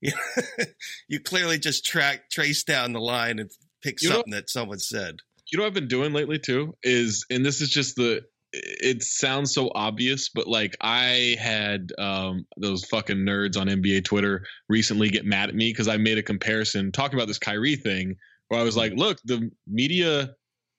You, 0.00 0.12
you 1.08 1.20
clearly 1.20 1.58
just 1.58 1.84
track 1.84 2.30
trace 2.30 2.64
down 2.64 2.94
the 2.94 3.00
line 3.00 3.38
and 3.38 3.50
pick 3.82 4.00
You 4.00 4.08
know- 4.08 4.14
something 4.16 4.32
that 4.32 4.48
someone 4.48 4.78
said. 4.78 5.16
You 5.50 5.58
know 5.58 5.64
what 5.64 5.68
I've 5.68 5.74
been 5.74 5.86
doing 5.88 6.14
lately 6.14 6.38
too 6.38 6.74
is, 6.82 7.26
and 7.28 7.44
this 7.44 7.60
is 7.60 7.68
just 7.68 7.96
the. 7.96 8.22
It 8.54 9.02
sounds 9.02 9.52
so 9.52 9.70
obvious, 9.74 10.30
but 10.30 10.46
like 10.46 10.74
I 10.80 11.36
had 11.38 11.92
um, 11.98 12.46
those 12.56 12.86
fucking 12.86 13.18
nerds 13.18 13.58
on 13.58 13.66
NBA 13.66 14.04
Twitter 14.04 14.46
recently 14.70 15.10
get 15.10 15.26
mad 15.26 15.50
at 15.50 15.54
me 15.54 15.70
because 15.70 15.88
I 15.88 15.98
made 15.98 16.16
a 16.16 16.22
comparison 16.22 16.90
talking 16.90 17.18
about 17.18 17.28
this 17.28 17.38
Kyrie 17.38 17.76
thing, 17.76 18.16
where 18.48 18.58
I 18.58 18.62
was 18.62 18.78
like, 18.78 18.94
"Look, 18.94 19.18
the 19.24 19.50
media, 19.66 20.30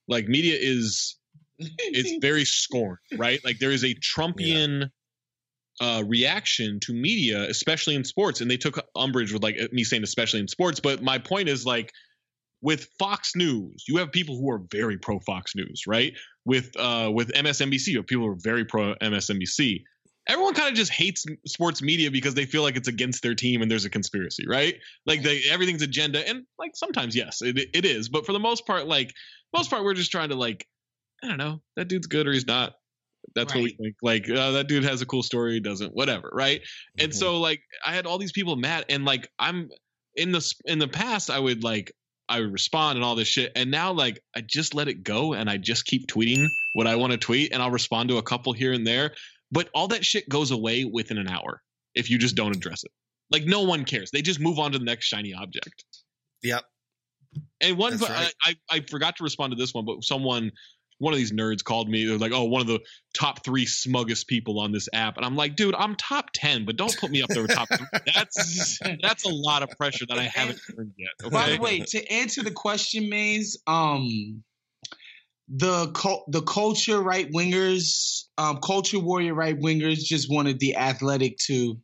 like 0.07 0.27
media 0.27 0.57
is 0.59 1.17
it's 1.59 2.17
very 2.21 2.45
scorned, 2.45 2.99
right? 3.17 3.39
Like 3.43 3.59
there 3.59 3.71
is 3.71 3.83
a 3.83 3.95
Trumpian 3.95 4.89
uh, 5.81 6.03
reaction 6.05 6.79
to 6.81 6.93
media, 6.93 7.43
especially 7.49 7.95
in 7.95 8.03
sports, 8.03 8.41
and 8.41 8.49
they 8.49 8.57
took 8.57 8.79
umbrage 8.95 9.33
with 9.33 9.43
like 9.43 9.57
me 9.71 9.83
saying 9.83 10.03
especially 10.03 10.39
in 10.39 10.47
sports. 10.47 10.79
But 10.79 11.01
my 11.01 11.17
point 11.17 11.49
is 11.49 11.65
like 11.65 11.91
with 12.61 12.87
Fox 12.97 13.35
News, 13.35 13.85
you 13.87 13.97
have 13.97 14.11
people 14.11 14.37
who 14.37 14.49
are 14.49 14.61
very 14.71 14.97
pro 14.97 15.19
Fox 15.19 15.55
News, 15.55 15.83
right? 15.87 16.13
With 16.45 16.75
uh, 16.77 17.11
with 17.13 17.31
MSNBC, 17.33 17.87
you 17.87 17.97
have 17.97 18.07
people 18.07 18.25
who 18.25 18.31
are 18.31 18.39
very 18.41 18.65
pro 18.65 18.95
MSNBC. 18.95 19.83
Everyone 20.25 20.53
kind 20.53 20.69
of 20.69 20.75
just 20.75 20.91
hates 20.91 21.25
sports 21.45 21.81
media 21.81 22.09
because 22.09 22.33
they 22.33 22.45
feel 22.45 22.63
like 22.63 22.77
it's 22.77 22.87
against 22.87 23.21
their 23.21 23.35
team 23.35 23.61
and 23.61 23.69
there's 23.69 23.83
a 23.83 23.89
conspiracy, 23.89 24.45
right? 24.47 24.75
Like 25.05 25.21
they 25.21 25.41
everything's 25.49 25.81
agenda, 25.81 26.27
and 26.27 26.45
like 26.57 26.75
sometimes 26.75 27.15
yes, 27.15 27.41
it, 27.41 27.57
it 27.73 27.85
is, 27.85 28.07
but 28.07 28.25
for 28.25 28.31
the 28.31 28.39
most 28.39 28.65
part, 28.65 28.87
like 28.87 29.13
most 29.53 29.69
part, 29.69 29.83
we're 29.83 29.93
just 29.93 30.11
trying 30.11 30.29
to 30.29 30.35
like 30.35 30.65
I 31.23 31.27
don't 31.27 31.37
know, 31.37 31.61
that 31.75 31.87
dude's 31.87 32.07
good 32.07 32.27
or 32.27 32.33
he's 32.33 32.45
not. 32.47 32.73
That's 33.35 33.53
what 33.55 33.63
we 33.63 33.71
think. 33.81 33.95
Like 34.01 34.29
uh, 34.29 34.51
that 34.51 34.67
dude 34.67 34.83
has 34.83 35.01
a 35.01 35.05
cool 35.05 35.23
story, 35.23 35.59
doesn't 35.61 35.93
whatever, 35.95 36.29
right? 36.33 36.61
And 36.99 37.11
Mhm. 37.11 37.15
so 37.15 37.39
like 37.39 37.61
I 37.85 37.93
had 37.93 38.05
all 38.05 38.17
these 38.17 38.33
people 38.33 38.57
mad, 38.57 38.85
and 38.89 39.05
like 39.05 39.29
I'm 39.39 39.69
in 40.15 40.31
the 40.33 40.53
in 40.65 40.77
the 40.79 40.87
past 40.89 41.29
I 41.29 41.39
would 41.39 41.63
like 41.63 41.93
I 42.27 42.41
would 42.41 42.51
respond 42.51 42.97
and 42.97 43.05
all 43.05 43.15
this 43.15 43.29
shit, 43.29 43.53
and 43.55 43.71
now 43.71 43.93
like 43.93 44.19
I 44.35 44.41
just 44.41 44.73
let 44.73 44.87
it 44.89 45.03
go 45.03 45.33
and 45.33 45.49
I 45.49 45.57
just 45.57 45.85
keep 45.85 46.07
tweeting 46.07 46.47
what 46.73 46.85
I 46.85 46.95
want 46.97 47.11
to 47.13 47.17
tweet, 47.17 47.53
and 47.53 47.63
I'll 47.63 47.71
respond 47.71 48.09
to 48.09 48.17
a 48.17 48.21
couple 48.23 48.51
here 48.53 48.73
and 48.73 48.85
there, 48.85 49.15
but 49.51 49.69
all 49.73 49.87
that 49.87 50.05
shit 50.05 50.27
goes 50.27 50.51
away 50.51 50.83
within 50.83 51.17
an 51.17 51.29
hour 51.29 51.61
if 51.95 52.09
you 52.09 52.17
just 52.17 52.35
don't 52.35 52.55
address 52.55 52.83
it. 52.83 52.91
Like 53.31 53.45
no 53.45 53.61
one 53.61 53.85
cares; 53.85 54.11
they 54.11 54.21
just 54.21 54.41
move 54.41 54.59
on 54.59 54.73
to 54.73 54.79
the 54.79 54.85
next 54.85 55.05
shiny 55.05 55.33
object. 55.33 55.85
Yep. 56.43 56.65
And 57.61 57.77
one, 57.77 57.97
That's 57.97 58.09
I, 58.09 58.13
right. 58.13 58.33
I 58.45 58.55
I 58.69 58.79
forgot 58.89 59.15
to 59.17 59.23
respond 59.23 59.51
to 59.53 59.55
this 59.57 59.73
one, 59.73 59.85
but 59.85 60.03
someone, 60.03 60.51
one 61.03 61.13
of 61.13 61.17
these 61.17 61.33
nerds 61.33 61.63
called 61.63 61.89
me. 61.89 62.05
They're 62.05 62.17
like, 62.17 62.31
"Oh, 62.31 62.45
one 62.45 62.61
of 62.61 62.67
the 62.67 62.79
top 63.13 63.43
three 63.43 63.65
smuggest 63.65 64.27
people 64.27 64.59
on 64.59 64.71
this 64.71 64.87
app," 64.93 65.17
and 65.17 65.25
I'm 65.25 65.35
like, 65.35 65.57
"Dude, 65.57 65.75
I'm 65.75 65.95
top 65.95 66.29
ten, 66.33 66.63
but 66.65 66.77
don't 66.77 66.97
put 66.97 67.11
me 67.11 67.21
up 67.21 67.29
there 67.29 67.45
top 67.45 67.67
three. 67.67 67.87
That's 68.15 68.79
that's 69.01 69.25
a 69.25 69.29
lot 69.29 69.63
of 69.63 69.69
pressure 69.71 70.05
that 70.07 70.17
I 70.17 70.23
haven't 70.23 70.59
earned 70.77 70.93
yet." 70.97 71.09
Okay? 71.23 71.33
By 71.33 71.49
the 71.49 71.57
way, 71.59 71.81
to 71.81 72.11
answer 72.11 72.41
the 72.41 72.51
question, 72.51 73.09
Maze, 73.09 73.57
um, 73.67 74.43
the 75.49 75.91
cul- 75.91 76.23
the 76.29 76.41
culture 76.41 77.01
right 77.01 77.29
wingers, 77.31 78.23
um, 78.37 78.59
culture 78.63 78.99
warrior 78.99 79.33
right 79.33 79.59
wingers 79.59 79.97
just 79.97 80.31
wanted 80.31 80.59
the 80.59 80.77
athletic 80.77 81.37
to 81.47 81.77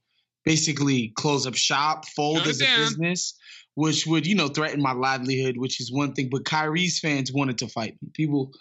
basically 0.46 1.12
close 1.16 1.46
up 1.46 1.56
shop, 1.56 2.06
fold 2.08 2.40
Shut 2.40 2.48
as 2.48 2.62
a 2.62 2.66
business, 2.66 3.36
which 3.76 4.08
would 4.08 4.26
you 4.26 4.36
know 4.36 4.48
threaten 4.48 4.82
my 4.82 4.94
livelihood, 4.94 5.58
which 5.58 5.82
is 5.82 5.92
one 5.92 6.14
thing. 6.14 6.30
But 6.32 6.46
Kyrie's 6.46 7.00
fans 7.00 7.34
wanted 7.34 7.58
to 7.58 7.68
fight 7.68 7.98
me. 8.02 8.10
People 8.14 8.52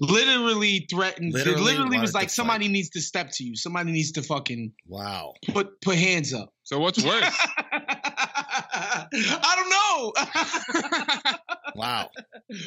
literally 0.00 0.86
threatened. 0.90 1.32
Literally 1.32 1.60
it 1.60 1.64
literally 1.64 1.98
was 1.98 2.10
to 2.12 2.16
like 2.16 2.24
fight. 2.26 2.30
somebody 2.32 2.68
needs 2.68 2.90
to 2.90 3.00
step 3.00 3.30
to 3.32 3.44
you. 3.44 3.56
Somebody 3.56 3.92
needs 3.92 4.12
to 4.12 4.22
fucking 4.22 4.72
Wow. 4.86 5.34
put 5.48 5.80
put 5.80 5.96
hands 5.96 6.32
up. 6.34 6.52
So 6.64 6.78
what's 6.78 7.02
worse? 7.02 7.24
I 9.10 9.54
don't 9.56 9.70
know. 9.70 10.12
Wow. 11.74 12.10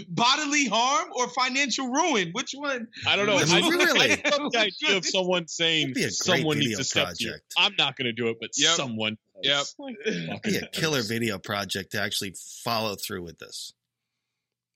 Bodily 0.08 0.68
harm 0.68 1.10
or 1.16 1.28
financial 1.30 1.88
ruin? 1.90 2.30
Which 2.32 2.52
one? 2.54 2.88
I 3.06 3.18
don't 3.18 3.26
know. 3.26 3.36
Which 3.36 3.52
I, 3.52 3.60
really- 3.60 4.12
I 4.24 4.38
love 4.40 4.52
the 4.54 4.60
idea 4.60 4.96
of 4.96 5.06
someone 5.06 5.48
saying 5.50 5.88
That'd 5.88 5.96
be 5.96 6.02
a 6.02 6.06
great 6.06 6.14
someone 6.14 6.60
needs 6.60 6.78
to 6.78 6.84
step 6.86 7.10
to 7.16 7.24
you. 7.26 7.34
I'm 7.58 7.74
not 7.78 7.98
going 7.98 8.06
to 8.06 8.14
do 8.14 8.28
it, 8.30 8.38
but 8.40 8.52
Yep. 8.56 8.76
someone. 8.76 9.18
Yep. 9.44 9.58
does. 9.58 9.76
Like, 10.30 10.44
be 10.44 10.56
a 10.58 10.68
killer 10.68 11.02
video 11.02 11.40
project 11.40 11.92
to 11.92 12.02
actually 12.02 12.36
follow 12.64 12.96
through 12.96 13.24
with 13.24 13.40
this. 13.40 13.74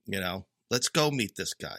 You 0.05 0.19
know, 0.19 0.47
let's 0.69 0.89
go 0.89 1.11
meet 1.11 1.37
this 1.37 1.53
guy. 1.53 1.77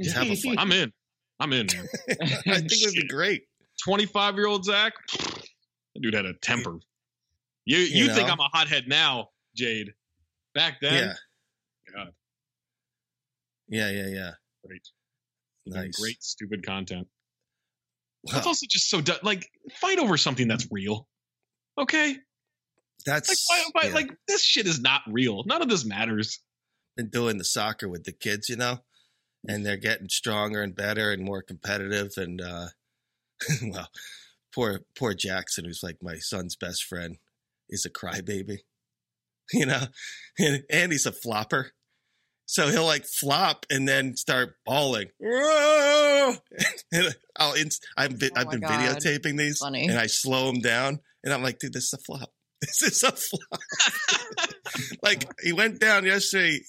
Just 0.00 0.16
have 0.16 0.28
a 0.28 0.36
fight. 0.36 0.56
I'm 0.58 0.72
in. 0.72 0.92
I'm 1.40 1.52
in. 1.52 1.66
I 2.10 2.14
think 2.16 2.72
it 2.72 2.86
would 2.86 2.94
be 2.94 3.08
great. 3.08 3.42
25 3.84 4.34
year 4.36 4.46
old 4.46 4.64
Zach. 4.64 4.92
That 5.12 6.00
dude 6.00 6.14
had 6.14 6.26
a 6.26 6.34
temper. 6.34 6.78
You 7.64 7.78
you, 7.78 8.04
You 8.04 8.14
think 8.14 8.26
know? 8.28 8.34
I'm 8.34 8.40
a 8.40 8.48
hothead 8.52 8.88
now, 8.88 9.28
Jade? 9.56 9.92
Back 10.54 10.80
then, 10.80 10.94
Yeah. 10.94 11.94
God, 11.94 12.12
Yeah, 13.68 13.90
yeah, 13.90 14.06
yeah. 14.08 14.30
great, 14.66 14.82
Nice. 15.66 15.98
great, 16.00 16.22
stupid 16.22 16.64
content. 16.64 17.08
Well, 18.22 18.34
That's 18.34 18.46
also 18.46 18.66
just 18.68 18.88
so 18.88 19.00
du- 19.00 19.18
like 19.22 19.46
fight 19.80 19.98
over 19.98 20.16
something 20.16 20.48
that's 20.48 20.66
real. 20.70 21.06
Okay, 21.78 22.08
like 22.08 22.18
that's 23.04 23.44
fight, 23.46 23.64
fight, 23.74 23.88
yeah. 23.88 23.94
like 23.94 24.10
this 24.28 24.42
shit 24.42 24.66
is 24.66 24.80
not 24.80 25.02
real. 25.08 25.42
None 25.44 25.60
of 25.62 25.68
this 25.68 25.84
matters. 25.84 26.40
been 26.96 27.10
doing 27.10 27.36
the 27.36 27.44
soccer 27.44 27.88
with 27.88 28.04
the 28.04 28.12
kids, 28.12 28.48
you 28.48 28.56
know, 28.56 28.78
and 29.48 29.64
they're 29.64 29.76
getting 29.76 30.08
stronger 30.08 30.62
and 30.62 30.74
better 30.74 31.10
and 31.12 31.22
more 31.24 31.42
competitive. 31.42 32.12
And 32.16 32.40
uh, 32.40 32.68
well, 33.70 33.88
poor 34.54 34.80
poor 34.98 35.14
Jackson, 35.14 35.64
who's 35.64 35.82
like 35.82 35.98
my 36.02 36.16
son's 36.16 36.56
best 36.56 36.84
friend, 36.84 37.16
is 37.68 37.84
a 37.84 37.90
crybaby, 37.90 38.58
you 39.52 39.66
know, 39.66 39.84
and, 40.38 40.62
and 40.70 40.92
he's 40.92 41.06
a 41.06 41.12
flopper. 41.12 41.72
So 42.48 42.68
he'll 42.68 42.84
like 42.86 43.04
flop 43.06 43.66
and 43.70 43.88
then 43.88 44.14
start 44.16 44.54
bawling. 44.64 45.08
Whoa! 45.18 46.34
And 46.92 47.14
I'll 47.36 47.54
inst- 47.54 47.84
I'm 47.96 48.16
vi- 48.16 48.30
Oh 48.36 48.40
I've 48.40 48.50
been 48.50 48.60
God. 48.60 48.70
videotaping 48.70 49.36
these, 49.36 49.58
Funny. 49.58 49.88
and 49.88 49.98
I 49.98 50.06
slow 50.06 50.48
him 50.48 50.60
down, 50.60 51.00
and 51.24 51.34
I'm 51.34 51.42
like, 51.42 51.58
dude, 51.58 51.72
this 51.72 51.92
is 51.92 51.94
a 51.94 51.98
flop. 51.98 52.30
This 52.62 52.80
is 52.82 53.02
a 53.02 53.10
flop. 53.12 53.60
like 55.02 55.28
he 55.42 55.52
went 55.52 55.80
down 55.80 56.06
yesterday, 56.06 56.60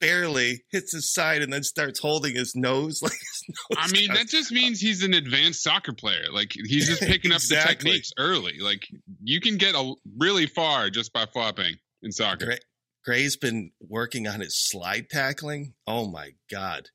barely 0.00 0.64
hits 0.70 0.92
his 0.92 1.12
side, 1.12 1.42
and 1.42 1.52
then 1.52 1.62
starts 1.62 2.00
holding 2.00 2.34
his 2.34 2.54
nose. 2.54 3.02
Like 3.06 3.12
his 3.12 3.56
nose 3.70 3.78
I 3.78 3.92
mean, 3.92 4.14
that 4.14 4.28
just 4.28 4.50
means 4.50 4.80
he's 4.80 5.04
an 5.04 5.14
advanced 5.14 5.62
soccer 5.62 5.92
player. 5.92 6.24
Like 6.32 6.52
he's 6.52 6.88
just 6.88 7.02
picking 7.10 7.32
up 7.32 7.40
the 7.42 7.62
techniques 7.64 8.10
early. 8.18 8.58
Like 8.60 8.86
you 9.22 9.40
can 9.40 9.56
get 9.56 9.74
a, 9.74 9.94
really 10.18 10.46
far 10.46 10.90
just 10.90 11.12
by 11.12 11.26
flopping 11.26 11.76
in 12.02 12.10
soccer. 12.10 12.46
Gray, 12.46 12.58
Gray's 13.04 13.36
been 13.36 13.70
working 13.80 14.26
on 14.26 14.40
his 14.40 14.56
slide 14.58 15.08
tackling. 15.10 15.74
Oh 15.86 16.08
my 16.08 16.30
god! 16.50 16.88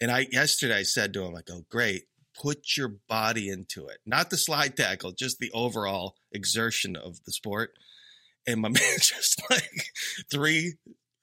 And 0.00 0.10
I 0.10 0.26
yesterday 0.30 0.78
I 0.78 0.82
said 0.84 1.12
to 1.14 1.24
him, 1.24 1.34
I 1.34 1.42
go, 1.42 1.62
Gray, 1.68 2.02
put 2.40 2.76
your 2.76 2.94
body 3.08 3.48
into 3.48 3.86
it, 3.88 3.98
not 4.06 4.30
the 4.30 4.36
slide 4.36 4.76
tackle, 4.76 5.12
just 5.12 5.38
the 5.38 5.50
overall 5.52 6.14
exertion 6.32 6.96
of 6.96 7.18
the 7.24 7.32
sport. 7.32 7.70
And 8.46 8.60
my 8.60 8.68
man 8.68 8.98
just 8.98 9.42
like 9.50 9.86
three 10.30 10.74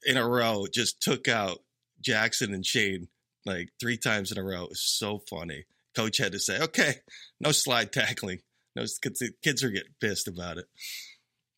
in 0.06 0.18
a 0.18 0.28
row 0.28 0.66
just 0.72 1.02
took 1.02 1.28
out 1.28 1.60
Jackson 2.02 2.54
and 2.54 2.66
Shane 2.66 3.08
like 3.46 3.70
three 3.80 3.98
times 3.98 4.32
in 4.32 4.38
a 4.38 4.44
row. 4.44 4.64
It 4.64 4.70
was 4.70 4.84
so 4.84 5.20
funny. 5.30 5.66
Coach 5.96 6.18
had 6.18 6.34
to 6.34 6.40
say, 6.40 6.60
okay, 6.60 6.96
no 7.40 7.52
slide 7.52 7.92
tackling. 7.94 8.40
No, 8.76 8.84
kids, 9.02 9.24
kids 9.44 9.64
are 9.64 9.70
getting 9.70 9.94
pissed 10.02 10.28
about 10.28 10.58
it. 10.58 10.66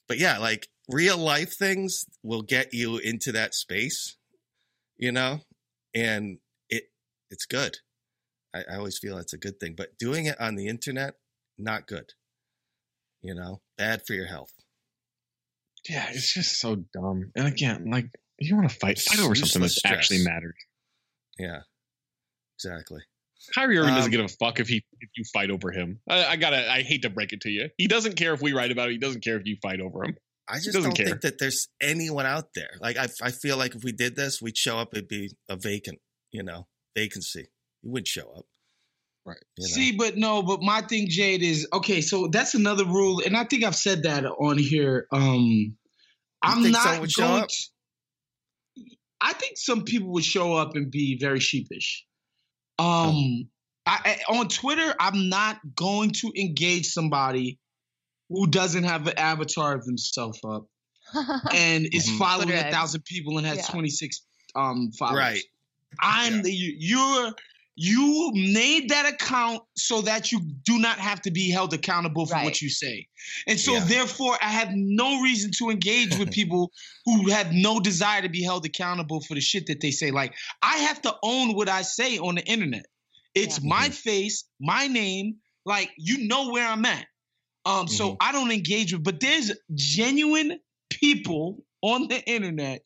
But 0.07 0.19
yeah, 0.19 0.37
like 0.37 0.67
real 0.87 1.17
life 1.17 1.55
things 1.57 2.05
will 2.23 2.43
get 2.43 2.73
you 2.73 2.97
into 2.97 3.31
that 3.31 3.55
space, 3.55 4.15
you 4.97 5.11
know, 5.11 5.41
and 5.93 6.37
it 6.69 6.85
it's 7.29 7.45
good. 7.45 7.77
I, 8.53 8.63
I 8.71 8.77
always 8.77 8.99
feel 8.99 9.17
it's 9.17 9.33
a 9.33 9.37
good 9.37 9.59
thing, 9.59 9.73
but 9.75 9.97
doing 9.97 10.27
it 10.27 10.39
on 10.39 10.55
the 10.55 10.67
internet, 10.67 11.15
not 11.57 11.87
good. 11.87 12.11
You 13.21 13.33
know, 13.33 13.61
bad 13.77 14.03
for 14.05 14.13
your 14.13 14.27
health. 14.27 14.53
Yeah, 15.89 16.07
it's 16.11 16.33
just 16.33 16.59
so 16.59 16.75
dumb. 16.93 17.31
And 17.35 17.47
again, 17.47 17.89
like 17.89 18.09
you 18.39 18.55
want 18.55 18.69
to 18.69 18.75
fight, 18.75 18.99
fight 18.99 19.19
over 19.19 19.35
something 19.35 19.61
Useless 19.61 19.81
that 19.83 19.93
actually 19.93 20.17
stress. 20.19 20.33
matters. 20.33 20.55
Yeah, 21.39 21.59
exactly. 22.57 23.01
Kyrie 23.53 23.77
Irving 23.77 23.91
Um, 23.91 23.95
doesn't 23.97 24.11
give 24.11 24.21
a 24.21 24.27
fuck 24.27 24.59
if 24.59 24.67
he 24.67 24.83
if 24.99 25.09
you 25.15 25.23
fight 25.33 25.51
over 25.51 25.71
him. 25.71 25.99
I, 26.09 26.25
I 26.25 26.35
gotta 26.35 26.69
I 26.71 26.81
hate 26.81 27.03
to 27.03 27.09
break 27.09 27.33
it 27.33 27.41
to 27.41 27.49
you. 27.49 27.69
He 27.77 27.87
doesn't 27.87 28.15
care 28.15 28.33
if 28.33 28.41
we 28.41 28.53
write 28.53 28.71
about 28.71 28.89
it. 28.89 28.93
He 28.93 28.97
doesn't 28.97 29.23
care 29.23 29.37
if 29.37 29.45
you 29.45 29.57
fight 29.61 29.79
over 29.79 30.03
him. 30.03 30.17
I 30.49 30.55
just 30.59 30.73
don't 30.73 30.95
care. 30.95 31.07
think 31.07 31.21
that 31.21 31.39
there's 31.39 31.67
anyone 31.81 32.25
out 32.25 32.53
there. 32.55 32.71
Like 32.79 32.97
I, 32.97 33.07
I 33.21 33.31
feel 33.31 33.57
like 33.57 33.75
if 33.75 33.83
we 33.83 33.91
did 33.91 34.15
this, 34.15 34.41
we'd 34.41 34.57
show 34.57 34.77
up. 34.77 34.89
It'd 34.93 35.07
be 35.07 35.31
a 35.49 35.55
vacant, 35.55 35.99
you 36.31 36.41
know, 36.43 36.67
vacancy. 36.95 37.47
You 37.83 37.91
wouldn't 37.91 38.07
show 38.07 38.31
up. 38.35 38.45
Right. 39.25 39.37
You 39.57 39.63
know? 39.63 39.67
See, 39.67 39.91
but 39.91 40.15
no, 40.17 40.41
but 40.41 40.61
my 40.61 40.81
thing, 40.81 41.07
Jade, 41.09 41.43
is 41.43 41.67
okay. 41.73 41.99
So 42.01 42.27
that's 42.27 42.53
another 42.53 42.85
rule, 42.85 43.21
and 43.25 43.35
I 43.35 43.43
think 43.43 43.65
I've 43.65 43.75
said 43.75 44.03
that 44.03 44.25
on 44.25 44.57
here. 44.57 45.05
Um, 45.11 45.75
I'm 46.41 46.61
think 46.63 46.73
not 46.73 46.83
someone 46.83 47.01
would 47.01 47.11
show 47.11 47.27
going. 47.27 47.41
up? 47.43 47.49
To, 47.49 47.55
I 49.21 49.33
think 49.33 49.57
some 49.57 49.83
people 49.83 50.09
would 50.13 50.25
show 50.25 50.53
up 50.53 50.75
and 50.75 50.91
be 50.91 51.17
very 51.19 51.39
sheepish. 51.39 52.05
Um, 52.79 53.49
I, 53.85 54.19
I 54.29 54.33
on 54.37 54.47
Twitter, 54.47 54.93
I'm 54.99 55.29
not 55.29 55.57
going 55.75 56.11
to 56.11 56.31
engage 56.37 56.87
somebody 56.87 57.59
who 58.29 58.47
doesn't 58.47 58.83
have 58.83 59.07
an 59.07 59.17
avatar 59.17 59.73
of 59.75 59.85
themselves 59.85 60.39
up 60.47 60.67
and 61.53 61.87
is 61.91 62.07
Mhm. 62.09 62.17
following 62.19 62.51
a 62.51 62.69
thousand 62.71 63.03
people 63.05 63.37
and 63.37 63.47
has 63.47 63.59
Yeah. 63.59 63.71
26 63.71 64.21
um 64.55 64.91
followers. 64.91 65.17
Right. 65.19 65.43
I'm 66.01 66.35
Yeah. 66.35 66.41
the 66.41 66.51
you, 66.51 66.75
you're 66.77 67.33
you 67.79 68.31
made 68.33 68.89
that 68.89 69.05
account 69.13 69.61
so 69.75 70.01
that 70.01 70.31
you 70.31 70.39
do 70.63 70.79
not 70.79 70.97
have 70.97 71.21
to 71.21 71.29
be 71.29 71.51
held 71.51 71.75
accountable 71.75 72.25
for 72.25 72.33
Right. 72.33 72.43
what 72.45 72.59
you 72.59 72.69
say. 72.71 73.05
And 73.45 73.59
so 73.59 73.73
Yeah. 73.73 73.85
therefore 73.85 74.35
I 74.41 74.49
have 74.49 74.69
no 74.73 75.21
reason 75.21 75.51
to 75.59 75.69
engage 75.69 76.17
with 76.17 76.31
people 76.39 76.71
who 77.05 77.29
have 77.29 77.51
no 77.53 77.79
desire 77.79 78.23
to 78.23 78.29
be 78.29 78.41
held 78.41 78.65
accountable 78.65 79.21
for 79.21 79.35
the 79.35 79.41
shit 79.41 79.67
that 79.67 79.79
they 79.79 79.91
say. 79.91 80.09
Like 80.09 80.33
I 80.63 80.77
have 80.79 81.03
to 81.03 81.15
own 81.21 81.53
what 81.53 81.69
I 81.69 81.83
say 81.83 82.17
on 82.17 82.33
the 82.35 82.43
internet. 82.45 82.85
It's 83.35 83.61
Yeah. 83.61 83.69
my 83.69 83.89
face, 83.89 84.45
my 84.59 84.87
name, 84.87 85.35
like 85.63 85.91
you 85.97 86.27
know 86.27 86.49
where 86.49 86.67
I'm 86.67 86.83
at. 86.85 87.05
Um 87.63 87.87
so 87.87 88.17
I 88.19 88.31
don't 88.31 88.51
engage 88.51 88.91
with 88.93 89.03
but 89.03 89.19
there's 89.19 89.51
genuine 89.75 90.59
people 90.89 91.63
on 91.83 92.07
the 92.07 92.19
internet 92.27 92.81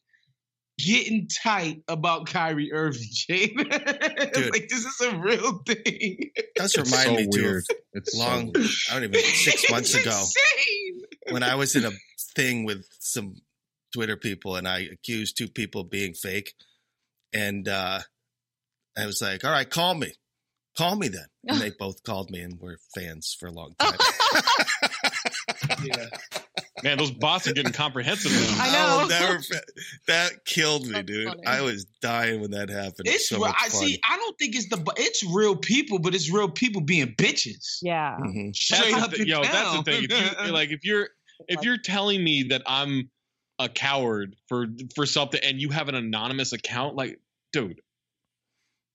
getting 0.85 1.27
tight 1.43 1.83
about 1.87 2.27
Kyrie 2.27 2.71
Irving, 2.73 3.07
Jay. 3.11 3.53
like 3.55 4.67
this 4.69 4.85
is 4.85 5.01
a 5.01 5.17
real 5.17 5.59
thing. 5.65 6.31
does 6.55 6.75
It's 6.75 6.77
remind 6.91 7.05
so 7.09 7.15
me 7.15 7.27
too 7.31 7.41
weird. 7.43 7.63
of 7.69 7.75
It's 7.93 8.13
so 8.17 8.19
long. 8.19 8.51
weird. 8.53 8.67
I 8.89 8.93
don't 8.93 9.03
even 9.03 9.21
six 9.21 9.65
months 9.71 9.93
It's 9.95 10.05
ago 10.05 10.17
insane. 10.19 11.01
when 11.31 11.43
I 11.43 11.55
was 11.55 11.75
in 11.75 11.85
a 11.85 11.91
thing 12.35 12.63
with 12.65 12.85
some 12.99 13.35
Twitter 13.93 14.15
people 14.17 14.55
and 14.55 14.67
I 14.67 14.79
accused 14.91 15.37
two 15.37 15.47
people 15.49 15.81
of 15.81 15.89
being 15.89 16.13
fake, 16.13 16.53
and 17.33 17.67
uh, 17.67 17.99
I 18.97 19.05
was 19.05 19.21
like, 19.21 19.43
"All 19.43 19.51
right, 19.51 19.69
call 19.69 19.93
me, 19.95 20.13
call 20.77 20.95
me 20.95 21.07
then." 21.09 21.25
And 21.47 21.59
they 21.59 21.69
both 21.79 22.03
called 22.03 22.29
me 22.31 22.39
and 22.41 22.59
were 22.59 22.77
fans 22.95 23.35
for 23.39 23.47
a 23.47 23.51
long 23.51 23.73
time. 23.79 23.97
Yeah. 25.83 26.07
Man, 26.83 26.97
those 26.97 27.11
bots 27.11 27.47
are 27.47 27.53
getting 27.53 27.71
comprehensive 27.73 28.31
now. 28.31 28.57
I 28.59 29.01
will 29.01 29.07
know. 29.07 29.19
never 29.19 29.39
that 30.07 30.45
killed 30.45 30.87
me, 30.87 31.01
dude. 31.03 31.27
funny. 31.27 31.45
I 31.45 31.61
was 31.61 31.85
dying 32.01 32.41
when 32.41 32.51
that 32.51 32.69
happened. 32.69 33.05
It's 33.07 33.29
so 33.29 33.37
real. 33.37 33.53
I 33.59 33.67
see. 33.67 33.99
I 34.09 34.17
don't 34.17 34.37
think 34.39 34.55
it's 34.55 34.69
the. 34.69 34.77
bu- 34.77 34.91
It's 34.97 35.23
real 35.23 35.55
people, 35.55 35.99
but 35.99 36.15
it's 36.15 36.31
real 36.31 36.49
people 36.49 36.81
being 36.81 37.13
bitches. 37.15 37.77
yeah. 37.81 38.17
Mhm. 38.19 38.55
Straight 38.55 38.91
That's 38.91 39.03
up 39.03 39.11
the, 39.11 39.27
yo, 39.27 39.41
down. 39.43 39.51
that's 39.51 39.77
the 39.77 39.83
thing. 39.83 40.03
If 40.09 40.45
you, 40.47 40.51
like, 40.53 40.69
if 40.71 40.83
you're 40.83 41.09
if 41.47 41.63
you're 41.63 41.77
telling 41.77 42.23
me 42.23 42.43
that 42.49 42.61
I'm 42.65 43.09
a 43.59 43.69
coward 43.69 44.35
for 44.47 44.67
for 44.95 45.05
something, 45.05 45.39
and 45.43 45.59
you 45.61 45.69
have 45.69 45.87
an 45.89 45.95
anonymous 45.95 46.51
account, 46.53 46.95
like, 46.95 47.19
dude, 47.53 47.79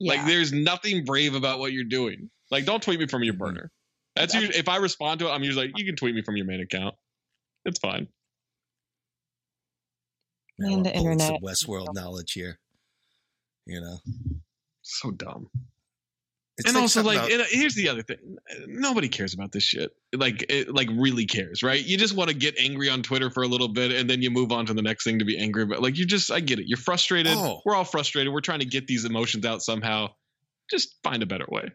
Yeah. 0.01 0.15
like, 0.15 0.27
there's 0.27 0.53
nothing 0.53 1.05
brave 1.05 1.35
about 1.35 1.59
what 1.59 1.73
you're 1.73 1.85
doing. 1.85 2.31
Like, 2.51 2.65
don't 2.65 2.83
tweet 2.83 2.99
me 3.01 3.07
from 3.07 3.23
your 3.25 3.35
burner. 3.35 3.71
That's 4.15 4.33
That's- 4.33 4.49
usually, 4.49 4.59
if 4.61 4.69
I 4.69 4.77
respond 4.79 5.21
to 5.21 5.27
it, 5.29 5.31
I'm 5.31 5.43
usually 5.43 5.67
like, 5.69 5.79
you 5.79 5.85
can 5.85 5.95
tweet 5.97 6.15
me 6.15 6.23
from 6.23 6.37
your 6.37 6.47
main 6.47 6.61
account. 6.61 6.95
It's 7.67 7.79
fine. 7.81 8.09
Now 10.59 10.69
Man, 10.69 10.79
we're 10.79 10.83
the 10.85 10.91
pulling 10.93 11.19
some 11.19 11.35
internet. 11.35 11.43
Westworld 11.43 11.95
knowledge 11.95 12.33
here. 12.33 12.59
You 13.67 13.81
know, 13.81 13.99
So 14.83 15.11
dumb. 15.11 15.49
it's 16.57 16.69
and 16.69 16.79
also, 16.79 17.03
like, 17.03 17.19
about- 17.19 17.33
and 17.33 17.43
uh, 17.43 17.47
here's 17.51 17.75
the 17.75 17.89
other 17.89 18.03
thing: 18.03 18.37
nobody 18.69 19.09
cares 19.09 19.35
about 19.35 19.51
this 19.51 19.65
shit. 19.65 19.91
Like, 20.15 20.47
it, 20.49 20.73
like 20.73 20.89
really 20.95 21.27
cares, 21.27 21.63
right? 21.65 21.85
You 21.85 21.99
just 21.99 22.15
want 22.17 22.31
to 22.31 22.37
get 22.37 22.57
angry 22.59 22.89
on 22.89 23.03
Twitter 23.03 23.29
for 23.29 23.43
a 23.43 23.49
little 23.49 23.69
bit, 23.69 23.91
and 23.91 24.09
then 24.09 24.23
you 24.23 24.31
move 24.31 24.53
on 24.53 24.65
to 24.67 24.73
the 24.75 24.83
next 24.83 25.03
thing 25.05 25.19
to 25.19 25.25
be 25.25 25.37
angry 25.37 25.65
about. 25.65 25.83
Like, 25.83 25.99
you 25.99 26.07
just, 26.07 26.31
I 26.31 26.39
get 26.41 26.61
it. 26.61 26.67
You're 26.69 26.79
frustrated. 26.79 27.33
Oh. 27.37 27.61
We're 27.67 27.75
all 27.75 27.85
frustrated. 27.85 28.33
We're 28.33 28.41
trying 28.41 28.61
to 28.61 28.67
get 28.67 28.87
these 28.87 29.05
emotions 29.05 29.45
out 29.45 29.63
somehow. 29.63 30.11
Just 30.71 30.95
find 31.03 31.23
a 31.23 31.27
better 31.27 31.47
way. 31.49 31.73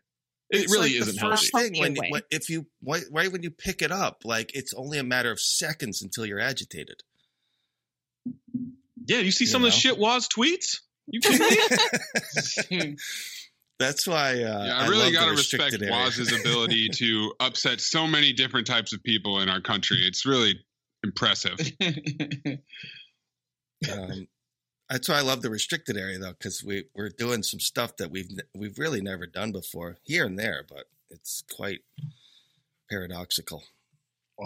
It 0.52 0.64
It's 0.64 0.72
really 0.72 0.90
like 0.90 1.02
isn't 1.02 1.16
the 1.16 1.22
first 1.22 1.50
healthy. 1.54 1.70
thing 1.70 1.80
when, 1.82 1.96
Healthy 1.96 2.12
when 2.12 2.22
if 2.32 2.50
you 2.50 2.66
right 2.86 3.04
right 3.12 3.32
when 3.32 3.42
you 3.44 3.52
pick 3.52 3.82
it 3.82 3.92
up, 3.92 4.22
like 4.26 4.54
it's 4.56 4.74
only 4.74 4.98
a 4.98 5.04
matter 5.04 5.32
of 5.32 5.40
seconds 5.40 6.02
until 6.02 6.26
you're 6.26 6.40
agitated. 6.40 7.02
Yeah, 9.08 9.20
you 9.20 9.32
see 9.32 9.46
You 9.46 9.50
some 9.50 9.64
of 9.64 9.72
the 9.72 9.78
shit 9.78 9.98
Waz 9.98 10.28
tweets. 10.28 10.80
You 11.08 11.20
kidding 12.70 12.80
me? 12.80 12.96
That's 13.80 14.06
why 14.06 14.44
uh, 14.44 14.66
Yeah, 14.66 14.76
I 14.78 14.86
I 14.86 14.88
really 14.88 15.06
love 15.06 15.14
gotta 15.14 15.32
respect 15.32 15.64
restricted 15.64 15.82
area. 15.90 15.96
Waz's 16.06 16.32
ability 16.40 16.90
to 16.96 17.34
upset 17.40 17.82
so 17.82 18.06
many 18.06 18.32
different 18.34 18.68
types 18.68 18.94
of 18.94 19.02
people 19.04 19.40
in 19.40 19.50
our 19.50 19.60
country. 19.62 19.98
It's 20.06 20.26
really 20.26 20.60
impressive. 21.04 21.58
um, 23.92 24.28
that's 24.92 25.10
why 25.10 25.16
I 25.18 25.22
love 25.22 25.42
the 25.42 25.50
restricted 25.50 25.98
area 25.98 26.20
though, 26.20 26.34
because 26.34 26.64
we 26.64 26.86
we're 26.96 27.10
doing 27.10 27.42
some 27.44 27.60
stuff 27.60 27.98
that 27.98 28.12
we've 28.12 28.30
we've 28.56 28.78
really 28.78 29.02
never 29.02 29.26
done 29.26 29.52
before 29.52 29.98
here 30.04 30.26
and 30.26 30.38
there, 30.38 30.64
but 30.68 30.86
it's 31.10 31.44
quite 31.56 31.80
paradoxical. 32.90 33.64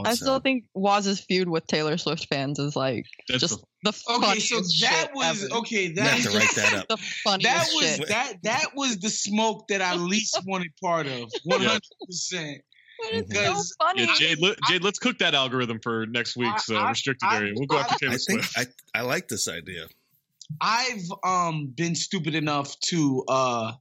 I 0.04 0.14
still 0.16 0.42
think 0.42 0.66
Waz's 0.74 1.22
feud 1.22 1.48
with 1.48 1.66
Taylor 1.68 1.98
Swift 1.98 2.28
fans 2.28 2.60
is 2.60 2.76
like 2.76 3.06
That's 3.30 3.40
just 3.40 3.62
the- 3.62 3.66
the 3.84 3.90
okay, 4.16 4.40
so 4.40 4.58
funniest 4.58 4.82
that 4.82 5.08
shit 5.08 5.10
was 5.16 5.44
ever. 5.46 5.54
okay. 5.60 5.84
You 5.84 6.02
have 6.02 6.24
That 6.24 6.32
to 6.32 6.38
write 6.38 6.56
that 6.56 6.74
up. 6.80 6.88
the 6.90 6.98
funniest 6.98 7.44
that 7.56 7.68
was 7.76 7.96
shit. 7.96 8.08
that 8.10 8.34
that 8.44 8.66
was 8.76 8.98
the 8.98 9.10
smoke 9.10 9.68
that 9.70 9.82
I 9.82 9.96
least 9.96 10.38
wanted 10.46 10.72
part 10.84 11.06
of. 11.08 11.32
One 11.46 11.62
hundred 11.62 11.82
percent. 12.06 12.62
It's 13.12 13.34
so 13.34 13.62
funny. 13.86 14.04
Yeah, 14.04 14.16
Jade, 14.18 14.40
let, 14.42 14.58
Jade, 14.68 14.84
let's 14.84 15.00
cook 15.00 15.20
that 15.20 15.34
algorithm 15.36 15.80
for 15.82 16.06
next 16.08 16.36
week's 16.36 16.70
uh, 16.70 16.84
restricted 16.90 17.30
I- 17.30 17.38
area. 17.38 17.54
We'll 17.56 17.68
go 17.68 17.78
after 17.78 17.94
I- 17.94 17.98
Taylor 18.00 18.14
I 18.14 18.18
think 18.18 18.44
Swift. 18.44 18.70
I 18.96 19.00
I 19.00 19.02
like 19.04 19.28
this 19.30 19.48
idea. 19.48 19.88
I've 20.62 21.10
um 21.24 21.74
been 21.76 21.96
stupid 21.96 22.36
enough 22.36 22.78
to 22.88 23.24
uh 23.28 23.72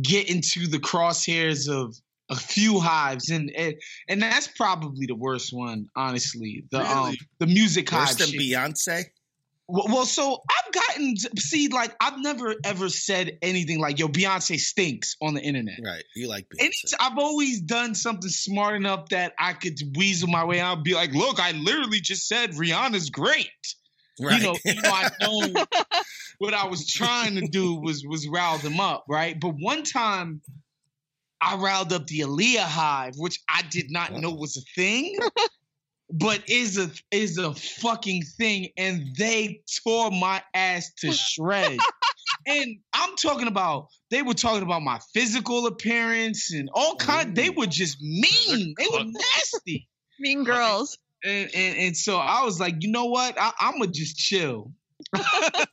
get 0.00 0.30
into 0.30 0.66
the 0.66 0.78
crosshairs 0.78 1.68
of 1.68 1.96
a 2.30 2.36
few 2.36 2.78
hives 2.78 3.30
and 3.30 3.50
and, 3.56 3.74
and 4.08 4.22
that's 4.22 4.48
probably 4.48 5.06
the 5.06 5.16
worst 5.16 5.52
one, 5.52 5.86
honestly. 5.96 6.64
The 6.70 6.80
um 6.80 7.16
the 7.38 7.46
music 7.46 7.90
Worse 7.92 8.10
hive 8.10 8.18
than 8.18 8.28
shit. 8.28 8.40
Beyonce. 8.40 9.04
Well, 9.72 9.86
well, 9.86 10.04
so 10.04 10.40
I've 10.50 10.72
gotten 10.72 11.14
see, 11.38 11.68
like 11.68 11.94
I've 12.00 12.20
never 12.20 12.56
ever 12.64 12.88
said 12.88 13.38
anything 13.40 13.78
like 13.80 14.00
"Yo, 14.00 14.08
Beyonce 14.08 14.58
stinks" 14.58 15.16
on 15.22 15.34
the 15.34 15.40
internet. 15.40 15.78
Right, 15.84 16.02
you 16.16 16.28
like 16.28 16.46
And 16.58 16.70
Beyonce. 16.70 16.94
I've 16.98 17.18
always 17.18 17.60
done 17.60 17.94
something 17.94 18.30
smart 18.30 18.74
enough 18.74 19.10
that 19.10 19.32
I 19.38 19.52
could 19.52 19.78
weasel 19.96 20.28
my 20.28 20.44
way 20.44 20.58
out. 20.58 20.78
and 20.78 20.84
Be 20.84 20.94
like, 20.94 21.12
"Look, 21.12 21.38
I 21.38 21.52
literally 21.52 22.00
just 22.00 22.26
said 22.26 22.50
Rihanna's 22.52 23.10
great." 23.10 23.46
Right. 24.20 24.40
You 24.40 24.46
know, 24.46 24.56
you 24.64 24.74
know, 24.74 24.90
I 24.90 25.10
know 25.20 25.66
what 26.38 26.54
I 26.54 26.66
was 26.66 26.86
trying 26.86 27.36
to 27.36 27.46
do 27.46 27.74
was 27.74 28.04
was 28.04 28.26
rile 28.28 28.58
them 28.58 28.80
up, 28.80 29.04
right? 29.08 29.38
But 29.38 29.54
one 29.58 29.82
time, 29.82 30.40
I 31.40 31.56
riled 31.56 31.92
up 31.92 32.06
the 32.06 32.20
Aaliyah 32.20 32.58
hive, 32.58 33.14
which 33.16 33.40
I 33.48 33.62
did 33.62 33.90
not 33.90 34.12
know 34.12 34.30
was 34.30 34.56
a 34.56 34.62
thing, 34.74 35.18
but 36.10 36.48
is 36.48 36.78
a 36.78 36.90
is 37.10 37.38
a 37.38 37.54
fucking 37.54 38.22
thing, 38.22 38.68
and 38.76 39.14
they 39.16 39.62
tore 39.84 40.10
my 40.10 40.42
ass 40.54 40.92
to 40.98 41.12
shreds. 41.12 41.82
and 42.46 42.78
I'm 42.92 43.16
talking 43.16 43.48
about 43.48 43.88
they 44.10 44.22
were 44.22 44.34
talking 44.34 44.62
about 44.62 44.82
my 44.82 44.98
physical 45.14 45.66
appearance 45.66 46.52
and 46.52 46.68
all 46.72 46.96
kind. 46.96 47.34
They 47.34 47.50
were 47.50 47.66
just 47.66 48.00
mean. 48.00 48.74
They 48.76 48.86
were 48.92 49.04
nasty. 49.04 49.88
mean 50.18 50.44
Girls. 50.44 50.98
And, 51.24 51.50
and 51.54 51.76
and 51.78 51.96
so 51.96 52.16
I 52.16 52.44
was 52.44 52.58
like, 52.60 52.76
you 52.80 52.90
know 52.90 53.06
what? 53.06 53.36
I, 53.40 53.52
I'm 53.60 53.78
gonna 53.78 53.90
just 53.92 54.16
chill. 54.16 54.72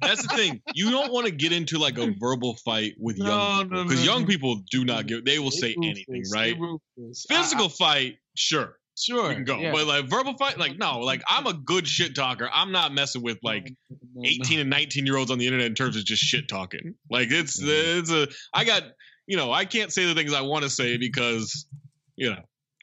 That's 0.01 0.21
the 0.25 0.33
thing. 0.35 0.61
You 0.73 0.89
don't 0.91 1.11
want 1.11 1.25
to 1.25 1.31
get 1.31 1.51
into 1.51 1.77
like 1.77 1.97
a 1.97 2.13
verbal 2.19 2.55
fight 2.65 2.93
with 2.97 3.17
No, 3.17 3.25
young 3.27 3.63
people 3.69 3.83
because 3.83 4.05
no, 4.05 4.11
young 4.11 4.21
no. 4.21 4.27
people 4.27 4.61
do 4.71 4.85
not 4.85 5.05
give. 5.07 5.25
They 5.25 5.37
will 5.39 5.51
say 5.51 5.75
They 5.79 5.87
anything, 5.87 6.05
ruthless. 6.09 6.33
right? 6.33 6.55
They 6.55 6.59
ruthless. 6.59 7.25
I- 7.29 7.35
Physical 7.35 7.65
I- 7.65 7.69
fight, 7.69 8.17
sure, 8.35 8.77
sure, 8.97 9.29
we 9.29 9.35
can 9.35 9.43
go. 9.43 9.57
yeah. 9.57 9.71
But 9.73 9.85
like 9.85 10.05
verbal 10.09 10.35
fight, 10.37 10.57
like 10.57 10.77
no. 10.77 10.99
Like 11.01 11.21
I'm 11.27 11.45
a 11.45 11.53
good 11.53 11.87
shit 11.87 12.15
talker. 12.15 12.49
I'm 12.51 12.71
not 12.71 12.93
messing 12.93 13.21
with 13.21 13.37
like 13.43 13.65
No, 13.89 13.97
no, 14.15 14.21
no. 14.23 14.29
18 14.29 14.59
and 14.59 14.69
19 14.69 15.05
year 15.05 15.17
olds 15.17 15.29
on 15.29 15.37
the 15.37 15.45
internet 15.45 15.67
in 15.67 15.75
terms 15.75 15.97
of 15.97 16.05
just 16.05 16.23
shit 16.23 16.47
talking. 16.47 16.95
Like 17.09 17.29
it's 17.31 17.61
mm-hmm. 17.61 17.99
it's 17.99 18.11
a 18.11 18.27
I 18.53 18.63
got 18.63 18.83
you 19.27 19.37
know 19.37 19.51
I 19.51 19.65
can't 19.65 19.91
say 19.91 20.05
the 20.05 20.15
things 20.15 20.33
I 20.33 20.41
want 20.41 20.63
to 20.63 20.69
say 20.69 20.97
because 20.97 21.67
you 22.15 22.29
know 22.31 22.39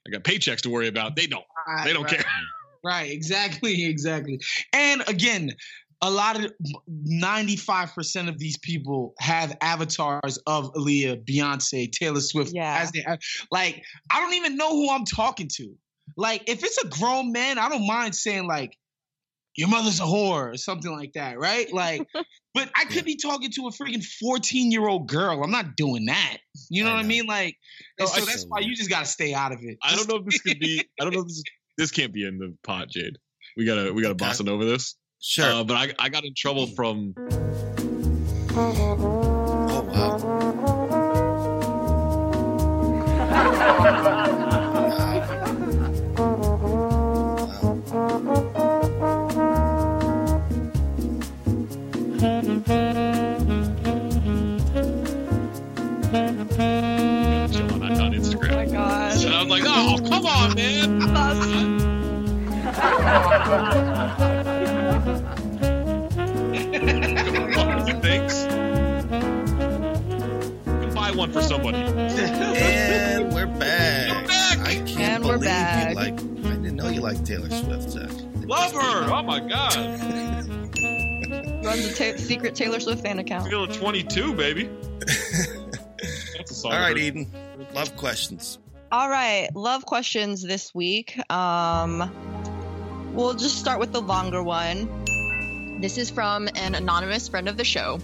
I 0.07 0.11
got 0.11 0.23
paychecks 0.25 0.61
to 0.63 0.71
worry 0.71 0.89
about. 0.89 1.17
They 1.17 1.27
don't. 1.27 1.45
They 1.85 1.95
don't 1.95 2.03
right, 2.05 2.19
care. 2.19 2.27
Right, 2.85 3.11
exactly, 3.11 3.85
exactly. 3.89 4.41
And 4.73 5.03
again, 5.09 5.53
a 6.03 6.11
lot 6.11 6.37
of 6.45 6.53
95% 7.23 8.29
of 8.29 8.39
these 8.39 8.59
people 8.59 9.15
have 9.19 9.57
avatars 9.61 10.39
of 10.47 10.73
Aaliyah, 10.75 11.25
Beyonce, 11.25 11.91
Taylor 11.91 12.21
Swift 12.21 12.53
Yeah. 12.55 12.79
as 12.83 12.93
they 12.93 13.05
like 13.51 13.83
I 14.11 14.21
don't 14.21 14.35
even 14.35 14.57
know 14.57 14.71
who 14.71 14.91
I'm 14.91 15.05
talking 15.05 15.49
to. 15.57 15.75
Like 16.17 16.43
if 16.49 16.63
it's 16.63 16.83
a 16.85 16.89
grown 16.89 17.33
man, 17.33 17.59
I 17.59 17.69
don't 17.69 17.87
mind 17.87 18.15
saying 18.15 18.47
like 18.47 18.77
your 19.57 19.69
mother's 19.69 20.01
a 20.01 20.03
whore 20.03 20.53
or 20.53 20.57
something 20.57 20.91
like 20.93 21.13
that, 21.15 21.39
right? 21.39 21.73
Like, 21.73 22.03
but 22.55 22.71
I 22.77 22.85
could 22.87 23.05
be 23.05 23.17
talking 23.17 23.51
to 23.53 23.69
a 23.69 23.71
freaking 23.71 24.05
14 24.05 24.73
year 24.73 24.87
old 24.87 25.09
girl. 25.09 25.43
I'm 25.43 25.53
not 25.53 25.77
doing 25.77 26.07
that. 26.07 26.39
You 26.71 26.85
know 26.85 26.91
I 26.91 26.95
what 26.97 27.05
I 27.05 27.09
mean? 27.09 27.27
Like, 27.27 27.57
No, 27.99 28.07
so 28.07 28.21
I- 28.21 28.25
that's 28.27 28.45
why 28.49 28.61
you 28.61 28.75
just 28.75 28.91
gotta 28.91 29.07
stay 29.07 29.33
out 29.33 29.53
of 29.53 29.61
it. 29.63 29.79
I 29.83 29.95
don't 29.95 30.09
know 30.09 30.17
if 30.17 30.25
this 30.27 30.41
could 30.41 30.59
be. 30.59 30.83
I 31.01 31.05
don't 31.05 31.15
know 31.15 31.21
if 31.21 31.29
this. 31.29 31.43
This 31.77 31.91
can't 31.91 32.13
be 32.13 32.27
in 32.27 32.39
the 32.39 32.57
pot, 32.63 32.89
Jade. 32.89 33.19
We 33.57 33.65
gotta 33.65 33.93
we 33.93 34.03
gotta 34.03 34.15
boss 34.15 34.41
it 34.41 34.49
over 34.49 34.65
this. 34.65 34.97
Sure. 35.21 35.45
Uh, 35.45 35.65
but 35.65 35.75
I 35.75 35.93
I 35.99 36.09
got 36.09 36.25
in 36.25 36.35
trouble 36.37 36.67
from 36.69 37.15
oh 38.57 39.83
wow. 43.93 44.21
Thanks. 68.03 68.43
You 70.67 70.73
can 70.81 70.95
buy 70.95 71.11
one 71.13 71.31
for 71.33 71.43
somebody. 71.43 71.77
And 71.79 73.33
we're 73.35 73.47
back. 73.47 74.27
back. 74.27 74.59
I 74.61 74.75
can't 74.87 74.99
And 75.01 75.25
we're 75.25 75.33
believe 75.35 75.45
back. 75.51 75.91
you 75.91 75.95
like. 75.97 76.15
I 76.15 76.57
didn't 76.57 76.77
know 76.77 76.89
you 76.89 77.01
liked 77.03 77.27
Taylor 77.27 77.51
Swift, 77.51 77.91
Zach. 77.91 78.11
Love 78.47 78.73
her. 78.73 79.13
Oh 79.13 79.23
my 79.23 79.41
god. 79.41 79.77
Runs 81.65 81.87
a 81.87 81.95
ta- 82.13 82.19
secret 82.19 82.55
Taylor 82.55 82.81
Swift 82.81 83.03
fan 83.03 83.19
account. 83.19 83.49
Feel 83.49 83.67
22, 83.67 84.35
baby. 84.35 84.71
That's 85.01 86.51
a 86.51 86.55
song. 86.55 86.73
All 86.73 86.79
right, 86.79 86.93
for- 86.93 86.99
Eden. 86.99 87.31
Love 87.75 87.95
questions. 87.97 88.59
All 88.93 89.09
right, 89.11 89.49
love 89.55 89.85
questions 89.87 90.43
this 90.43 90.73
week. 90.75 91.19
Um, 91.33 92.44
we'll 93.15 93.35
just 93.35 93.59
start 93.59 93.81
with 93.81 93.93
the 93.93 94.01
longer 94.01 94.43
one. 94.43 95.79
This 95.81 95.99
is 95.99 96.11
from 96.11 96.49
an 96.55 96.75
anonymous 96.75 97.29
friend 97.29 97.49
of 97.49 97.57
the 97.57 97.65
show. 97.65 98.01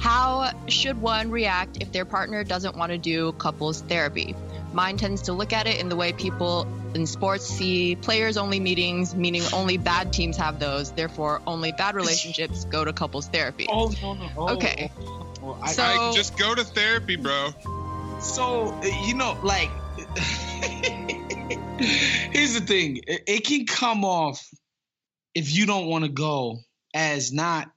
How 0.00 0.50
should 0.68 1.00
one 1.00 1.30
react 1.30 1.78
if 1.80 1.92
their 1.92 2.04
partner 2.04 2.44
doesn't 2.44 2.76
want 2.76 2.92
to 2.92 2.98
do 2.98 3.32
couples 3.32 3.80
therapy? 3.82 4.34
Mine 4.72 4.96
tends 4.96 5.22
to 5.22 5.32
look 5.32 5.52
at 5.52 5.66
it 5.66 5.80
in 5.80 5.88
the 5.88 5.96
way 5.96 6.12
people 6.12 6.66
in 6.94 7.06
sports 7.06 7.44
see 7.46 7.96
players 7.96 8.36
only 8.36 8.58
meetings, 8.60 9.14
meaning 9.14 9.42
only 9.52 9.78
bad 9.78 10.12
teams 10.12 10.36
have 10.36 10.58
those. 10.58 10.90
Therefore, 10.92 11.40
only 11.46 11.72
bad 11.72 11.94
relationships 12.02 12.64
go 12.64 12.84
to 12.84 12.92
couples 12.92 13.28
therapy. 13.28 13.66
Oh 13.68 13.92
no 14.02 14.14
no. 14.14 14.28
Oh, 14.36 14.54
Okay. 14.56 14.90
oh, 15.42 15.58
I, 15.62 15.72
So- 15.72 15.82
I 15.84 16.12
just 16.14 16.36
go 16.36 16.54
to 16.54 16.64
therapy, 16.64 17.16
bro. 17.16 17.50
So 18.20 18.78
you 19.06 19.14
know, 19.14 19.38
like, 19.42 19.70
here's 21.78 22.54
the 22.54 22.64
thing: 22.64 23.00
it, 23.06 23.44
can 23.44 23.66
come 23.66 24.04
off 24.04 24.48
if 25.34 25.54
you 25.54 25.66
don't 25.66 25.86
want 25.86 26.04
to 26.04 26.10
go 26.10 26.60
as 26.94 27.32
not, 27.32 27.70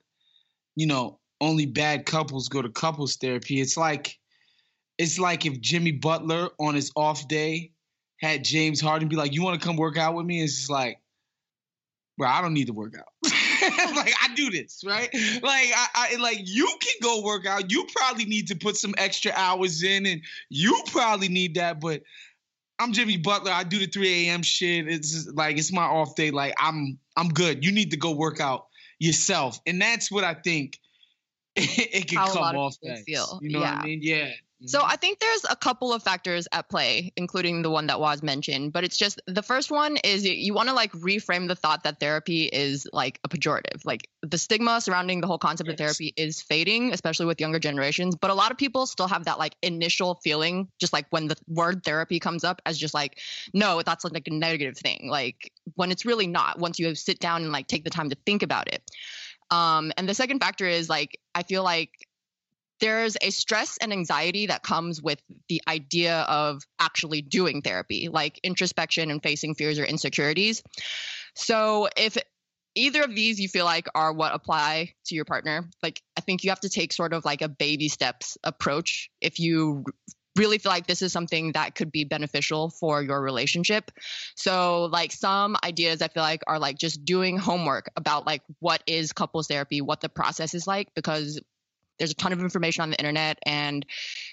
you 0.76 0.88
know, 0.88 1.20
only 1.42 1.66
bad 1.66 2.06
couples 2.06 2.50
go 2.50 2.62
to 2.62 2.70
couples 2.70 3.16
therapy. 3.18 3.60
It's 3.60 3.78
like, 3.78 4.18
it's 4.98 5.20
like 5.20 5.46
if 5.46 5.60
Jimmy 5.60 5.92
Butler 5.92 6.50
on 6.60 6.76
his 6.76 6.92
off 6.96 7.28
day 7.28 7.72
had 8.22 8.44
James 8.44 8.82
Harden 8.82 9.08
be 9.08 9.16
like, 9.16 9.34
"You 9.34 9.44
want 9.44 9.60
to 9.60 9.66
come 9.66 9.78
work 9.78 9.98
out 9.98 10.16
with 10.16 10.26
me?" 10.26 10.42
It's 10.42 10.56
just 10.56 10.70
like, 10.70 11.00
bro, 12.18 12.28
I 12.28 12.42
don't 12.42 12.54
need 12.54 12.68
to 12.68 12.74
work 12.74 12.96
out. 12.98 13.06
like 13.96 14.14
I 14.22 14.34
do 14.36 14.50
this, 14.50 14.84
right? 14.86 15.10
Like 15.14 15.70
I, 15.76 15.88
I 15.96 16.16
like 16.20 16.40
you 16.44 16.68
can 16.82 16.96
go 17.02 17.22
work 17.22 17.46
out. 17.46 17.72
You 17.72 17.86
probably 17.96 18.26
need 18.26 18.48
to 18.48 18.56
put 18.56 18.78
some 18.78 18.96
extra 18.98 19.32
hours 19.36 19.84
in, 19.84 20.06
and 20.06 20.22
you 20.50 20.82
probably 20.88 21.28
need 21.28 21.56
that. 21.56 21.80
But 21.80 22.04
I'm 22.80 22.94
Jimmy 22.94 23.18
Butler. 23.18 23.52
I 23.52 23.64
do 23.64 23.80
the 23.80 23.88
3 23.88 24.28
a.m. 24.28 24.44
shit. 24.44 24.88
It's 24.88 25.28
like 25.34 25.58
it's 25.58 25.74
my 25.74 25.86
off 25.86 26.16
day. 26.16 26.32
Like 26.32 26.54
I'm 26.60 27.00
I'm 27.16 27.30
good. 27.30 27.66
You 27.66 27.72
need 27.72 27.92
to 27.92 27.98
go 27.98 28.12
work 28.12 28.40
out 28.40 28.68
yourself, 29.00 29.60
and 29.66 29.82
that's 29.82 30.12
what 30.12 30.24
I 30.24 30.36
think 30.36 30.80
it 31.56 32.08
can 32.08 32.20
How 32.20 32.34
come 32.34 32.56
of 32.56 32.62
off 32.62 32.76
as. 32.88 33.04
feel. 33.04 33.40
You 33.42 33.52
know 33.52 33.60
what 33.60 33.70
I 33.70 33.84
mean? 33.84 34.00
Yeah. 34.02 34.32
So 34.66 34.82
I 34.84 34.96
think 34.96 35.20
there's 35.20 35.46
a 35.50 35.56
couple 35.56 35.94
of 35.94 36.02
factors 36.02 36.48
at 36.52 36.68
play, 36.68 37.14
including 37.16 37.62
the 37.62 37.70
one 37.70 37.88
that 37.88 38.00
was 38.00 38.24
mentioned. 38.24 38.74
But 38.74 38.84
it's 38.84 38.98
just 38.98 39.22
the 39.28 39.44
first 39.44 39.70
one 39.70 39.98
is 39.98 40.26
you, 40.26 40.34
you 40.34 40.54
want 40.54 40.68
to 40.70 40.74
like 40.74 40.92
reframe 40.94 41.48
the 41.48 41.56
thought 41.56 41.84
that 41.84 42.00
therapy 42.00 42.46
is 42.46 42.88
like 42.92 43.20
a 43.24 43.30
pejorative. 43.30 43.86
Like 43.86 44.10
the 44.24 44.38
stigma 44.40 44.82
surrounding 44.82 45.22
the 45.22 45.28
whole 45.28 45.38
concept 45.38 45.70
of 45.70 45.78
therapy 45.78 46.12
is 46.18 46.42
fading, 46.42 46.92
especially 46.92 47.28
with 47.28 47.40
younger 47.40 47.60
generations. 47.60 48.16
But 48.16 48.32
a 48.32 48.34
lot 48.34 48.50
of 48.50 48.58
people 48.58 48.88
still 48.88 49.08
have 49.08 49.26
that 49.26 49.38
like 49.38 49.56
initial 49.62 50.16
feeling, 50.24 50.70
just 50.80 50.92
like 50.92 51.06
when 51.12 51.28
the 51.28 51.36
word 51.48 51.84
therapy 51.84 52.20
comes 52.20 52.44
up, 52.44 52.60
as 52.66 52.80
just 52.80 52.96
like, 52.96 53.20
no, 53.54 53.84
that's 53.84 54.06
like 54.06 54.28
a 54.28 54.34
negative 54.34 54.76
thing. 54.76 55.08
Like 55.08 55.52
when 55.76 55.92
it's 55.92 56.06
really 56.06 56.28
not. 56.28 56.58
Once 56.58 56.80
you 56.80 56.88
have 56.88 56.98
sit 56.98 57.20
down 57.20 57.44
and 57.44 57.52
like 57.52 57.68
take 57.68 57.84
the 57.84 57.92
time 57.92 58.10
to 58.10 58.18
think 58.26 58.42
about 58.42 58.74
it. 58.74 58.82
Um, 59.52 59.92
and 59.98 60.10
the 60.10 60.14
second 60.14 60.40
factor 60.40 60.66
is 60.66 60.90
like 60.90 61.20
I 61.36 61.44
feel 61.44 61.64
like 61.64 62.07
there's 62.80 63.18
a 63.22 63.30
stress 63.30 63.78
and 63.82 63.92
anxiety 63.92 64.48
that 64.48 64.64
comes 64.64 65.02
with 65.02 65.22
the 65.50 65.62
idea 65.68 66.22
of 66.22 66.62
actually 66.80 67.22
doing 67.22 67.62
therapy, 67.62 68.10
like 68.10 68.40
introspection 68.44 69.12
and 69.12 69.22
facing 69.22 69.56
fears 69.56 69.80
or 69.80 69.86
insecurities. 69.86 70.64
So 71.36 71.88
if 71.98 72.18
either 72.76 73.02
of 73.02 73.16
these 73.16 73.40
you 73.40 73.50
feel 73.50 73.66
like 73.66 73.88
are 73.96 74.14
what 74.14 74.34
apply 74.34 74.94
to 75.06 75.16
your 75.16 75.26
partner, 75.26 75.70
like 75.82 76.02
I 76.18 76.22
think 76.22 76.44
you 76.44 76.52
have 76.52 76.60
to 76.62 76.70
take 76.70 76.94
sort 76.94 77.14
of 77.14 77.26
like 77.26 77.42
a 77.42 77.50
baby 77.50 77.90
steps 77.90 78.38
approach 78.44 79.10
if 79.22 79.40
you 79.40 79.84
really 80.38 80.60
feel 80.60 80.72
like 80.72 80.86
this 80.86 81.02
is 81.02 81.12
something 81.12 81.54
that 81.54 81.74
could 81.74 81.92
be 81.92 82.04
beneficial 82.04 82.70
for 82.70 83.02
your 83.02 83.20
relationship. 83.20 83.90
So 84.36 84.86
like 84.86 85.12
some 85.12 85.58
ideas 85.64 86.04
I 86.04 86.10
feel 86.10 86.22
like 86.22 86.44
are 86.46 86.60
like 86.60 86.78
just 86.78 87.04
doing 87.04 87.38
homework 87.38 87.90
about 87.96 88.28
like 88.28 88.44
what 88.60 88.84
is 88.86 89.14
couples 89.14 89.48
therapy, 89.48 89.82
what 89.82 90.02
the 90.02 90.10
process 90.10 90.54
is 90.54 90.68
like 90.68 90.90
because 90.94 91.42
there's 91.98 92.12
a 92.12 92.16
ton 92.16 92.34
of 92.34 92.40
information 92.40 92.82
on 92.84 92.90
the 92.90 93.00
internet 93.00 93.40
and 93.46 93.86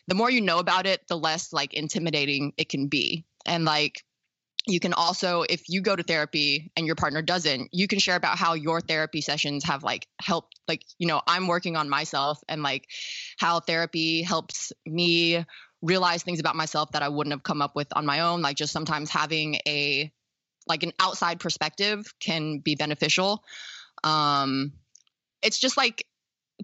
the 0.07 0.15
more 0.15 0.31
you 0.31 0.41
know 0.41 0.59
about 0.59 0.87
it 0.87 1.07
the 1.09 1.17
less 1.17 1.53
like 1.53 1.75
intimidating 1.75 2.53
it 2.57 2.69
can 2.69 2.89
be. 2.89 3.25
And 3.47 3.65
like 3.65 4.05
you 4.67 4.81
can 4.81 4.95
also 4.95 5.43
if 5.43 5.69
you 5.69 5.83
go 5.83 5.95
to 5.95 6.03
therapy 6.03 6.71
and 6.77 6.87
your 6.87 6.97
partner 6.97 7.21
doesn't 7.21 7.69
you 7.73 7.87
can 7.87 7.99
share 7.99 8.17
about 8.17 8.39
how 8.39 8.55
your 8.55 8.81
therapy 8.81 9.21
sessions 9.21 9.65
have 9.65 9.83
like 9.83 10.07
helped 10.23 10.59
like 10.67 10.83
you 10.99 11.07
know 11.07 11.21
i'm 11.27 11.47
working 11.49 11.77
on 11.77 11.87
myself 11.87 12.43
and 12.49 12.63
like 12.63 12.89
how 13.39 13.61
therapy 13.61 14.23
helps 14.23 14.73
me 14.87 15.45
realize 15.83 16.23
things 16.23 16.41
about 16.41 16.57
myself 16.57 16.91
that 16.93 17.03
i 17.03 17.09
wouldn't 17.09 17.33
have 17.33 17.43
come 17.43 17.61
up 17.61 17.77
with 17.77 17.89
on 17.95 18.07
my 18.07 18.21
own. 18.21 18.41
Like 18.43 18.57
just 18.57 18.73
sometimes 18.73 19.11
having 19.11 19.57
a 19.67 20.11
like 20.67 20.83
an 20.83 20.93
outside 20.99 21.41
perspective 21.41 22.13
can 22.21 22.59
be 22.59 22.75
beneficial. 22.75 23.45
Um 24.03 24.73
it's 25.43 25.59
just 25.59 25.77
like 25.77 26.07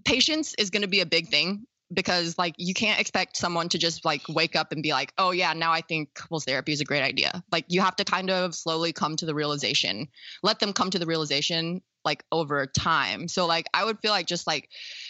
patience 0.05 0.53
is 0.55 0.69
going 0.69 0.83
to 0.83 0.87
be 0.87 1.01
a 1.01 1.05
big 1.05 1.29
thing 1.29 1.65
because 1.93 2.37
like 2.37 2.55
you 2.57 2.73
can't 2.73 2.99
expect 2.99 3.37
someone 3.37 3.69
to 3.69 3.77
just 3.77 4.05
like 4.05 4.21
wake 4.29 4.55
up 4.55 4.71
and 4.71 4.81
be 4.83 4.91
like 4.91 5.13
oh 5.17 5.31
yeah 5.31 5.53
now 5.53 5.71
i 5.71 5.81
think 5.81 6.13
couples 6.13 6.45
therapy 6.45 6.71
is 6.71 6.81
a 6.81 6.85
great 6.85 7.03
idea. 7.03 7.43
Like 7.51 7.65
you 7.67 7.81
have 7.81 7.95
to 7.97 8.05
kind 8.05 8.29
of 8.29 8.55
slowly 8.55 8.93
come 8.93 9.15
to 9.17 9.25
the 9.25 9.35
realization 9.35 10.07
let 10.43 10.59
them 10.59 10.73
come 10.73 10.89
to 10.91 10.99
the 10.99 11.05
realization 11.05 11.81
like 12.03 12.23
over 12.31 12.65
time. 12.65 13.27
So 13.27 13.45
like 13.45 13.67
i 13.73 13.83
would 13.83 13.99
feel 13.99 14.11
like 14.11 14.25
just 14.25 14.47
like 14.47 14.69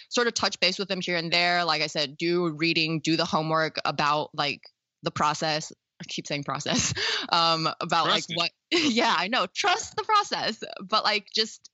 sort 0.10 0.28
of 0.28 0.34
touch 0.34 0.60
base 0.60 0.78
with 0.80 0.88
them 0.88 1.02
here 1.02 1.18
and 1.18 1.32
there. 1.32 1.64
Like 1.66 1.82
i 1.82 1.88
said 1.88 2.18
do 2.18 2.50
reading 2.50 3.00
do 3.00 3.16
the 3.16 3.26
homework 3.26 3.78
about 3.86 4.30
like 4.34 4.62
the 5.04 5.12
process. 5.12 5.72
I 6.02 6.06
keep 6.08 6.28
saying 6.28 6.44
process. 6.44 6.94
Um 7.30 7.70
about 7.80 8.06
Trust 8.06 8.08
like 8.08 8.24
it. 8.30 8.38
what 8.38 8.52
yeah 8.92 9.14
i 9.18 9.28
know. 9.28 9.46
Trust 9.54 9.96
the 9.96 10.04
process 10.04 10.64
but 10.82 11.04
like 11.04 11.28
just 11.34 11.70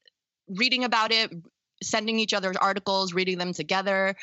reading 0.50 0.84
about 0.84 1.12
it 1.12 1.32
sending 1.82 2.20
each 2.20 2.34
other 2.34 2.54
articles, 2.60 3.14
reading 3.14 3.38
them 3.38 3.54
together, 3.54 4.16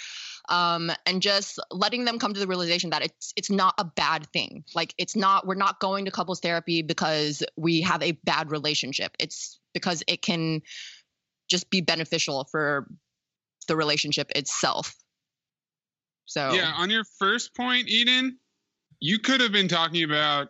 um, 0.48 0.90
and 1.06 1.22
just 1.22 1.58
letting 1.70 2.04
them 2.04 2.18
come 2.18 2.34
to 2.34 2.40
the 2.40 2.46
realization 2.46 2.90
that 2.90 3.02
it's 3.04 3.32
it's 3.36 3.50
not 3.50 3.74
a 3.78 3.84
bad 3.84 4.26
thing. 4.32 4.64
Like 4.74 4.94
it's 4.98 5.16
not 5.16 5.46
we're 5.46 5.54
not 5.54 5.80
going 5.80 6.04
to 6.04 6.10
couples 6.10 6.40
therapy 6.40 6.82
because 6.82 7.42
we 7.56 7.80
have 7.82 8.02
a 8.02 8.12
bad 8.12 8.50
relationship. 8.50 9.12
It's 9.18 9.60
because 9.72 10.02
it 10.06 10.22
can 10.22 10.62
just 11.48 11.70
be 11.70 11.80
beneficial 11.80 12.44
for 12.50 12.88
the 13.68 13.76
relationship 13.76 14.30
itself. 14.34 14.94
So 16.26 16.54
Yeah, 16.54 16.72
on 16.76 16.90
your 16.90 17.04
first 17.18 17.54
point, 17.54 17.88
Eden, 17.88 18.38
you 19.00 19.18
could 19.18 19.40
have 19.40 19.52
been 19.52 19.68
talking 19.68 20.04
about 20.04 20.48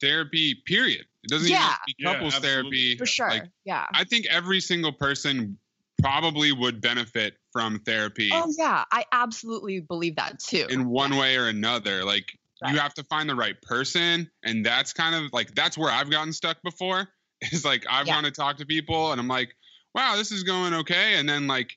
therapy, 0.00 0.56
period. 0.66 1.06
It 1.22 1.30
doesn't 1.30 1.48
Yeah. 1.48 1.56
even 1.56 1.68
have 1.68 1.78
to 1.78 1.94
be 1.96 2.04
couples 2.04 2.34
absolutely. 2.34 2.50
therapy. 2.70 2.96
for 2.98 3.06
sure, 3.06 3.28
Like, 3.28 3.44
yeah. 3.64 3.86
I 3.94 4.04
think 4.04 4.26
every 4.26 4.60
single 4.60 4.92
person 4.92 5.58
probably 6.04 6.52
would 6.52 6.80
benefit 6.80 7.34
from 7.52 7.78
therapy 7.80 8.30
Oh 8.32 8.52
yeah, 8.58 8.84
I 8.92 9.04
absolutely 9.12 9.80
believe 9.80 10.16
that 10.16 10.38
too. 10.38 10.66
in 10.68 10.88
one 10.88 11.16
way 11.16 11.36
or 11.36 11.48
another. 11.48 12.04
Like 12.04 12.38
Right. 12.62 12.72
you 12.72 12.78
have 12.78 12.94
to 12.94 13.04
find 13.04 13.28
the 13.28 13.34
right 13.34 13.60
person, 13.62 14.30
and 14.44 14.64
that's 14.64 14.92
kind 14.92 15.14
of 15.14 15.32
like 15.32 15.54
that's 15.54 15.76
where 15.76 15.90
I've 15.90 16.08
gotten 16.10 16.32
stuck 16.32 16.62
before. 16.62 17.08
is 17.52 17.64
like 17.64 17.84
I've 17.90 18.06
Yeah. 18.06 18.14
gone 18.14 18.24
to 18.24 18.30
talk 18.30 18.58
to 18.58 18.66
people 18.66 19.10
and 19.12 19.20
I'm 19.20 19.28
like, 19.28 19.54
wow, 19.94 20.14
this 20.16 20.30
is 20.30 20.44
going 20.44 20.72
okay. 20.72 21.14
And 21.16 21.28
then 21.28 21.46
like 21.46 21.76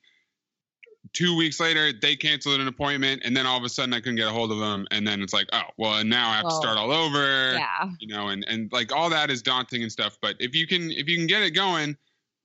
two 1.13 1.36
weeks 1.36 1.59
later, 1.59 1.91
they 1.99 2.15
canceled 2.15 2.59
an 2.59 2.67
appointment, 2.67 3.23
and 3.25 3.36
then 3.36 3.45
all 3.45 3.57
of 3.57 3.63
a 3.63 3.69
sudden 3.69 3.93
I 3.93 3.99
couldn't 3.99 4.17
get 4.17 4.28
a 4.28 4.32
hold 4.32 4.51
of 4.51 4.59
them. 4.59 4.86
And 4.91 5.05
then 5.07 5.21
it's 5.21 5.34
like, 5.34 5.47
oh, 5.51 5.61
well, 5.78 6.03
now 6.05 6.30
I 6.30 6.36
have 6.38 6.45
to 6.45 6.55
start 6.55 6.78
all 6.78 6.91
over. 6.91 7.53
Yeah. 7.53 7.89
You 7.99 8.07
know, 8.13 8.28
and 8.30 8.45
and 8.47 8.71
like 8.71 8.93
all 8.93 9.09
that 9.09 9.32
is 9.32 9.41
daunting 9.41 9.82
and 9.84 9.91
stuff. 9.91 10.17
But 10.21 10.36
if 10.39 10.53
you 10.53 10.67
can 10.67 10.91
if 10.91 11.07
you 11.07 11.17
can 11.17 11.28
get 11.28 11.41
it 11.41 11.51
going 11.51 11.97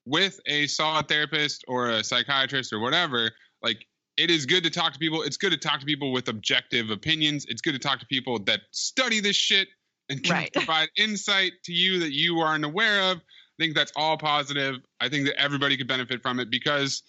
with 0.05 0.41
a 0.47 0.67
solid 0.67 1.09
therapist 1.09 1.65
or 1.69 1.91
a 1.91 2.05
psychiatrist 2.05 2.73
or 2.73 2.81
whatever, 2.81 3.31
like 3.63 3.87
it 4.17 4.31
is 4.31 4.45
good 4.47 4.65
to 4.65 4.71
talk 4.71 4.93
to 4.93 4.99
people. 4.99 5.23
It's 5.23 5.37
good 5.37 5.53
to 5.53 5.57
talk 5.59 5.81
to 5.81 5.87
people 5.87 6.13
with 6.13 6.29
objective 6.29 6.91
opinions. 6.91 7.47
It's 7.49 7.63
good 7.63 7.73
to 7.73 7.79
talk 7.79 7.99
to 8.01 8.07
people 8.07 8.39
that 8.41 8.61
study 8.73 9.21
this 9.21 9.37
shit 9.37 9.69
and 10.09 10.23
can 10.23 10.33
Right. 10.35 10.53
provide 10.53 10.89
insight 10.97 11.53
to 11.65 11.73
you 11.73 11.99
that 12.01 12.13
you 12.13 12.41
aren't 12.41 12.65
aware 12.65 13.03
of. 13.13 13.19
I 13.19 13.65
think 13.65 13.75
that's 13.75 13.93
all 13.97 14.19
positive. 14.19 14.77
I 15.01 15.09
think 15.09 15.27
that 15.27 15.39
everybody 15.41 15.77
could 15.77 15.87
benefit 15.89 16.21
from 16.23 16.41
it 16.41 16.51
because, 16.51 17.03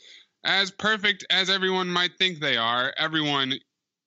as 0.45 0.71
perfect 0.71 1.25
as 1.29 1.49
everyone 1.49 1.87
might 1.89 2.11
think 2.17 2.39
they 2.39 2.57
are, 2.57 2.93
everyone 2.97 3.53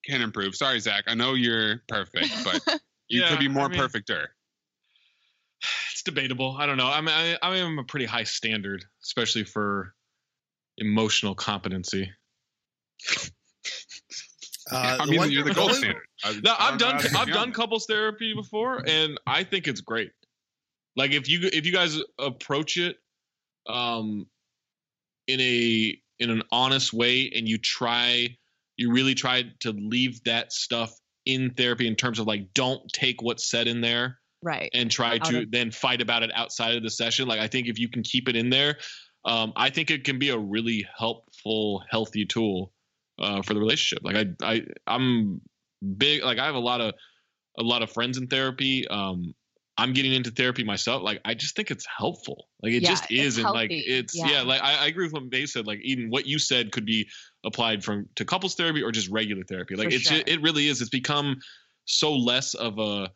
can 0.05 0.23
improve. 0.23 0.55
Sorry, 0.55 0.79
Zach. 0.79 1.05
I 1.09 1.15
know 1.15 1.35
you're 1.35 1.83
perfect, 1.89 2.29
but 2.45 2.61
you 3.09 3.23
Yeah, 3.23 3.29
could 3.31 3.41
be 3.41 3.49
more 3.49 3.65
I 3.65 3.69
mean- 3.69 3.81
perfecter. 3.81 4.31
It's 6.07 6.15
debatable. 6.15 6.57
I 6.57 6.67
don't 6.67 6.77
know. 6.77 6.87
I 6.87 7.01
mean, 7.01 7.09
I, 7.15 7.37
I 7.43 7.57
am 7.57 7.81
a 7.81 7.85
pretty 7.85 8.07
high 8.07 8.23
standard, 8.23 8.85
especially 9.03 9.43
for 9.43 9.93
emotional 10.79 11.35
competency. 11.35 12.11
Uh, 14.69 14.97
I 15.01 15.07
mean, 15.07 15.19
one- 15.19 15.31
you're 15.31 15.45
the 15.45 15.51
the 15.51 15.55
gold 15.55 15.75
standard. 15.75 16.03
I- 16.25 16.41
No, 16.43 16.53
I'm 16.59 16.73
I've 16.75 16.79
done 16.81 17.01
I've 17.17 17.29
done 17.29 17.53
couples 17.53 17.87
therapy 17.87 18.35
before, 18.35 18.83
and 18.85 19.17
I 19.25 19.45
think 19.45 19.69
it's 19.69 19.81
great. 19.81 20.11
Like 20.97 21.13
if 21.13 21.29
you 21.29 21.39
if 21.53 21.65
you 21.67 21.73
guys 21.73 22.01
approach 22.19 22.77
it, 22.77 22.97
um, 23.69 24.27
in 25.29 25.39
a 25.41 25.97
in 26.19 26.31
an 26.31 26.43
honest 26.51 26.93
way, 26.93 27.31
and 27.37 27.49
you 27.49 27.59
try, 27.59 28.37
you 28.77 28.91
really 28.93 29.15
try 29.15 29.45
to 29.61 29.71
leave 29.71 30.25
that 30.25 30.53
stuff 30.53 30.93
in 31.25 31.51
therapy 31.55 31.87
in 31.87 31.95
terms 31.95 32.19
of 32.19 32.27
like 32.27 32.53
don't 32.53 32.83
take 32.93 33.23
what's 33.23 33.49
said 33.49 33.69
in 33.69 33.81
there 33.81 34.19
Right. 34.47 34.71
and 34.73 34.89
try 34.91 35.19
to 35.19 35.43
of- 35.43 35.51
then 35.51 35.71
fight 35.73 36.01
about 36.01 36.23
it 36.23 36.31
outside 36.35 36.77
of 36.77 36.83
the 36.85 36.91
session. 36.91 37.27
Like 37.27 37.41
I 37.41 37.49
think 37.49 37.67
if 37.67 37.79
you 37.79 37.89
can 37.89 38.03
keep 38.03 38.29
it 38.29 38.37
in 38.37 38.49
there, 38.49 38.77
um, 39.25 39.53
I 39.57 39.71
think 39.71 39.91
it 39.91 40.05
can 40.05 40.19
be 40.21 40.31
a 40.31 40.39
really 40.39 40.87
helpful, 40.97 41.83
healthy 41.91 42.25
tool 42.25 42.73
uh, 43.19 43.43
for 43.43 43.55
the 43.55 43.61
relationship. 43.61 44.05
Like 44.05 44.17
I, 44.17 44.53
I, 44.53 44.63
I'm 44.87 45.41
big. 45.99 46.23
Like 46.23 46.39
I 46.39 46.47
have 46.47 46.55
a 46.55 46.61
lot 46.61 46.81
of 46.81 46.95
a 47.59 47.63
lot 47.63 47.83
of 47.83 47.91
friends 47.91 48.19
in 48.19 48.29
therapy. 48.29 48.87
Um, 48.89 49.35
I'm 49.79 49.93
getting 49.93 50.13
into 50.15 50.31
therapy 50.31 50.65
myself. 50.65 51.03
Like 51.03 51.21
I 51.25 51.35
just 51.35 51.57
think 51.57 51.71
it's 51.71 51.87
helpful. 51.99 52.47
Like 52.63 52.73
it 52.73 52.83
Yeah, 52.83 52.91
just 52.91 53.11
is, 53.11 53.37
and 53.39 53.51
like 53.51 53.71
it's 53.71 54.17
yeah. 54.17 54.31
Yeah. 54.31 54.43
like 54.43 54.63
I, 54.63 54.85
I 54.85 54.87
agree 54.87 55.05
with 55.07 55.13
what 55.13 55.25
May 55.31 55.45
said. 55.47 55.67
Like 55.67 55.81
even 55.83 56.09
what 56.09 56.25
you 56.27 56.39
said 56.39 56.71
could 56.73 56.87
be 56.87 57.09
applied 57.45 57.85
from 57.85 58.09
to 58.15 58.25
couples 58.25 58.55
therapy 58.55 58.83
or 58.83 58.93
just 58.93 59.11
regular 59.11 59.43
therapy. 59.45 59.75
Like 59.75 59.89
For 59.89 59.95
it's 59.97 60.09
sure. 60.09 60.23
it 60.27 60.41
really 60.41 60.69
is. 60.69 60.81
It's 60.81 60.91
become 60.91 61.37
so 61.85 62.15
less 62.15 62.55
of 62.55 62.79
a 62.79 63.11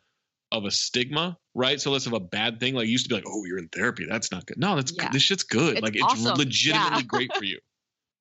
of 0.51 0.65
a 0.65 0.71
stigma, 0.71 1.37
right? 1.55 1.79
So 1.79 1.91
less 1.91 2.05
of 2.07 2.13
a 2.13 2.19
bad 2.19 2.59
thing. 2.59 2.73
Like 2.75 2.87
it 2.87 2.91
used 2.91 3.05
to 3.05 3.09
be 3.09 3.15
like, 3.15 3.23
oh, 3.27 3.45
you're 3.45 3.57
in 3.57 3.69
therapy. 3.69 4.05
That's 4.09 4.31
not 4.31 4.45
good. 4.45 4.57
No, 4.57 4.75
that's 4.75 4.91
Yeah. 4.95 5.03
good. 5.05 5.13
This 5.13 5.23
shit's 5.23 5.43
good. 5.43 5.73
It's 5.75 5.81
like 5.81 5.95
it's 5.95 6.03
awesome. 6.03 6.37
legitimately 6.37 6.99
Yeah. 6.99 7.07
great 7.07 7.35
for 7.35 7.43
you. 7.45 7.59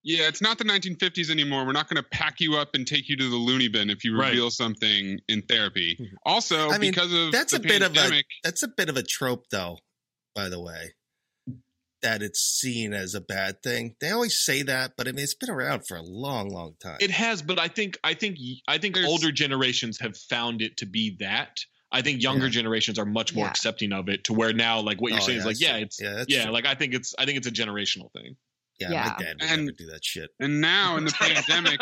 Yeah, 0.02 0.28
it's 0.28 0.40
not 0.40 0.56
the 0.56 0.64
1950s 0.64 1.28
anymore. 1.28 1.66
We're 1.66 1.72
not 1.72 1.86
going 1.86 2.02
to 2.02 2.08
pack 2.08 2.40
you 2.40 2.56
up 2.56 2.70
and 2.74 2.86
take 2.86 3.10
you 3.10 3.18
to 3.18 3.28
the 3.28 3.36
loony 3.36 3.68
bin 3.68 3.90
if 3.90 4.02
you 4.02 4.16
Right. 4.18 4.30
reveal 4.30 4.50
something 4.50 5.20
in 5.28 5.42
therapy. 5.42 5.94
Mm-hmm. 6.00 6.14
Also, 6.24 6.70
I 6.70 6.78
mean, 6.78 6.92
because 6.92 7.12
of 7.12 7.32
that's 7.32 7.52
the 7.52 7.58
a 7.58 7.60
bit 7.60 7.82
of 7.82 7.94
a 7.94 8.22
that's 8.42 8.62
a 8.62 8.68
bit 8.68 8.88
of 8.88 8.96
a 8.96 9.02
trope 9.02 9.44
though 9.50 9.76
by 10.34 10.48
the 10.48 10.58
way 10.58 10.94
that 12.00 12.22
it's 12.22 12.40
seen 12.40 12.94
as 12.94 13.14
a 13.14 13.20
bad 13.20 13.62
thing 13.62 13.94
they 14.00 14.08
always 14.10 14.40
say 14.40 14.62
that 14.62 14.92
but 14.96 15.06
i 15.06 15.12
mean 15.12 15.22
it's 15.22 15.34
been 15.34 15.50
around 15.50 15.82
for 15.86 15.98
a 15.98 16.02
long 16.02 16.48
long 16.48 16.72
time 16.82 16.96
It 16.98 17.10
has, 17.10 17.42
but 17.42 17.58
I 17.58 17.68
think 17.68 17.98
I 18.02 18.14
think 18.14 18.38
I 18.66 18.78
think 18.78 18.94
There's- 18.94 19.06
older 19.10 19.30
generations 19.30 19.98
have 20.00 20.16
found 20.16 20.62
it 20.62 20.78
to 20.78 20.86
be 20.86 21.16
that. 21.20 21.58
I 21.92 22.02
think 22.02 22.22
younger 22.22 22.46
Yeah. 22.46 22.50
generations 22.52 22.98
are 22.98 23.04
much 23.06 23.34
more 23.34 23.46
Yeah. 23.46 23.50
accepting 23.50 23.92
of 23.92 24.08
it 24.08 24.24
to 24.24 24.32
where 24.32 24.52
now 24.52 24.80
like 24.80 25.00
what 25.00 25.10
you're 25.12 25.20
Oh, 25.20 25.24
saying 25.24 25.38
yeah, 25.38 25.40
is 25.40 25.46
like 25.46 25.60
yeah 25.60 25.76
it's 25.76 26.00
yeah, 26.00 26.24
yeah 26.28 26.42
true. 26.44 26.52
like 26.52 26.66
I 26.66 26.74
think 26.74 26.94
it's 26.94 27.14
I 27.18 27.24
think 27.26 27.38
it's 27.38 27.46
a 27.46 27.50
generational 27.50 28.12
thing. 28.12 28.36
yeah, 28.78 28.90
Yeah. 28.90 29.02
my 29.18 29.24
dad 29.24 29.36
would 29.40 29.50
And- 29.50 29.66
never 29.66 29.76
do 29.76 29.86
that 29.86 30.04
shit 30.04 30.30
and 30.38 30.60
now 30.60 30.96
in 30.96 31.04
the 31.04 31.12
pandemic, 31.18 31.80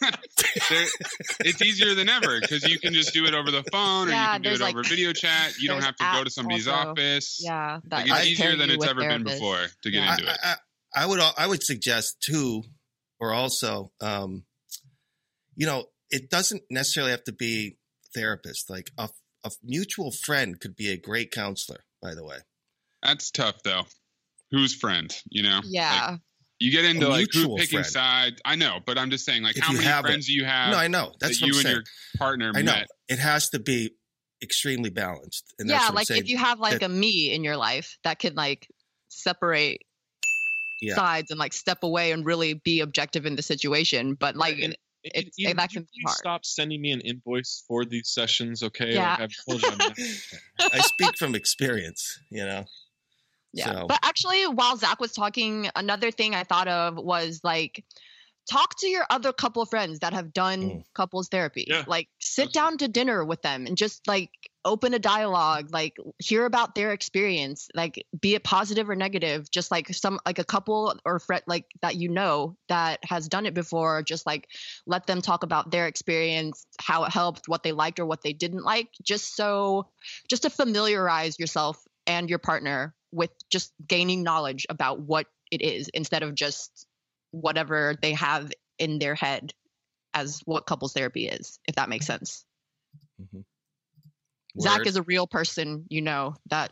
it's 1.40 1.62
easier 1.62 1.94
than 1.94 2.08
ever 2.08 2.40
because 2.40 2.64
you 2.68 2.78
can 2.78 2.92
just 2.92 3.12
do 3.12 3.24
it 3.26 3.34
over 3.34 3.50
the 3.50 3.64
phone 3.72 4.08
or 4.08 4.12
you 4.12 4.16
can 4.16 4.42
do 4.42 4.50
it 4.50 4.60
like- 4.60 4.74
over 4.74 4.82
video 4.82 5.12
chat. 5.12 5.54
You 5.58 5.68
don't 5.68 5.82
have 5.82 5.96
to 5.96 6.04
go 6.14 6.24
to 6.24 6.30
somebody's 6.30 6.68
also. 6.68 6.90
office. 6.90 7.40
Yeah. 7.42 7.80
That 7.88 8.06
Like, 8.08 8.28
it's 8.30 8.38
pair 8.40 8.50
easier 8.50 8.56
than 8.56 8.70
it's 8.70 8.78
with 8.78 8.88
ever 8.88 9.00
been 9.00 9.24
before 9.24 9.66
to 9.82 9.90
get 9.90 10.02
Yeah. 10.02 10.12
into 10.16 10.30
it. 10.30 10.38
I, 10.42 10.50
I, 10.94 11.02
I 11.02 11.06
would 11.06 11.20
I 11.20 11.46
would 11.46 11.62
suggest 11.62 12.20
too, 12.20 12.64
or 13.20 13.32
also, 13.32 13.92
um, 14.00 14.44
you 15.54 15.66
know, 15.66 15.84
it 16.10 16.30
doesn't 16.30 16.62
necessarily 16.70 17.12
have 17.12 17.24
to 17.24 17.32
be 17.32 17.76
therapist. 18.14 18.68
Like 18.70 18.90
a, 18.98 19.08
a 19.44 19.50
mutual 19.62 20.10
friend 20.10 20.58
could 20.60 20.76
be 20.76 20.90
a 20.90 20.96
great 20.96 21.30
counselor. 21.30 21.84
By 22.02 22.14
the 22.14 22.24
way, 22.24 22.36
That's 23.02 23.30
tough 23.30 23.62
though. 23.64 23.82
Who's 24.50 24.74
friend? 24.74 25.14
You 25.30 25.42
know? 25.44 25.56
Like, 25.56 25.64
Yeah. 25.68 26.16
you 26.58 26.70
get 26.72 26.84
into 26.84 27.06
A 27.06 27.10
like 27.10 27.28
who 27.32 27.56
picking 27.56 27.78
friend. 27.80 27.86
sides. 27.86 28.40
I 28.44 28.56
know, 28.56 28.78
but 28.84 28.98
I'm 28.98 29.10
just 29.10 29.24
saying, 29.24 29.42
like, 29.42 29.56
If 29.56 29.62
how 29.64 29.72
many 29.72 29.84
have 29.84 30.04
friends 30.04 30.26
do 30.26 30.32
you 30.32 30.44
have 30.44 30.72
no, 30.72 30.78
I 30.78 30.88
know 30.88 31.12
that's 31.20 31.38
that 31.40 31.46
what 31.46 31.48
you 31.48 31.54
I'm 31.54 31.58
and 31.58 31.62
saying. 31.66 31.76
your 31.76 31.84
partner 32.18 32.52
I 32.54 32.62
know 32.62 32.72
met? 32.72 32.88
it 33.08 33.18
has 33.18 33.50
to 33.50 33.58
be 33.60 33.92
extremely 34.42 34.88
balanced. 34.90 35.52
And 35.58 35.68
yeah. 35.68 35.84
what 35.86 35.94
Like 35.94 36.10
if 36.10 36.28
you 36.28 36.38
have 36.38 36.58
like 36.58 36.80
that- 36.80 36.86
a 36.86 36.88
me 36.88 37.32
in 37.32 37.44
your 37.44 37.56
life 37.58 37.98
that 38.04 38.18
can 38.18 38.34
like 38.34 38.66
separate 39.08 39.82
Yeah. 40.80 40.94
sides 40.94 41.30
and 41.30 41.38
like 41.38 41.52
step 41.52 41.82
away 41.82 42.12
and 42.12 42.24
really 42.24 42.54
be 42.54 42.80
objective 42.80 43.26
in 43.26 43.36
the 43.36 43.42
situation. 43.42 44.14
But 44.14 44.36
like, 44.36 44.56
And- 45.04 45.12
it's- 45.14 45.38
Ian, 45.38 45.56
that 45.56 45.68
could 45.70 45.74
you 45.74 45.80
can 45.80 45.88
be 45.96 46.02
hard. 46.06 46.16
stop 46.16 46.44
sending 46.44 46.80
me 46.82 46.90
an 46.92 47.00
invoice 47.00 47.64
for 47.66 47.84
these 47.84 48.08
sessions, 48.10 48.62
okay? 48.62 48.94
Yeah. 48.94 49.10
Like 49.12 49.20
I've 49.20 49.34
told 49.48 49.62
you 49.62 49.68
I'm 49.70 49.78
not- 49.78 49.98
I 50.74 50.80
speak 50.80 51.16
from 51.18 51.34
experience. 51.34 52.18
You 52.30 52.44
know. 52.44 52.64
Yeah. 53.52 53.80
So- 53.80 53.86
But 53.88 53.98
actually, 54.02 54.46
while 54.46 54.76
Zach 54.76 55.00
was 55.00 55.12
talking, 55.12 55.68
another 55.74 56.10
thing 56.10 56.34
I 56.34 56.44
thought 56.44 56.68
of 56.68 56.96
was 56.96 57.40
like, 57.42 57.84
talk 58.50 58.78
to 58.80 58.88
your 58.88 59.06
other 59.10 59.32
couple 59.32 59.64
friends 59.66 60.00
that 60.00 60.12
have 60.12 60.32
done 60.32 60.60
Mm. 60.62 60.84
couples 60.94 61.28
therapy. 61.28 61.64
Yeah. 61.68 61.84
Like, 61.86 62.08
sit 62.20 62.52
down 62.52 62.78
to 62.78 62.88
dinner 62.88 63.24
with 63.24 63.42
them 63.42 63.66
and 63.66 63.76
just 63.76 64.06
like 64.08 64.30
open 64.64 64.94
a 64.94 64.98
dialogue, 64.98 65.70
like, 65.72 65.96
hear 66.18 66.44
about 66.44 66.74
their 66.74 66.92
experience, 66.92 67.68
like, 67.74 68.04
be 68.20 68.34
it 68.34 68.44
positive 68.44 68.90
or 68.90 68.96
negative. 68.96 69.50
Just 69.50 69.70
like 69.70 69.88
some, 69.94 70.18
like 70.26 70.38
a 70.38 70.44
couple 70.44 70.94
or 71.04 71.18
friend, 71.18 71.42
like 71.46 71.66
that 71.82 71.96
you 71.96 72.08
know 72.08 72.56
that 72.68 73.00
has 73.04 73.28
done 73.28 73.46
it 73.46 73.54
before, 73.54 74.02
just 74.02 74.26
like 74.26 74.48
let 74.86 75.06
them 75.06 75.22
talk 75.22 75.42
about 75.42 75.70
their 75.70 75.86
experience, 75.86 76.66
how 76.78 77.04
it 77.04 77.12
helped, 77.12 77.48
what 77.48 77.62
they 77.62 77.72
liked 77.72 78.00
or 78.00 78.06
what 78.06 78.22
they 78.22 78.32
didn't 78.32 78.64
like, 78.64 78.88
just 79.02 79.34
so, 79.34 79.88
just 80.28 80.42
to 80.42 80.50
familiarize 80.50 81.38
yourself 81.38 81.82
and 82.06 82.28
your 82.28 82.38
partner 82.38 82.94
with 83.12 83.30
just 83.50 83.72
gaining 83.86 84.22
knowledge 84.22 84.66
about 84.68 85.00
what 85.00 85.26
it 85.50 85.62
is 85.62 85.88
instead 85.94 86.22
of 86.22 86.34
just 86.34 86.86
whatever 87.32 87.96
they 88.02 88.12
have 88.12 88.52
in 88.78 88.98
their 88.98 89.14
head 89.14 89.52
as 90.14 90.40
what 90.44 90.66
couples 90.66 90.92
therapy 90.92 91.26
is, 91.28 91.58
if 91.66 91.76
that 91.76 91.88
makes 91.88 92.06
sense. 92.06 92.44
Zach 93.20 93.59
Word. 94.78 94.86
is 94.86 94.96
a 94.96 95.02
real 95.02 95.26
person, 95.26 95.84
you 95.88 96.00
know 96.02 96.34
that. 96.50 96.70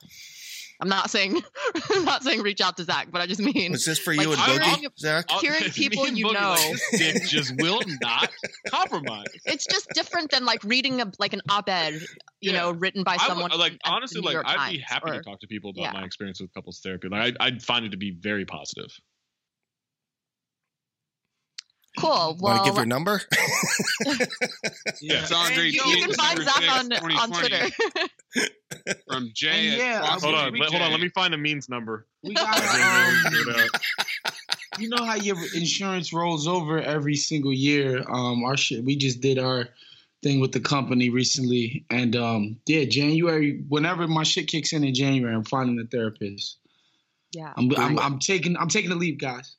I'm 0.80 0.89
not 0.89 1.11
saying, 1.11 1.43
I'm 1.91 2.05
not 2.05 2.22
saying 2.22 2.41
reach 2.43 2.61
out 2.61 2.76
to 2.76 2.84
Zach, 2.84 3.09
but 3.11 3.20
I 3.20 3.26
just 3.26 3.41
mean 3.41 3.72
Was 3.72 3.84
this 3.84 3.99
for 3.99 4.14
like, 4.14 4.24
you 4.24 4.32
and 4.32 4.41
hearing- 4.41 4.61
Boogie, 4.61 4.89
Zach? 4.97 5.28
Hearing 5.41 5.64
people 5.72 6.05
and 6.05 6.16
you 6.16 6.26
Boogie, 6.26 6.34
know. 6.34 6.51
like, 6.93 7.14
dick 7.14 7.22
just 7.24 7.53
will 7.61 7.80
not 8.01 8.30
compromise. 8.70 9.26
it's 9.45 9.66
just 9.66 9.89
different 9.93 10.30
than 10.30 10.45
like 10.45 10.62
reading 10.62 11.01
a 11.01 11.11
like 11.18 11.32
an 11.32 11.41
op-ed, 11.49 11.95
you 12.41 12.53
Yeah. 12.53 12.59
know, 12.61 12.70
written 12.70 13.03
by 13.03 13.14
I 13.18 13.26
would- 13.26 13.26
someone. 13.26 13.51
like 13.59 13.72
at 13.72 13.78
the 13.84 13.91
honestly, 13.91 14.20
New 14.20 14.26
like 14.26 14.34
York 14.34 14.47
I'd 14.47 14.70
be 14.70 14.78
happy 14.78 15.11
or- 15.11 15.14
to 15.14 15.20
talk 15.20 15.41
to 15.41 15.49
people 15.49 15.70
about 15.70 15.82
yeah. 15.82 15.93
my 15.95 16.05
experience 16.05 16.41
with 16.41 16.55
couples 16.55 16.78
therapy. 16.80 17.09
Like 17.09 17.22
I'd, 17.22 17.36
I'd 17.41 17.62
find 17.64 17.84
it 17.84 17.91
to 17.91 17.97
be 17.99 18.12
very 18.12 18.45
positive. 18.45 18.91
Cool. 21.99 22.11
Want 22.11 22.41
Well, 22.41 22.59
to 22.59 22.64
give 22.70 22.76
your 22.76 22.86
number? 22.86 23.20
Yeah, 25.01 25.22
it's 25.22 25.32
Andre 25.32 25.64
you, 25.66 25.82
you 25.86 26.05
can 26.07 26.14
find 26.14 26.39
December 26.39 26.95
Zach 26.95 27.03
on 27.11 27.16
on 27.18 27.30
Twitter. 27.30 27.66
From 29.09 29.30
Jay 29.34 29.68
And 29.68 29.78
yeah, 29.78 30.07
Hold 30.20 30.34
on, 30.34 30.55
let, 30.55 30.70
hold 30.70 30.82
on. 30.82 30.91
Let 30.91 31.01
me 31.01 31.09
find 31.11 31.34
a 31.34 31.39
means 31.39 31.68
number. 31.68 32.07
We 32.22 32.34
got 32.34 32.59
um, 32.59 33.68
you 34.78 34.89
know 34.89 35.05
how 35.05 35.14
your 35.14 35.36
insurance 35.55 36.12
rolls 36.12 36.47
over 36.47 36.80
every 36.80 37.16
single 37.16 37.53
year. 37.53 38.05
Um, 38.09 38.45
our 38.45 38.57
shit, 38.57 38.84
we 38.84 38.97
just 38.97 39.20
did 39.20 39.39
our 39.39 39.68
thing 40.22 40.41
with 40.41 40.53
the 40.53 40.61
company 40.61 41.11
recently, 41.11 41.84
and 41.91 42.14
um, 42.16 42.59
yeah, 42.66 42.84
January. 42.84 43.62
Whenever 43.68 44.07
my 44.07 44.22
shit 44.24 44.49
kicks 44.49 44.72
in 44.72 44.84
in 44.84 44.95
January, 44.95 45.34
I'm 45.34 45.45
finding 45.45 45.78
a 45.80 45.86
therapist. 45.86 46.59
yeah. 47.32 47.53
I'm, 47.57 47.70
I'm, 47.76 47.99
I'm 47.99 48.18
taking, 48.18 48.57
I'm 48.57 48.68
taking 48.68 48.91
the 48.91 48.97
leap, 48.97 49.20
guys. 49.20 49.57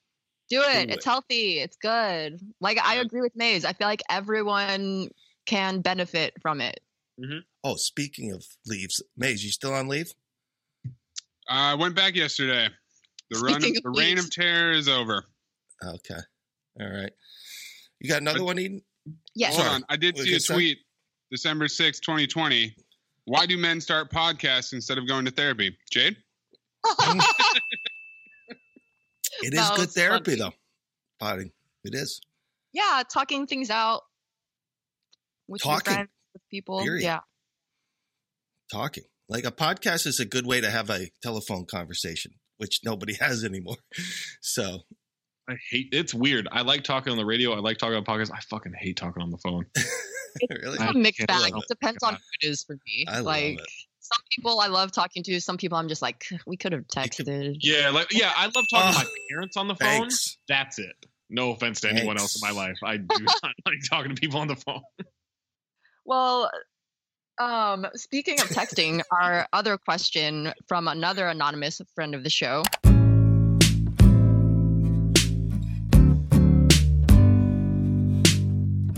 Do 0.49 0.61
it. 0.63 0.87
Do 0.87 0.93
It's 0.93 1.05
healthy. 1.05 1.59
It's 1.59 1.77
good. 1.77 2.39
Like 2.59 2.79
I 2.83 2.95
agree 2.95 3.21
with 3.21 3.35
Maze. 3.35 3.65
I 3.65 3.73
feel 3.73 3.87
like 3.87 4.01
everyone 4.09 5.09
can 5.45 5.81
benefit 5.81 6.33
from 6.41 6.61
it. 6.61 6.79
Mm-hmm. 7.19 7.39
Oh, 7.63 7.75
speaking 7.75 8.31
of 8.31 8.45
leaves, 8.65 9.01
Maze, 9.17 9.43
you 9.43 9.51
still 9.51 9.73
on 9.73 9.87
leave? 9.87 10.11
I 11.47 11.75
went 11.75 11.95
back 11.95 12.15
yesterday. 12.15 12.69
The 13.31 13.39
run, 13.39 13.55
of, 13.57 13.63
of 13.63 13.73
the 13.83 13.89
reign 13.95 14.17
of 14.17 14.31
terror 14.31 14.71
is 14.71 14.87
over. 14.87 15.23
Okay. 15.83 16.19
All 16.79 16.89
right. 16.89 17.11
You 17.99 18.09
got 18.09 18.21
another 18.21 18.43
one, 18.43 18.57
Eden? 18.59 18.81
Yes. 19.35 19.53
Hold 19.55 19.65
Sorry. 19.65 19.75
on. 19.75 19.83
I 19.89 19.97
did 19.97 20.15
What 20.15 20.23
see 20.23 20.29
a 20.31 20.33
you 20.33 20.39
say? 20.39 20.53
tweet 20.53 20.77
December 21.31 21.67
sixth, 21.67 22.01
2020. 22.03 22.75
Why 23.25 23.45
do 23.45 23.57
men 23.57 23.81
start 23.81 24.11
podcasts 24.11 24.73
instead 24.73 24.97
of 24.97 25.07
going 25.07 25.25
to 25.25 25.31
therapy? 25.31 25.77
Jade? 25.91 26.17
It 29.43 29.53
is 29.53 29.69
good 29.75 29.89
therapy, 29.91 30.31
funny. 30.37 30.41
though. 30.41 30.53
Potting. 31.19 31.51
It 31.83 31.93
is. 31.95 32.21
yeah, 32.73 33.03
talking 33.11 33.47
things 33.47 33.69
out 33.69 34.01
with 35.47 35.63
your 35.65 35.75
Talking, 35.75 35.93
friends, 35.93 36.09
with 36.33 36.41
people. 36.49 36.81
period. 36.81 37.03
Yeah. 37.03 37.19
Talking. 38.71 39.03
Like 39.27 39.45
a 39.45 39.51
podcast 39.51 40.05
is 40.07 40.19
a 40.19 40.25
good 40.25 40.45
way 40.45 40.61
to 40.61 40.69
have 40.69 40.89
a 40.89 41.09
telephone 41.21 41.65
conversation, 41.65 42.33
which 42.57 42.81
nobody 42.83 43.13
has 43.19 43.43
anymore. 43.43 43.77
So, 44.41 44.79
I 45.47 45.55
hate 45.71 45.89
it's 45.91 46.13
weird. 46.13 46.47
I 46.51 46.61
like 46.61 46.83
talking 46.83 47.11
on 47.11 47.17
the 47.17 47.25
radio. 47.25 47.53
I 47.53 47.59
like 47.59 47.77
talking 47.77 47.95
on 47.95 48.05
podcasts. 48.05 48.31
I 48.31 48.39
fucking 48.49 48.73
hate 48.77 48.97
talking 48.97 49.23
on 49.23 49.31
the 49.31 49.37
phone. 49.37 49.65
really? 50.49 50.77
A 50.79 50.93
mixed 50.93 51.25
bag. 51.25 51.53
love 51.53 51.63
Depends 51.67 52.03
on 52.03 52.13
who 52.13 52.19
it 52.41 52.49
is 52.49 52.63
for 52.63 52.77
me. 52.85 53.05
I 53.07 53.17
love 53.17 53.25
like 53.25 53.59
it. 53.59 53.67
Some 53.99 54.23
people 54.33 54.59
I 54.59 54.67
love 54.67 54.91
talking 54.91 55.23
to. 55.23 55.41
Some 55.41 55.57
people 55.57 55.77
I'm 55.77 55.89
just 55.89 56.01
like, 56.01 56.25
we 56.47 56.57
could 56.57 56.71
have 56.71 56.87
texted. 56.87 57.57
Yeah, 57.61 57.89
like 57.89 58.07
yeah, 58.11 58.31
I 58.35 58.45
love 58.45 58.65
talking 58.71 58.93
to 58.93 58.97
my 58.99 59.05
parents 59.29 59.57
on 59.57 59.67
the 59.67 59.75
phone. 59.75 59.87
Thanks. 59.87 60.37
That's 60.47 60.79
it. 60.79 60.95
No 61.29 61.51
offense 61.51 61.81
to 61.81 61.89
anyone 61.89 62.17
else 62.17 62.41
in 62.41 62.47
my 62.47 62.59
life. 62.59 62.77
I 62.83 62.97
do 62.97 63.05
not 63.19 63.53
like 63.65 63.77
talking 63.89 64.15
to 64.15 64.19
people 64.19 64.39
on 64.39 64.47
the 64.47 64.55
phone. 64.55 64.81
Well, 66.05 66.49
um, 67.39 67.85
speaking 67.95 68.39
of 68.39 68.47
texting, 68.47 69.01
our 69.11 69.47
other 69.53 69.77
question 69.77 70.51
from 70.67 70.87
another 70.87 71.27
anonymous 71.27 71.81
friend 71.93 72.15
of 72.15 72.23
the 72.23 72.29
show. 72.29 72.63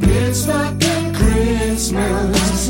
It's 0.04 0.46
fucking 0.46 1.14
Christmas, 1.14 2.70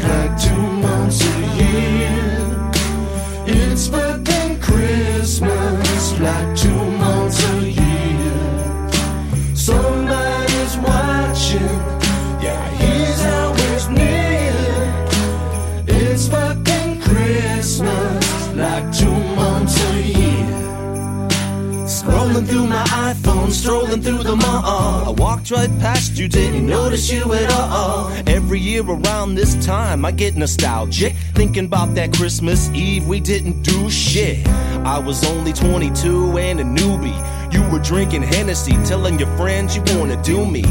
iPhone, 23.41 23.51
strolling 23.51 24.01
through 24.01 24.23
the 24.23 24.35
mall. 24.35 25.07
I 25.07 25.09
walked 25.09 25.51
right 25.51 25.69
past 25.79 26.17
you, 26.17 26.27
didn't 26.27 26.67
notice 26.67 27.11
you 27.11 27.33
at 27.33 27.51
all. 27.51 28.11
Every 28.27 28.59
year 28.59 28.83
around 28.83 29.35
this 29.35 29.63
time, 29.65 30.05
I 30.05 30.11
get 30.11 30.35
nostalgic. 30.35 31.13
Thinking 31.33 31.65
about 31.65 31.95
that 31.95 32.13
Christmas 32.13 32.69
Eve, 32.69 33.07
we 33.07 33.19
didn't 33.19 33.61
do 33.63 33.89
shit. 33.89 34.45
I 34.85 34.99
was 34.99 35.23
only 35.25 35.53
22 35.53 36.37
and 36.37 36.59
a 36.59 36.63
newbie. 36.63 37.53
You 37.53 37.67
were 37.69 37.79
drinking 37.79 38.23
Hennessy, 38.23 38.73
telling 38.85 39.19
your 39.19 39.35
friends 39.37 39.75
you 39.75 39.83
wanna 39.97 40.21
do 40.23 40.45
me. 40.45 40.63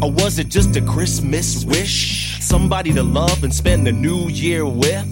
Or 0.00 0.12
was 0.12 0.38
it 0.38 0.48
just 0.48 0.76
a 0.76 0.80
Christmas 0.80 1.64
wish? 1.64 2.38
Somebody 2.40 2.92
to 2.92 3.02
love 3.02 3.42
and 3.42 3.52
spend 3.52 3.86
the 3.86 3.92
new 3.92 4.28
year 4.28 4.64
with? 4.64 5.06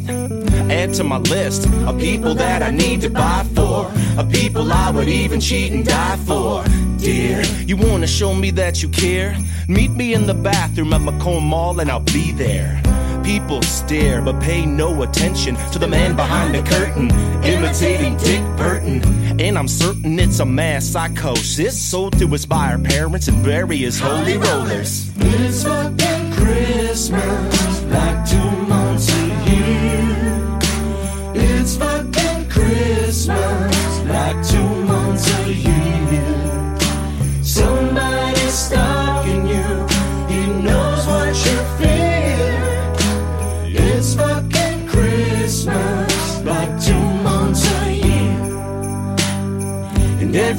Add 0.71 0.95
to 0.95 1.05
my 1.05 1.19
list 1.19 1.69
of 1.87 1.99
people 1.99 2.35
that 2.35 2.63
I 2.63 2.71
need 2.71 3.01
to 3.01 3.11
buy 3.11 3.45
for. 3.55 3.91
Of 4.17 4.31
people 4.31 4.73
I 4.73 4.91
would 4.91 5.09
even 5.09 5.41
cheat 5.41 5.73
and 5.73 5.85
die 5.85 6.17
for. 6.19 6.65
Dear, 6.99 7.43
you 7.67 7.77
wanna 7.77 8.07
show 8.07 8.33
me 8.33 8.51
that 8.53 8.83
you 8.83 8.89
care? 8.89 9.37
Meet 9.69 9.91
me 9.91 10.15
in 10.15 10.27
the 10.27 10.35
bathroom 10.35 10.93
at 10.93 11.01
Macomb 11.01 11.45
Mall 11.45 11.81
and 11.81 11.91
I'll 11.91 12.01
be 12.01 12.31
there. 12.33 12.81
People 13.27 13.61
stare 13.63 14.23
but 14.23 14.41
pay 14.41 14.65
no 14.65 15.03
attention 15.03 15.57
to 15.73 15.81
the 15.81 15.89
man 15.89 16.15
behind 16.15 16.55
the 16.55 16.63
curtain, 16.63 17.11
imitating 17.43 18.17
Dick 18.19 18.41
Burton. 18.57 19.03
And 19.41 19.59
I'm 19.59 19.67
certain 19.67 20.21
it's 20.21 20.39
a 20.39 20.47
mass 20.47 20.87
psychosis, 20.87 21.77
sold 21.77 22.17
to 22.21 22.25
inspire 22.27 22.79
parents 22.79 23.27
and 23.27 23.39
various 23.39 23.99
holy 23.99 24.37
rollers. 24.37 25.11
It's 25.17 25.65
fucking 25.65 26.33
Christmas, 26.35 27.56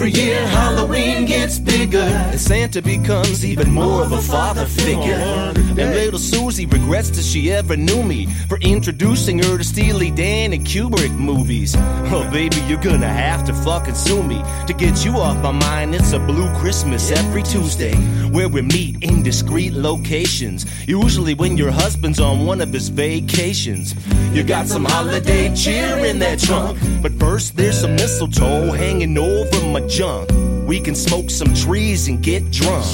every 0.07 0.21
year 0.21 0.47
Halloween 0.47 1.25
gets 1.25 1.56
bigger, 1.87 2.03
and 2.03 2.39
Santa 2.39 2.81
becomes 2.81 3.45
even 3.45 3.71
more 3.71 4.03
of 4.03 4.11
a 4.11 4.21
father 4.21 4.65
figure. 4.65 5.15
And 5.15 5.77
little 5.77 6.19
Susie 6.19 6.65
regrets 6.65 7.09
that 7.11 7.23
she 7.23 7.51
ever 7.51 7.77
knew 7.77 8.03
me 8.03 8.25
for 8.47 8.57
introducing 8.59 9.39
her 9.39 9.57
to 9.57 9.63
Steely 9.63 10.11
Dan 10.11 10.53
and 10.53 10.65
Kubrick 10.65 11.15
movies. 11.17 11.75
Oh, 12.11 12.27
baby, 12.31 12.57
you're 12.67 12.81
gonna 12.81 13.07
have 13.07 13.45
to 13.45 13.53
fucking 13.53 13.95
sue 13.95 14.23
me 14.23 14.43
to 14.65 14.73
get 14.73 15.05
you 15.05 15.13
off 15.13 15.41
my 15.41 15.51
mind. 15.51 15.95
It's 15.95 16.13
a 16.13 16.19
blue 16.19 16.53
Christmas 16.55 17.11
every 17.11 17.43
Tuesday 17.43 17.95
where 18.31 18.49
we 18.49 18.61
meet 18.61 19.03
in 19.03 19.23
discreet 19.23 19.73
locations. 19.73 20.65
Usually 20.87 21.35
when 21.35 21.57
your 21.57 21.71
husband's 21.71 22.19
on 22.19 22.45
one 22.45 22.61
of 22.61 22.73
his 22.73 22.89
vacations. 22.89 23.95
You 24.33 24.43
got 24.43 24.67
some 24.67 24.85
holiday 24.85 25.53
cheer 25.55 26.05
in 26.05 26.19
that 26.19 26.39
trunk, 26.39 26.79
but 27.01 27.13
first 27.13 27.55
there's 27.55 27.79
some 27.81 27.95
mistletoe 27.95 28.71
hanging 28.71 29.17
over 29.17 29.65
my 29.67 29.81
junk. 29.87 30.29
We 30.67 30.81
can 30.81 30.95
smoke 30.95 31.29
some 31.29 31.53
trees 31.53 32.09
and 32.09 32.21
get 32.21 32.51
drunk. 32.51 32.85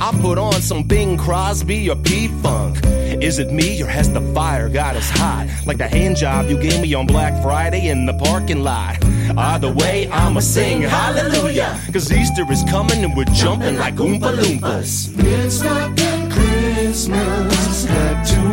I 0.00 0.16
put 0.22 0.38
on 0.38 0.62
some 0.62 0.84
Bing 0.84 1.18
Crosby 1.18 1.90
or 1.90 1.96
P 1.96 2.28
Funk. 2.28 2.78
Is 3.20 3.40
it 3.40 3.50
me 3.50 3.82
or 3.82 3.86
has 3.86 4.08
the 4.12 4.20
fire 4.32 4.68
got 4.68 4.94
us 4.94 5.10
hot? 5.10 5.48
Like 5.66 5.78
the 5.78 5.88
hand 5.88 6.16
job 6.16 6.48
you 6.48 6.56
gave 6.56 6.80
me 6.80 6.94
on 6.94 7.06
Black 7.08 7.42
Friday 7.42 7.88
in 7.88 8.06
the 8.06 8.14
parking 8.14 8.62
lot. 8.62 9.04
Either 9.36 9.72
way, 9.72 10.08
I'ma 10.12 10.38
sing 10.38 10.82
hallelujah. 10.82 11.76
Cause 11.92 12.12
Easter 12.12 12.44
is 12.52 12.62
coming 12.70 13.02
and 13.02 13.16
we're 13.16 13.24
jumping 13.34 13.78
like 13.78 13.96
Oompa 13.96 14.38
Loompas. 14.38 15.12
It's 15.18 15.60
fucking 15.60 16.30
Christmas, 16.30 17.84
two 18.30 18.51